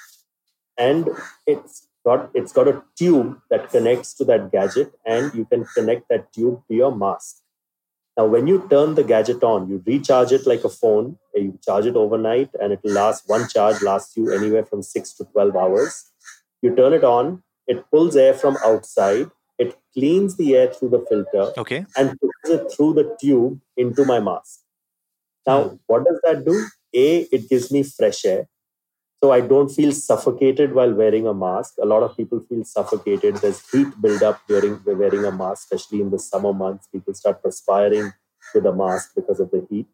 and 0.76 1.08
it's 1.46 1.88
got 2.04 2.30
it's 2.34 2.52
got 2.52 2.68
a 2.68 2.82
tube 2.96 3.38
that 3.50 3.70
connects 3.70 4.14
to 4.14 4.24
that 4.24 4.50
gadget, 4.52 4.92
and 5.04 5.34
you 5.34 5.44
can 5.44 5.64
connect 5.74 6.08
that 6.08 6.32
tube 6.32 6.62
to 6.68 6.74
your 6.74 6.94
mask. 6.94 7.42
Now, 8.16 8.26
when 8.26 8.48
you 8.48 8.66
turn 8.68 8.94
the 8.96 9.04
gadget 9.04 9.44
on, 9.44 9.68
you 9.68 9.82
recharge 9.86 10.32
it 10.32 10.46
like 10.46 10.64
a 10.64 10.68
phone. 10.68 11.18
You 11.34 11.58
charge 11.64 11.86
it 11.86 11.94
overnight, 11.94 12.50
and 12.60 12.72
it 12.72 12.80
will 12.82 12.92
last. 12.92 13.28
One 13.28 13.48
charge 13.48 13.82
lasts 13.82 14.16
you 14.16 14.32
anywhere 14.32 14.64
from 14.64 14.82
six 14.82 15.12
to 15.14 15.24
twelve 15.24 15.54
hours. 15.54 16.10
You 16.62 16.74
turn 16.74 16.92
it 16.94 17.04
on, 17.04 17.42
it 17.66 17.84
pulls 17.90 18.16
air 18.16 18.34
from 18.34 18.56
outside. 18.64 19.30
It 19.58 19.76
cleans 19.94 20.36
the 20.36 20.54
air 20.56 20.68
through 20.72 20.90
the 20.90 21.04
filter 21.08 21.52
Okay. 21.58 21.84
and 21.96 22.16
pushes 22.20 22.60
it 22.60 22.72
through 22.72 22.94
the 22.94 23.16
tube 23.20 23.60
into 23.76 24.04
my 24.04 24.20
mask. 24.20 24.60
Now, 25.46 25.78
what 25.86 26.04
does 26.04 26.20
that 26.24 26.44
do? 26.44 26.66
A, 26.94 27.20
it 27.32 27.48
gives 27.48 27.70
me 27.72 27.82
fresh 27.82 28.24
air. 28.24 28.48
So 29.22 29.32
I 29.32 29.40
don't 29.40 29.68
feel 29.68 29.92
suffocated 29.92 30.74
while 30.74 30.92
wearing 30.94 31.26
a 31.26 31.34
mask. 31.34 31.74
A 31.82 31.86
lot 31.86 32.02
of 32.04 32.16
people 32.16 32.40
feel 32.48 32.64
suffocated. 32.64 33.36
There's 33.36 33.68
heat 33.70 33.88
buildup 34.00 34.40
during 34.46 34.80
wearing 34.86 35.24
a 35.24 35.32
mask, 35.32 35.72
especially 35.72 36.00
in 36.02 36.10
the 36.10 36.18
summer 36.18 36.52
months. 36.52 36.86
People 36.88 37.14
start 37.14 37.42
perspiring 37.42 38.12
with 38.54 38.66
a 38.66 38.72
mask 38.72 39.12
because 39.16 39.40
of 39.40 39.50
the 39.50 39.66
heat. 39.70 39.86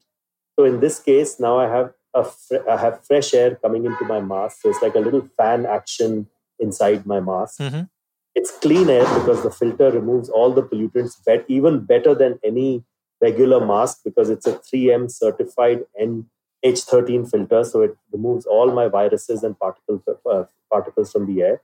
So 0.58 0.64
in 0.66 0.80
this 0.80 0.98
case, 1.00 1.40
now 1.40 1.58
I 1.58 1.68
have 1.68 1.92
a 2.14 2.24
fr- 2.24 2.68
I 2.68 2.76
have 2.76 3.04
fresh 3.06 3.32
air 3.34 3.56
coming 3.56 3.86
into 3.86 4.04
my 4.04 4.20
mask. 4.20 4.58
So 4.62 4.68
it's 4.70 4.82
like 4.82 4.94
a 4.94 5.00
little 5.00 5.28
fan 5.36 5.66
action 5.66 6.28
inside 6.58 7.06
my 7.06 7.20
mask. 7.20 7.60
Mhm. 7.60 7.88
It's 8.34 8.50
clean 8.58 8.90
air 8.90 9.04
because 9.18 9.42
the 9.42 9.50
filter 9.50 9.90
removes 9.90 10.28
all 10.28 10.52
the 10.52 10.62
pollutants 10.62 11.24
bet- 11.24 11.44
even 11.48 11.84
better 11.84 12.14
than 12.14 12.38
any 12.44 12.84
regular 13.20 13.64
mask 13.64 14.00
because 14.04 14.28
it's 14.28 14.46
a 14.46 14.58
3M 14.58 15.08
certified 15.08 15.84
NH13 16.00 17.26
filter. 17.30 17.62
So 17.64 17.82
it 17.82 17.96
removes 18.12 18.44
all 18.46 18.72
my 18.72 18.88
viruses 18.88 19.42
and 19.44 19.58
particles, 19.58 20.02
uh, 20.30 20.44
particles 20.70 21.12
from 21.12 21.26
the 21.26 21.42
air. 21.42 21.62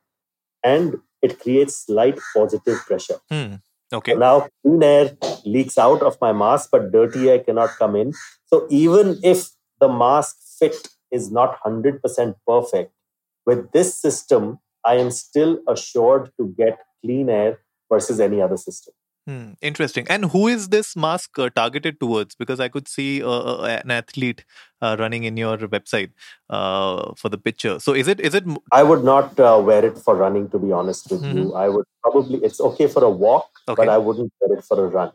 And 0.63 1.01
it 1.23 1.41
creates 1.41 1.89
light 1.89 2.19
positive 2.35 2.79
pressure. 2.87 3.19
Hmm. 3.31 3.55
Okay. 3.93 4.15
Now, 4.15 4.49
clean 4.63 4.83
air 4.83 5.17
leaks 5.45 5.77
out 5.77 6.03
of 6.03 6.17
my 6.21 6.33
mask, 6.33 6.71
but 6.71 6.93
dirty 6.93 7.29
air 7.29 7.41
cannot 7.41 7.71
come 7.71 7.97
in. 7.97 8.13
So, 8.47 8.67
even 8.71 9.19
if 9.25 9.49
the 9.81 9.89
mask 9.89 10.37
fit 10.59 10.89
is 11.11 11.31
not 11.33 11.59
100% 11.65 12.37
perfect, 12.47 12.93
with 13.47 13.73
this 13.73 13.95
system, 13.99 14.61
I 14.85 14.97
am 14.97 15.11
still 15.11 15.61
assured 15.69 16.31
to 16.39 16.55
get 16.57 16.79
clean 17.03 17.29
air 17.29 17.61
versus 17.91 18.21
any 18.21 18.41
other 18.41 18.57
system. 18.57 18.95
Hmm, 19.27 19.53
interesting. 19.61 20.07
And 20.09 20.25
who 20.25 20.49
is 20.49 20.69
this 20.71 20.97
mask 20.97 21.39
uh, 21.39 21.51
targeted 21.51 22.01
towards? 22.01 22.35
Because 22.35 22.59
I 22.59 22.69
could 22.69 22.89
see 22.89 23.23
uh, 23.23 23.29
uh, 23.29 23.81
an 23.85 23.91
athlete 23.91 24.45
uh, 24.81 24.97
running 24.99 25.25
in 25.25 25.37
your 25.37 25.59
website 25.59 26.11
uh, 26.49 27.13
for 27.17 27.29
the 27.29 27.37
picture. 27.37 27.79
So 27.79 27.93
is 27.93 28.09
it 28.09 28.19
is 28.19 28.35
it? 28.35 28.45
I 28.73 28.83
would 28.83 29.05
not 29.05 29.39
uh, 29.39 29.61
wear 29.63 29.85
it 29.85 29.99
for 29.99 30.17
running, 30.17 30.49
to 30.51 30.59
be 30.59 30.73
honest 30.73 31.11
with 31.11 31.23
you. 31.23 31.55
I 31.55 31.69
would 31.69 31.85
probably, 32.03 32.39
it's 32.43 32.61
okay 32.61 32.87
for 32.87 33.05
a 33.05 33.11
walk, 33.11 33.51
Okay. 33.69 33.77
but 33.77 33.89
I 33.89 33.99
wouldn't 33.99 34.33
wear 34.41 34.59
it 34.59 34.65
for 34.65 34.85
a 34.85 34.89
run. 34.89 35.13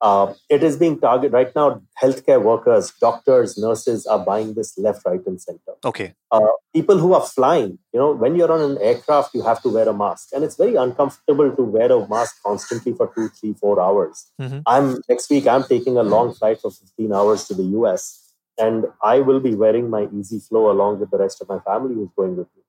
Uh, 0.00 0.32
it 0.48 0.62
is 0.62 0.76
being 0.78 0.98
targeted 0.98 1.32
right 1.32 1.54
now. 1.54 1.82
Healthcare 2.02 2.42
workers, 2.42 2.90
doctors, 3.00 3.58
nurses 3.58 4.06
are 4.06 4.18
buying 4.24 4.54
this 4.54 4.78
left, 4.78 5.04
right, 5.04 5.20
and 5.26 5.40
center. 5.40 5.74
Okay. 5.84 6.14
uh, 6.32 6.46
people 6.74 6.96
who 6.98 7.12
are 7.12 7.20
flying, 7.26 7.78
you 7.92 7.98
know, 8.00 8.12
when 8.12 8.36
you're 8.36 8.50
on 8.52 8.60
an 8.70 8.78
aircraft, 8.80 9.34
you 9.34 9.42
have 9.42 9.60
to 9.62 9.68
wear 9.68 9.88
a 9.88 9.92
mask, 9.92 10.28
and 10.32 10.44
it's 10.44 10.56
very 10.56 10.76
uncomfortable 10.76 11.50
to 11.54 11.62
wear 11.62 11.90
a 11.92 12.08
mask 12.08 12.36
constantly 12.46 12.92
for 12.94 13.10
two, 13.14 13.28
three, 13.28 13.52
four 13.54 13.80
hours. 13.80 14.30
Mhm. 14.40 14.62
I'm 14.66 14.88
next 15.08 15.28
week. 15.28 15.46
I'm 15.46 15.64
taking 15.64 15.96
a 15.98 16.02
long 16.14 16.32
flight 16.32 16.60
for 16.60 16.70
15 16.70 17.12
hours 17.12 17.46
to 17.48 17.54
the 17.54 17.64
US, 17.80 18.32
and 18.58 18.86
I 19.02 19.20
will 19.20 19.40
be 19.40 19.54
wearing 19.54 19.90
my 19.90 20.08
Easy 20.18 20.38
Flow 20.38 20.70
along 20.70 21.00
with 21.00 21.10
the 21.10 21.18
rest 21.18 21.42
of 21.42 21.48
my 21.48 21.58
family 21.60 21.94
who's 21.94 22.10
going 22.16 22.36
with 22.36 22.46
me. 22.56 22.62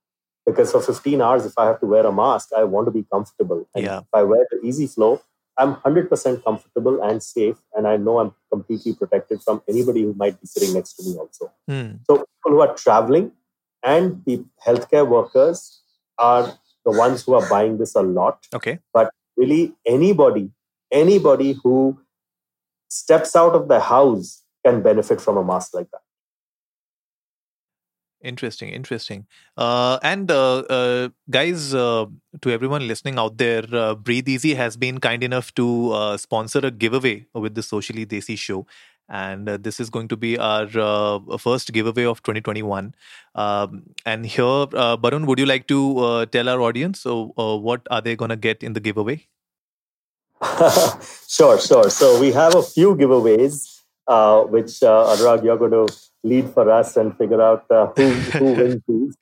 Because 0.46 0.72
for 0.72 0.82
15 0.82 1.22
hours, 1.22 1.46
if 1.46 1.54
I 1.58 1.66
have 1.68 1.80
to 1.82 1.86
wear 1.86 2.06
a 2.06 2.12
mask, 2.12 2.50
I 2.58 2.64
want 2.64 2.88
to 2.88 2.92
be 2.92 3.04
comfortable. 3.04 3.68
And 3.76 3.86
Yeah. 3.86 4.00
if 4.00 4.14
I 4.22 4.24
wear 4.24 4.48
the 4.52 4.60
Easy 4.68 4.88
Flow, 4.88 5.22
I'm 5.62 5.76
100% 5.76 6.44
comfortable 6.44 7.02
and 7.04 7.22
safe, 7.22 7.58
and 7.76 7.88
I 7.88 7.98
know 7.98 8.20
I'm 8.20 8.34
completely 8.52 8.96
protected 8.96 9.44
from 9.44 9.62
anybody 9.70 10.02
who 10.02 10.14
might 10.14 10.42
be 10.42 10.48
sitting 10.48 10.74
next 10.74 10.94
to 10.94 11.04
me 11.08 11.18
also. 11.18 11.52
Hmm. 11.68 11.92
So 12.08 12.18
people 12.18 12.52
who 12.54 12.62
are 12.62 12.74
traveling 12.76 13.32
and 13.84 14.24
the 14.26 14.44
healthcare 14.66 15.08
workers 15.08 15.82
are 16.18 16.58
the 16.84 16.92
ones 16.92 17.24
who 17.24 17.36
are 17.36 17.48
buying 17.48 17.78
this 17.78 17.94
a 17.94 18.02
lot. 18.02 18.48
Okay. 18.56 18.80
But 18.92 19.12
really, 19.38 19.76
anybody, 19.86 20.50
anybody 20.92 21.54
who 21.64 22.00
steps 22.90 23.36
out 23.36 23.54
of 23.54 23.68
the 23.68 23.80
house 23.80 24.42
can 24.66 24.82
benefit 24.82 25.22
from 25.22 25.38
a 25.38 25.44
mask 25.44 25.76
like 25.76 25.92
that. 25.92 26.02
Interesting, 28.24 28.70
interesting. 28.70 29.26
Uh, 29.58 29.98
and 30.04 30.30
uh, 30.30 30.60
uh, 30.60 31.10
guys, 31.30 31.74
uh, 31.74 32.06
to 32.42 32.52
everyone 32.52 32.88
listening 32.88 33.18
out 33.18 33.38
there, 33.38 33.64
uh, 33.74 33.96
Breathe 33.96 34.30
Easy 34.30 34.54
has 34.54 34.78
been 34.78 35.00
kind 35.00 35.24
enough 35.24 35.54
to 35.56 35.92
uh, 35.92 36.18
sponsor 36.18 36.60
a 36.60 36.70
giveaway 36.70 37.26
with 37.34 37.56
the 37.56 37.64
Socially 37.64 38.06
Desi 38.06 38.38
show. 38.38 38.68
And 39.10 39.48
this 39.48 39.82
is 39.82 39.90
going 39.90 40.08
to 40.08 40.16
be 40.16 40.38
our 40.38 40.68
first 41.38 41.74
giveaway 41.74 42.06
of 42.06 42.24
2021. 42.24 42.96
Um, 43.36 43.84
and 44.06 44.26
here, 44.26 44.46
uh, 44.46 44.96
Barun, 44.96 45.26
would 45.26 45.38
you 45.38 45.46
like 45.46 45.68
to 45.68 46.26
tell 46.28 46.48
our 46.48 46.62
audience 46.62 47.02
so, 47.02 47.34
what 47.36 47.86
are 47.92 48.00
they 48.00 48.16
going 48.16 48.30
to 48.30 48.38
get 48.38 48.64
in 48.64 48.72
the 48.72 48.80
giveaway? 48.80 49.28
sure, 51.28 51.60
sure. 51.60 51.90
So 51.90 52.22
we 52.22 52.32
have 52.32 52.56
a 52.56 52.64
few 52.64 52.96
giveaways, 52.96 53.82
uh, 54.08 54.44
which 54.44 54.80
Anurag, 54.80 55.44
you're 55.44 55.58
going 55.58 55.72
to 55.72 55.94
lead 56.24 56.50
for 56.50 56.70
us 56.72 56.98
and 56.98 57.18
figure 57.18 57.42
out 57.42 57.66
uh, 57.70 57.88
who, 57.96 58.10
who 58.10 58.54
wins 58.56 58.82
these. 58.88 59.18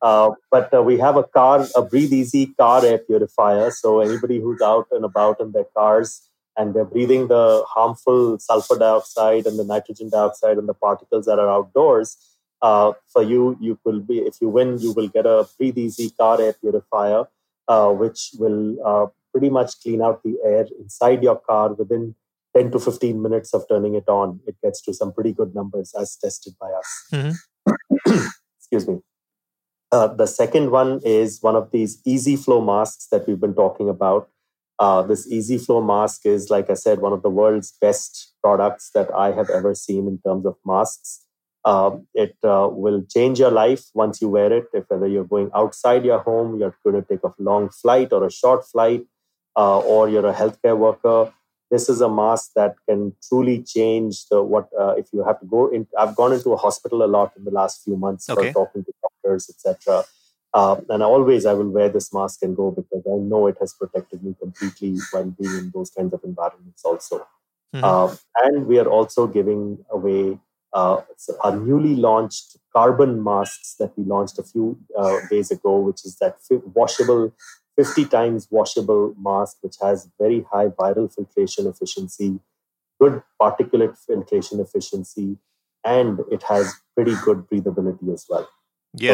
Uh, 0.00 0.30
but 0.50 0.72
uh, 0.74 0.82
we 0.82 0.98
have 0.98 1.16
a 1.16 1.22
car, 1.22 1.66
a 1.76 1.82
Breathe 1.82 2.12
Easy 2.12 2.46
car 2.46 2.84
air 2.84 2.98
purifier. 2.98 3.70
So 3.70 4.00
anybody 4.00 4.40
who's 4.40 4.60
out 4.60 4.88
and 4.90 5.04
about 5.04 5.40
in 5.40 5.52
their 5.52 5.66
cars 5.76 6.28
and 6.56 6.74
they're 6.74 6.84
breathing 6.84 7.28
the 7.28 7.64
harmful 7.66 8.38
sulfur 8.38 8.76
dioxide 8.76 9.46
and 9.46 9.58
the 9.58 9.64
nitrogen 9.64 10.10
dioxide 10.10 10.58
and 10.58 10.68
the 10.68 10.74
particles 10.74 11.24
that 11.26 11.38
are 11.38 11.48
outdoors, 11.48 12.16
uh, 12.60 12.92
for 13.12 13.22
you, 13.22 13.56
you 13.60 13.78
will 13.84 14.00
be 14.00 14.18
if 14.18 14.36
you 14.40 14.48
win, 14.48 14.78
you 14.78 14.92
will 14.92 15.08
get 15.08 15.26
a 15.26 15.48
Breathe 15.58 15.78
Easy 15.78 16.10
car 16.10 16.40
air 16.40 16.52
purifier, 16.52 17.24
uh, 17.68 17.90
which 17.90 18.30
will 18.38 18.76
uh, 18.84 19.06
pretty 19.32 19.50
much 19.50 19.80
clean 19.82 20.02
out 20.02 20.22
the 20.22 20.36
air 20.44 20.66
inside 20.78 21.22
your 21.22 21.36
car 21.36 21.72
within 21.72 22.14
10 22.56 22.70
to 22.72 22.78
15 22.78 23.22
minutes 23.22 23.54
of 23.54 23.64
turning 23.68 23.94
it 23.94 24.08
on. 24.08 24.40
It 24.46 24.56
gets 24.62 24.82
to 24.82 24.94
some 24.94 25.12
pretty 25.12 25.32
good 25.32 25.54
numbers 25.54 25.94
as 25.98 26.16
tested 26.16 26.54
by 26.60 26.70
us. 26.70 27.06
Mhm. 27.12 27.34
Excuse 28.58 28.88
me. 28.88 29.00
Uh, 29.90 30.06
the 30.06 30.26
second 30.26 30.70
one 30.70 31.00
is 31.04 31.42
one 31.42 31.54
of 31.54 31.70
these 31.70 32.00
easy 32.06 32.34
flow 32.36 32.60
masks 32.60 33.08
that 33.10 33.26
we've 33.26 33.40
been 33.40 33.54
talking 33.54 33.88
about. 33.88 34.28
Uh, 34.78 35.02
this 35.02 35.30
easy 35.30 35.58
flow 35.58 35.82
mask 35.82 36.24
is, 36.24 36.50
like 36.50 36.70
I 36.70 36.74
said, 36.74 37.00
one 37.00 37.12
of 37.12 37.22
the 37.22 37.30
world's 37.30 37.76
best 37.80 38.32
products 38.42 38.90
that 38.94 39.12
I 39.14 39.32
have 39.32 39.50
ever 39.50 39.74
seen 39.74 40.08
in 40.08 40.18
terms 40.26 40.46
of 40.46 40.56
masks. 40.64 41.26
Um, 41.64 42.08
it 42.14 42.36
uh, 42.42 42.68
will 42.72 43.04
change 43.08 43.38
your 43.38 43.50
life 43.50 43.84
once 43.94 44.20
you 44.20 44.28
wear 44.28 44.52
it. 44.52 44.64
If 44.72 44.86
whether 44.88 45.06
you're 45.06 45.24
going 45.24 45.50
outside 45.54 46.04
your 46.04 46.18
home, 46.20 46.58
you're 46.58 46.76
going 46.82 46.96
to 46.96 47.06
take 47.08 47.22
a 47.22 47.32
long 47.38 47.68
flight 47.68 48.12
or 48.12 48.24
a 48.24 48.32
short 48.32 48.66
flight, 48.66 49.04
uh, 49.56 49.78
or 49.78 50.08
you're 50.08 50.26
a 50.26 50.34
healthcare 50.34 50.76
worker, 50.76 51.32
this 51.72 51.88
is 51.88 52.00
a 52.02 52.08
mask 52.08 52.50
that 52.54 52.74
can 52.88 53.00
truly 53.28 53.62
change 53.74 54.26
the 54.30 54.42
what. 54.42 54.68
Uh, 54.78 54.94
if 55.02 55.06
you 55.12 55.24
have 55.28 55.40
to 55.40 55.46
go 55.46 55.68
in, 55.76 55.86
I've 55.98 56.14
gone 56.14 56.32
into 56.36 56.52
a 56.52 56.56
hospital 56.64 57.02
a 57.02 57.10
lot 57.16 57.32
in 57.36 57.44
the 57.44 57.50
last 57.60 57.82
few 57.84 57.96
months 57.96 58.28
Okay. 58.30 58.52
for 58.52 58.66
talking 58.66 58.84
to 58.84 58.92
doctors, 59.06 59.48
etc. 59.52 60.04
Uh, 60.54 60.76
and 60.90 61.02
always 61.02 61.46
I 61.46 61.54
will 61.54 61.70
wear 61.78 61.88
this 61.88 62.12
mask 62.12 62.42
and 62.42 62.54
go 62.54 62.70
because 62.70 63.02
I 63.06 63.16
know 63.30 63.46
it 63.46 63.56
has 63.60 63.72
protected 63.72 64.22
me 64.22 64.34
completely 64.38 64.96
while 65.12 65.30
being 65.40 65.56
in 65.62 65.72
those 65.74 65.90
kinds 65.90 66.12
of 66.12 66.20
environments 66.32 66.84
also. 66.84 67.26
Mhm. 67.74 67.84
Um, 67.84 68.18
and 68.44 68.66
we 68.66 68.78
are 68.78 68.90
also 68.98 69.26
giving 69.26 69.62
away 69.90 70.38
uh, 70.74 70.98
our 71.44 71.56
newly 71.56 71.96
launched 71.96 72.56
carbon 72.76 73.22
masks 73.22 73.74
that 73.78 73.96
we 73.96 74.04
launched 74.04 74.38
a 74.38 74.42
few 74.42 74.78
uh, 74.96 75.16
days 75.30 75.50
ago, 75.50 75.78
which 75.88 76.04
is 76.04 76.16
that 76.20 76.36
washable, 76.74 77.32
50 77.76 78.04
times 78.06 78.48
washable 78.50 79.14
mask, 79.18 79.58
which 79.62 79.76
has 79.80 80.10
very 80.20 80.44
high 80.52 80.68
viral 80.68 81.12
filtration 81.12 81.66
efficiency, 81.66 82.40
good 83.00 83.22
particulate 83.40 83.96
filtration 83.98 84.60
efficiency, 84.60 85.38
and 85.84 86.20
it 86.30 86.42
has 86.44 86.72
pretty 86.94 87.14
good 87.24 87.48
breathability 87.48 88.12
as 88.12 88.26
well. 88.28 88.48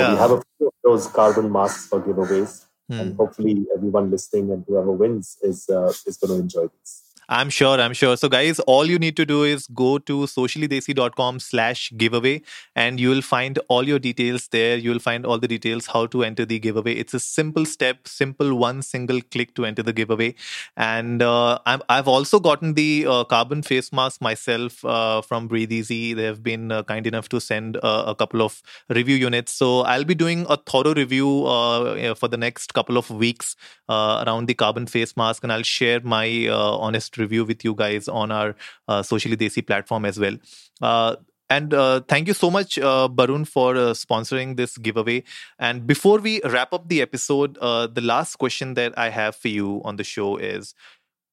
So 0.06 0.12
we 0.12 0.18
have 0.18 0.30
a 0.32 0.42
few 0.58 0.66
of 0.68 0.74
those 0.84 1.06
carbon 1.06 1.52
masks 1.52 1.86
for 1.86 2.00
giveaways. 2.00 2.64
mm. 2.90 3.00
and 3.00 3.16
hopefully 3.16 3.66
everyone 3.74 4.10
listening 4.10 4.50
and 4.50 4.64
whoever 4.66 4.92
wins 4.92 5.38
is 5.42 5.68
uh, 5.68 5.92
is 6.06 6.16
going 6.16 6.34
to 6.34 6.40
enjoy 6.42 6.66
this. 6.80 7.07
I'm 7.30 7.50
sure, 7.50 7.78
I'm 7.78 7.92
sure. 7.92 8.16
So, 8.16 8.30
guys, 8.30 8.58
all 8.60 8.86
you 8.86 8.98
need 8.98 9.14
to 9.18 9.26
do 9.26 9.42
is 9.42 9.66
go 9.66 9.98
to 9.98 10.20
sociallydesi.com 10.20 11.40
slash 11.40 11.92
giveaway 11.94 12.40
and 12.74 12.98
you 12.98 13.10
will 13.10 13.20
find 13.20 13.58
all 13.68 13.86
your 13.86 13.98
details 13.98 14.48
there. 14.48 14.78
You'll 14.78 14.98
find 14.98 15.26
all 15.26 15.38
the 15.38 15.46
details 15.46 15.88
how 15.88 16.06
to 16.06 16.24
enter 16.24 16.46
the 16.46 16.58
giveaway. 16.58 16.94
It's 16.94 17.12
a 17.12 17.20
simple 17.20 17.66
step, 17.66 18.08
simple 18.08 18.54
one 18.54 18.80
single 18.80 19.20
click 19.20 19.54
to 19.56 19.66
enter 19.66 19.82
the 19.82 19.92
giveaway. 19.92 20.36
And 20.78 21.20
uh, 21.22 21.58
i 21.66 21.96
have 21.96 22.08
also 22.08 22.40
gotten 22.40 22.72
the 22.72 23.04
uh, 23.06 23.24
carbon 23.24 23.62
face 23.62 23.92
mask 23.92 24.22
myself 24.22 24.82
uh, 24.86 25.20
from 25.20 25.48
Breathe 25.48 25.70
Easy. 25.70 26.14
They 26.14 26.24
have 26.24 26.42
been 26.42 26.72
uh, 26.72 26.82
kind 26.84 27.06
enough 27.06 27.28
to 27.28 27.42
send 27.42 27.76
uh, 27.76 28.04
a 28.06 28.14
couple 28.14 28.40
of 28.40 28.62
review 28.88 29.16
units. 29.16 29.52
So, 29.52 29.80
I'll 29.80 30.04
be 30.04 30.14
doing 30.14 30.46
a 30.48 30.56
thorough 30.56 30.94
review 30.94 31.44
uh, 31.44 32.14
for 32.14 32.28
the 32.28 32.38
next 32.38 32.72
couple 32.72 32.96
of 32.96 33.10
weeks 33.10 33.54
around 33.90 34.46
the 34.46 34.54
carbon 34.54 34.86
face 34.86 35.16
mask 35.16 35.42
and 35.42 35.52
I'll 35.52 35.62
share 35.62 36.00
my 36.00 36.48
honest 36.48 37.17
review 37.18 37.44
with 37.44 37.64
you 37.64 37.74
guys 37.74 38.08
on 38.08 38.30
our 38.30 38.54
uh, 38.86 39.02
Socially 39.02 39.36
Desi 39.36 39.66
platform 39.66 40.04
as 40.04 40.18
well. 40.18 40.36
Uh, 40.80 41.16
and 41.50 41.72
uh, 41.72 42.00
thank 42.06 42.28
you 42.28 42.34
so 42.34 42.50
much, 42.50 42.78
uh, 42.78 43.08
Barun, 43.10 43.46
for 43.46 43.74
uh, 43.74 43.94
sponsoring 43.94 44.56
this 44.56 44.76
giveaway. 44.76 45.24
And 45.58 45.86
before 45.86 46.18
we 46.18 46.42
wrap 46.42 46.74
up 46.74 46.88
the 46.88 47.00
episode, 47.00 47.56
uh, 47.58 47.86
the 47.86 48.02
last 48.02 48.36
question 48.36 48.74
that 48.74 48.98
I 48.98 49.08
have 49.08 49.34
for 49.34 49.48
you 49.48 49.80
on 49.84 49.96
the 49.96 50.04
show 50.04 50.36
is 50.36 50.74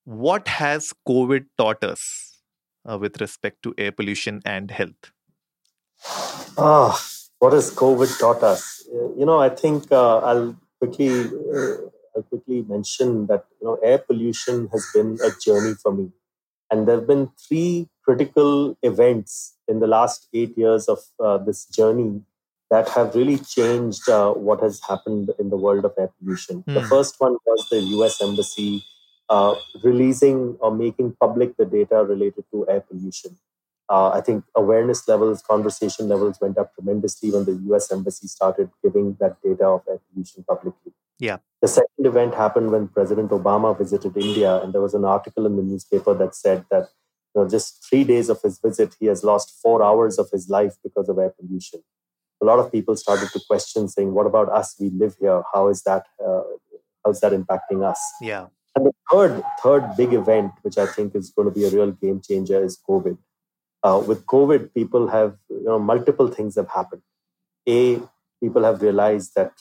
What 0.05 0.47
has 0.47 0.93
COVID 1.07 1.47
taught 1.57 1.83
us 1.83 2.39
uh, 2.89 2.97
with 2.97 3.19
respect 3.19 3.61
to 3.63 3.73
air 3.77 3.91
pollution 3.91 4.41
and 4.45 4.71
health? 4.71 5.11
Ah, 6.57 6.97
what 7.39 7.51
has 7.51 7.73
COVID 7.75 8.17
taught 8.17 8.41
us? 8.43 8.87
You 9.17 9.25
know, 9.25 9.39
I 9.39 9.49
think 9.49 9.91
uh, 9.91 10.19
I'll 10.19 10.55
quickly 10.79 11.29
quickly 12.21 12.63
mention 12.67 13.27
that 13.27 13.45
you 13.59 13.67
know 13.67 13.75
air 13.83 13.97
pollution 13.97 14.69
has 14.71 14.85
been 14.93 15.17
a 15.23 15.29
journey 15.39 15.73
for 15.81 15.91
me, 15.91 16.11
and 16.71 16.87
there 16.87 16.97
have 16.97 17.07
been 17.07 17.29
three 17.47 17.89
critical 18.03 18.77
events 18.83 19.57
in 19.67 19.79
the 19.79 19.87
last 19.87 20.27
eight 20.33 20.57
years 20.57 20.87
of 20.87 20.99
uh, 21.23 21.37
this 21.37 21.65
journey 21.65 22.21
that 22.69 22.89
have 22.89 23.15
really 23.15 23.37
changed 23.37 24.09
uh, 24.09 24.31
what 24.31 24.61
has 24.61 24.81
happened 24.87 25.31
in 25.39 25.49
the 25.49 25.57
world 25.57 25.85
of 25.85 25.93
air 25.97 26.09
pollution. 26.19 26.63
Mm. 26.63 26.73
The 26.73 26.81
hmm. 26.81 26.87
first 26.87 27.15
one 27.19 27.37
was 27.45 27.67
the 27.69 27.79
U.S. 27.79 28.21
Embassy 28.21 28.83
uh, 29.29 29.55
releasing 29.83 30.57
or 30.59 30.75
making 30.75 31.15
public 31.19 31.55
the 31.57 31.65
data 31.65 32.03
related 32.03 32.43
to 32.51 32.67
air 32.67 32.81
pollution. 32.81 33.37
Uh, 33.87 34.09
I 34.09 34.21
think 34.21 34.43
awareness 34.55 35.07
levels, 35.07 35.41
conversation 35.41 36.07
levels 36.07 36.39
went 36.41 36.57
up 36.57 36.73
tremendously 36.73 37.31
when 37.31 37.45
the 37.45 37.53
US 37.73 37.91
Embassy 37.91 38.27
started 38.27 38.69
giving 38.83 39.15
that 39.19 39.41
data 39.43 39.65
of 39.65 39.81
air 39.87 39.99
pollution 40.11 40.43
publicly. 40.43 40.93
Yeah. 41.19 41.37
The 41.61 41.67
second 41.67 42.05
event 42.05 42.35
happened 42.35 42.71
when 42.71 42.87
President 42.87 43.31
Obama 43.31 43.77
visited 43.77 44.17
India, 44.17 44.61
and 44.61 44.73
there 44.73 44.81
was 44.81 44.93
an 44.93 45.05
article 45.05 45.45
in 45.45 45.55
the 45.55 45.63
newspaper 45.63 46.13
that 46.13 46.35
said 46.35 46.65
that 46.71 46.89
you 47.33 47.41
know, 47.41 47.49
just 47.49 47.85
three 47.87 48.03
days 48.03 48.29
of 48.29 48.41
his 48.41 48.59
visit, 48.59 48.95
he 48.99 49.07
has 49.07 49.23
lost 49.23 49.59
four 49.61 49.83
hours 49.83 50.17
of 50.17 50.29
his 50.31 50.49
life 50.49 50.75
because 50.83 51.09
of 51.09 51.17
air 51.17 51.33
pollution. 51.39 51.81
A 52.41 52.45
lot 52.45 52.59
of 52.59 52.71
people 52.71 52.95
started 52.95 53.29
to 53.29 53.41
question, 53.47 53.87
saying, 53.87 54.13
"What 54.13 54.25
about 54.25 54.49
us? 54.49 54.75
We 54.79 54.89
live 54.89 55.15
here. 55.19 55.43
How 55.53 55.67
is 55.69 55.83
that? 55.83 56.05
Uh, 56.23 56.43
how 57.03 57.11
is 57.11 57.19
that 57.21 57.31
impacting 57.31 57.83
us?" 57.83 57.99
Yeah. 58.21 58.47
And 58.75 58.85
the 58.85 58.91
third, 59.11 59.43
third 59.63 59.95
big 59.95 60.13
event, 60.13 60.51
which 60.61 60.77
I 60.77 60.85
think 60.85 61.15
is 61.15 61.29
going 61.29 61.47
to 61.47 61.53
be 61.53 61.65
a 61.65 61.69
real 61.69 61.91
game 61.91 62.21
changer, 62.21 62.61
is 62.61 62.77
COVID. 62.87 63.17
Uh, 63.85 63.99
with 63.99 64.25
COVID, 64.25 64.73
people 64.73 65.07
have 65.09 65.35
you 65.49 65.65
know 65.65 65.77
multiple 65.77 66.27
things 66.27 66.55
have 66.55 66.69
happened. 66.69 67.03
A, 67.67 68.01
people 68.41 68.63
have 68.63 68.81
realized 68.81 69.35
that 69.35 69.51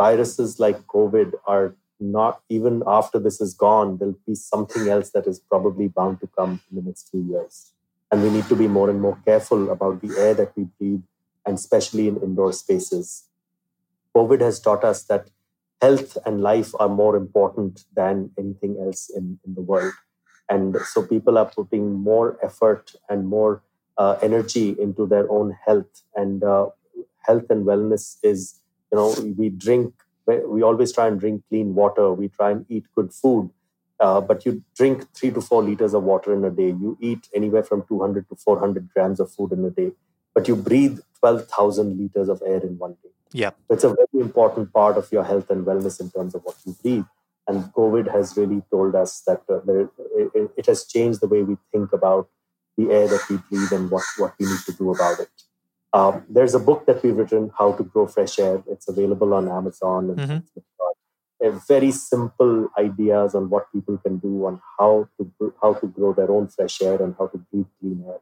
viruses 0.00 0.60
like 0.64 0.86
COVID 0.86 1.32
are 1.46 1.74
not 1.98 2.42
even 2.48 2.82
after 2.86 3.18
this 3.18 3.40
is 3.40 3.54
gone, 3.54 3.96
there'll 3.98 4.18
be 4.26 4.34
something 4.34 4.88
else 4.88 5.10
that 5.10 5.26
is 5.26 5.38
probably 5.38 5.88
bound 5.88 6.20
to 6.20 6.26
come 6.38 6.60
in 6.68 6.76
the 6.76 6.82
next 6.82 7.10
few 7.10 7.22
years. 7.22 7.72
And 8.10 8.22
we 8.22 8.30
need 8.30 8.46
to 8.48 8.56
be 8.56 8.68
more 8.68 8.90
and 8.90 9.00
more 9.00 9.18
careful 9.24 9.70
about 9.70 10.02
the 10.02 10.14
air 10.18 10.34
that 10.34 10.52
we 10.56 10.64
breathe, 10.78 11.02
and 11.46 11.56
especially 11.56 12.08
in 12.08 12.22
indoor 12.22 12.52
spaces. 12.52 13.28
COVID 14.14 14.40
has 14.40 14.60
taught 14.60 14.84
us 14.84 15.02
that 15.04 15.30
health 15.80 16.18
and 16.26 16.42
life 16.42 16.72
are 16.78 16.88
more 16.88 17.16
important 17.16 17.84
than 17.94 18.30
anything 18.38 18.76
else 18.80 19.10
in, 19.10 19.38
in 19.46 19.54
the 19.54 19.62
world. 19.62 19.94
And 20.48 20.76
so 20.84 21.02
people 21.02 21.38
are 21.38 21.46
putting 21.46 21.92
more 21.92 22.38
effort 22.42 22.94
and 23.08 23.26
more 23.26 23.62
uh, 23.96 24.18
energy 24.22 24.76
into 24.78 25.06
their 25.06 25.30
own 25.30 25.56
health. 25.66 26.02
And 26.14 26.42
uh, 26.42 26.68
health 27.26 27.46
and 27.50 27.64
wellness 27.64 28.16
is 28.22 28.60
you 28.92 28.98
know 28.98 29.14
we 29.36 29.48
drink 29.48 29.94
we 30.26 30.62
always 30.62 30.92
try 30.92 31.06
and 31.06 31.20
drink 31.20 31.42
clean 31.48 31.74
water. 31.74 32.12
We 32.12 32.28
try 32.28 32.50
and 32.50 32.64
eat 32.68 32.86
good 32.94 33.12
food. 33.12 33.50
Uh, 34.00 34.20
but 34.20 34.44
you 34.44 34.62
drink 34.76 35.06
three 35.14 35.30
to 35.30 35.40
four 35.40 35.62
liters 35.62 35.94
of 35.94 36.02
water 36.02 36.34
in 36.34 36.44
a 36.44 36.50
day. 36.50 36.68
You 36.68 36.98
eat 37.00 37.28
anywhere 37.34 37.62
from 37.62 37.84
200 37.86 38.28
to 38.28 38.36
400 38.36 38.88
grams 38.92 39.20
of 39.20 39.30
food 39.30 39.52
in 39.52 39.64
a 39.64 39.70
day. 39.70 39.92
But 40.34 40.48
you 40.48 40.56
breathe 40.56 40.98
12000 41.22 41.98
liters 41.98 42.28
of 42.28 42.42
air 42.44 42.58
in 42.58 42.78
one 42.78 42.96
day. 43.02 43.10
Yeah. 43.32 43.50
It's 43.70 43.84
a 43.84 43.88
very 43.88 44.24
important 44.24 44.72
part 44.72 44.96
of 44.96 45.10
your 45.12 45.24
health 45.24 45.50
and 45.50 45.64
wellness 45.64 46.00
in 46.00 46.10
terms 46.10 46.34
of 46.34 46.42
what 46.42 46.56
you 46.64 46.74
breathe 46.82 47.04
and 47.46 47.64
covid 47.74 48.10
has 48.10 48.36
really 48.36 48.62
told 48.70 48.94
us 48.94 49.22
that 49.26 49.42
uh, 49.48 49.60
there, 49.66 49.88
it, 50.16 50.50
it 50.56 50.66
has 50.66 50.84
changed 50.84 51.20
the 51.20 51.28
way 51.28 51.42
we 51.42 51.56
think 51.72 51.92
about 51.92 52.28
the 52.76 52.90
air 52.90 53.06
that 53.06 53.24
we 53.30 53.36
breathe 53.48 53.72
and 53.72 53.90
what, 53.90 54.04
what 54.18 54.34
we 54.38 54.46
need 54.46 54.64
to 54.66 54.72
do 54.72 54.92
about 54.92 55.20
it 55.20 55.30
um, 55.94 56.24
there's 56.28 56.54
a 56.54 56.58
book 56.58 56.86
that 56.86 57.04
we've 57.04 57.16
written, 57.16 57.52
How 57.56 57.72
to 57.72 57.84
Grow 57.84 58.08
Fresh 58.08 58.40
Air. 58.40 58.64
It's 58.66 58.88
available 58.88 59.32
on 59.32 59.48
Amazon. 59.48 60.16
Mm-hmm. 60.16 61.58
very 61.68 61.92
simple 61.92 62.68
ideas 62.76 63.36
on 63.36 63.48
what 63.48 63.70
people 63.70 63.96
can 63.98 64.18
do 64.18 64.46
on 64.46 64.60
how 64.76 65.08
to 65.16 65.54
how 65.62 65.74
to 65.74 65.86
grow 65.86 66.12
their 66.12 66.30
own 66.36 66.48
fresh 66.48 66.82
air 66.82 67.00
and 67.00 67.14
how 67.18 67.26
to 67.28 67.38
breathe 67.38 67.70
clean 67.78 68.04
air. 68.08 68.20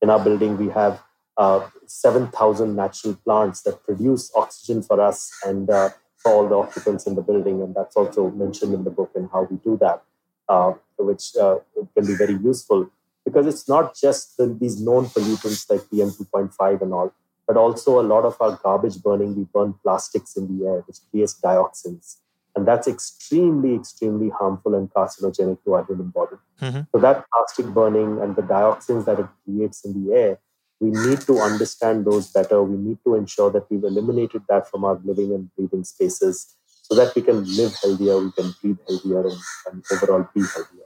In 0.00 0.08
our 0.08 0.22
building, 0.24 0.56
we 0.56 0.68
have 0.70 1.02
uh, 1.36 1.68
7,000 1.86 2.74
natural 2.74 3.14
plants 3.24 3.62
that 3.62 3.84
produce 3.84 4.32
oxygen 4.34 4.82
for 4.82 4.98
us 5.00 5.30
and 5.44 5.68
uh, 5.68 5.90
all 6.24 6.48
the 6.48 6.54
occupants 6.54 7.06
in 7.06 7.14
the 7.14 7.22
building. 7.22 7.62
And 7.62 7.74
that's 7.74 7.96
also 7.96 8.30
mentioned 8.30 8.74
in 8.74 8.84
the 8.84 8.90
book 8.90 9.10
and 9.14 9.28
how 9.32 9.46
we 9.50 9.56
do 9.58 9.76
that, 9.80 10.02
uh, 10.48 10.72
which 10.98 11.36
uh, 11.36 11.58
can 11.94 12.06
be 12.06 12.14
very 12.14 12.34
useful 12.34 12.90
because 13.24 13.46
it's 13.46 13.68
not 13.68 13.94
just 13.94 14.36
the, 14.36 14.46
these 14.60 14.80
known 14.80 15.06
pollutants 15.06 15.68
like 15.70 15.80
PM2.5 15.82 16.82
and 16.82 16.92
all, 16.92 17.12
but 17.46 17.56
also 17.56 18.00
a 18.00 18.02
lot 18.02 18.24
of 18.24 18.36
our 18.40 18.58
garbage 18.62 19.02
burning, 19.02 19.36
we 19.36 19.44
burn 19.52 19.74
plastics 19.82 20.36
in 20.36 20.46
the 20.58 20.66
air, 20.66 20.84
which 20.86 20.98
creates 21.10 21.38
dioxins. 21.40 22.16
And 22.56 22.66
that's 22.66 22.88
extremely, 22.88 23.74
extremely 23.74 24.30
harmful 24.30 24.74
and 24.74 24.92
carcinogenic 24.92 25.62
to 25.64 25.74
our 25.74 25.84
human 25.84 26.08
body. 26.08 26.36
Mm-hmm. 26.60 26.80
So, 26.92 27.00
that 27.00 27.24
plastic 27.32 27.66
burning 27.66 28.20
and 28.20 28.34
the 28.34 28.42
dioxins 28.42 29.04
that 29.06 29.20
it 29.20 29.26
creates 29.44 29.84
in 29.84 30.04
the 30.04 30.12
air, 30.12 30.38
we 30.80 30.90
need 30.90 31.20
to 31.22 31.38
understand 31.40 32.04
those 32.06 32.30
better. 32.30 32.62
We 32.62 32.76
need 32.76 32.98
to 33.04 33.14
ensure 33.14 33.50
that 33.50 33.70
we've 33.70 33.84
eliminated 33.84 34.42
that 34.48 34.70
from 34.70 34.84
our 34.84 34.98
living 35.04 35.32
and 35.32 35.54
breathing 35.54 35.84
spaces 35.84 36.56
so 36.66 36.94
that 36.96 37.14
we 37.14 37.22
can 37.22 37.44
live 37.56 37.74
healthier, 37.82 38.18
we 38.18 38.32
can 38.32 38.54
breathe 38.60 38.78
healthier, 38.88 39.20
and, 39.20 39.38
and 39.70 39.84
overall 39.92 40.28
be 40.34 40.40
healthier. 40.40 40.84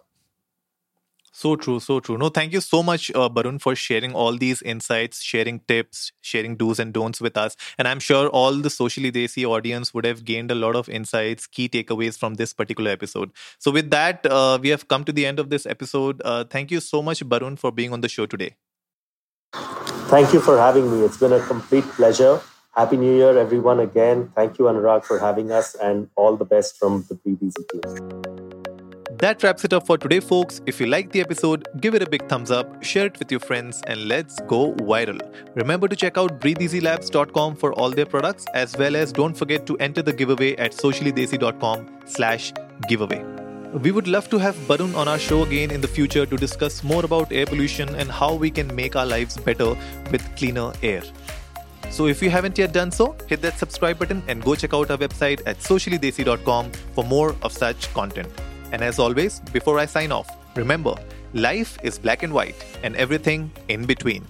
So 1.37 1.57
true, 1.57 1.81
so 1.81 1.99
true. 1.99 2.17
No, 2.17 2.29
thank 2.29 2.53
you 2.53 2.61
so 2.61 2.81
much, 2.81 3.11
uh, 3.11 3.29
Barun, 3.29 3.61
for 3.61 3.75
sharing 3.75 4.15
all 4.15 4.37
these 4.37 4.63
insights, 4.63 5.21
sharing 5.21 5.59
tips, 5.67 6.13
sharing 6.21 6.57
do's 6.57 6.79
and 6.79 6.93
don'ts 6.93 7.21
with 7.21 7.37
us. 7.37 7.57
And 7.77 7.89
I'm 7.89 7.99
sure 7.99 8.29
all 8.29 8.53
the 8.55 8.71
socially 8.71 9.11
desi 9.11 9.45
audience 9.45 9.93
would 9.93 10.05
have 10.05 10.25
gained 10.25 10.53
a 10.53 10.55
lot 10.55 10.77
of 10.77 10.89
insights, 10.89 11.49
key 11.49 11.69
takeaways 11.69 12.17
from 12.17 12.35
this 12.35 12.53
particular 12.55 12.93
episode. 12.93 13.33
So, 13.59 13.73
with 13.73 13.91
that, 13.91 14.25
uh, 14.27 14.59
we 14.63 14.69
have 14.69 14.87
come 14.87 15.05
to 15.05 15.13
the 15.13 15.27
end 15.27 15.41
of 15.41 15.51
this 15.51 15.67
episode. 15.67 16.23
Uh, 16.25 16.45
thank 16.45 16.71
you 16.71 16.79
so 16.79 17.03
much, 17.03 17.25
Barun, 17.25 17.59
for 17.59 17.73
being 17.73 17.93
on 17.93 18.01
the 18.01 18.09
show 18.09 18.27
today. 18.27 18.55
Thank 20.15 20.33
you 20.33 20.39
for 20.39 20.57
having 20.57 20.89
me. 20.93 21.05
It's 21.05 21.17
been 21.17 21.33
a 21.33 21.41
complete 21.41 21.83
pleasure. 21.83 22.41
Happy 22.77 22.97
New 22.97 23.17
Year, 23.17 23.37
everyone, 23.37 23.81
again. 23.81 24.31
Thank 24.37 24.61
you, 24.61 24.67
Anurag, 24.67 25.05
for 25.05 25.19
having 25.19 25.51
us, 25.51 25.75
and 25.75 26.09
all 26.15 26.37
the 26.37 26.45
best 26.45 26.79
from 26.79 27.05
the 27.09 27.19
Easy 27.29 27.51
team. 27.73 28.23
That 29.19 29.43
wraps 29.43 29.65
it 29.65 29.73
up 29.73 29.89
for 29.89 29.99
today, 29.99 30.21
folks. 30.21 30.61
If 30.67 30.79
you 30.79 30.87
liked 30.87 31.11
the 31.11 31.21
episode, 31.21 31.67
give 31.81 31.97
it 31.97 32.03
a 32.03 32.09
big 32.09 32.29
thumbs 32.29 32.53
up, 32.53 32.81
share 32.81 33.07
it 33.07 33.19
with 33.19 33.33
your 33.33 33.41
friends, 33.41 33.83
and 33.89 34.07
let's 34.07 34.39
go 34.43 34.73
viral. 34.75 35.21
Remember 35.57 35.89
to 35.89 35.97
check 35.97 36.17
out 36.17 36.41
breatheeasylabs.com 36.41 37.57
for 37.57 37.73
all 37.73 37.91
their 37.91 38.07
products, 38.07 38.45
as 38.55 38.77
well 38.77 38.95
as 38.95 39.11
don't 39.13 39.35
forget 39.37 39.67
to 39.67 39.77
enter 39.79 40.01
the 40.01 40.13
giveaway 40.13 40.55
at 40.59 40.71
sociallydesi.com 40.75 41.89
slash 42.07 42.53
giveaway. 42.89 43.44
We 43.83 43.91
would 43.91 44.07
love 44.07 44.31
to 44.31 44.39
have 44.39 44.55
Barun 44.69 44.95
on 44.95 45.09
our 45.09 45.19
show 45.19 45.43
again 45.43 45.73
in 45.73 45.81
the 45.81 45.89
future 45.89 46.25
to 46.25 46.37
discuss 46.37 46.85
more 46.85 47.05
about 47.05 47.33
air 47.33 47.45
pollution 47.45 47.93
and 47.97 48.09
how 48.09 48.33
we 48.33 48.49
can 48.49 48.73
make 48.73 48.95
our 48.95 49.05
lives 49.05 49.37
better 49.37 49.75
with 50.13 50.23
cleaner 50.37 50.73
air. 50.81 51.03
So 51.91 52.07
if 52.07 52.23
you 52.23 52.31
haven't 52.31 52.57
yet 52.57 52.73
done 52.73 52.93
so, 52.93 53.17
hit 53.27 53.43
that 53.43 53.59
subscribe 53.59 53.99
button 53.99 54.23
and 54.29 54.45
go 54.45 54.55
check 54.55 54.75
out 54.75 54.93
our 54.93 54.97
website 54.97 55.43
at 55.45 55.59
sociallydesi.com 55.59 56.71
for 56.95 57.03
more 57.03 57.35
of 57.43 57.53
such 57.53 57.93
content. 57.95 58.29
And 58.71 58.81
as 58.81 59.01
always, 59.01 59.41
before 59.53 59.81
I 59.81 59.87
sign 59.87 60.13
off, 60.13 60.31
remember 60.55 60.95
life 61.33 61.77
is 61.83 61.99
black 61.99 62.23
and 62.23 62.33
white 62.33 62.65
and 62.85 62.95
everything 62.95 63.51
in 63.67 63.87
between. 63.87 64.25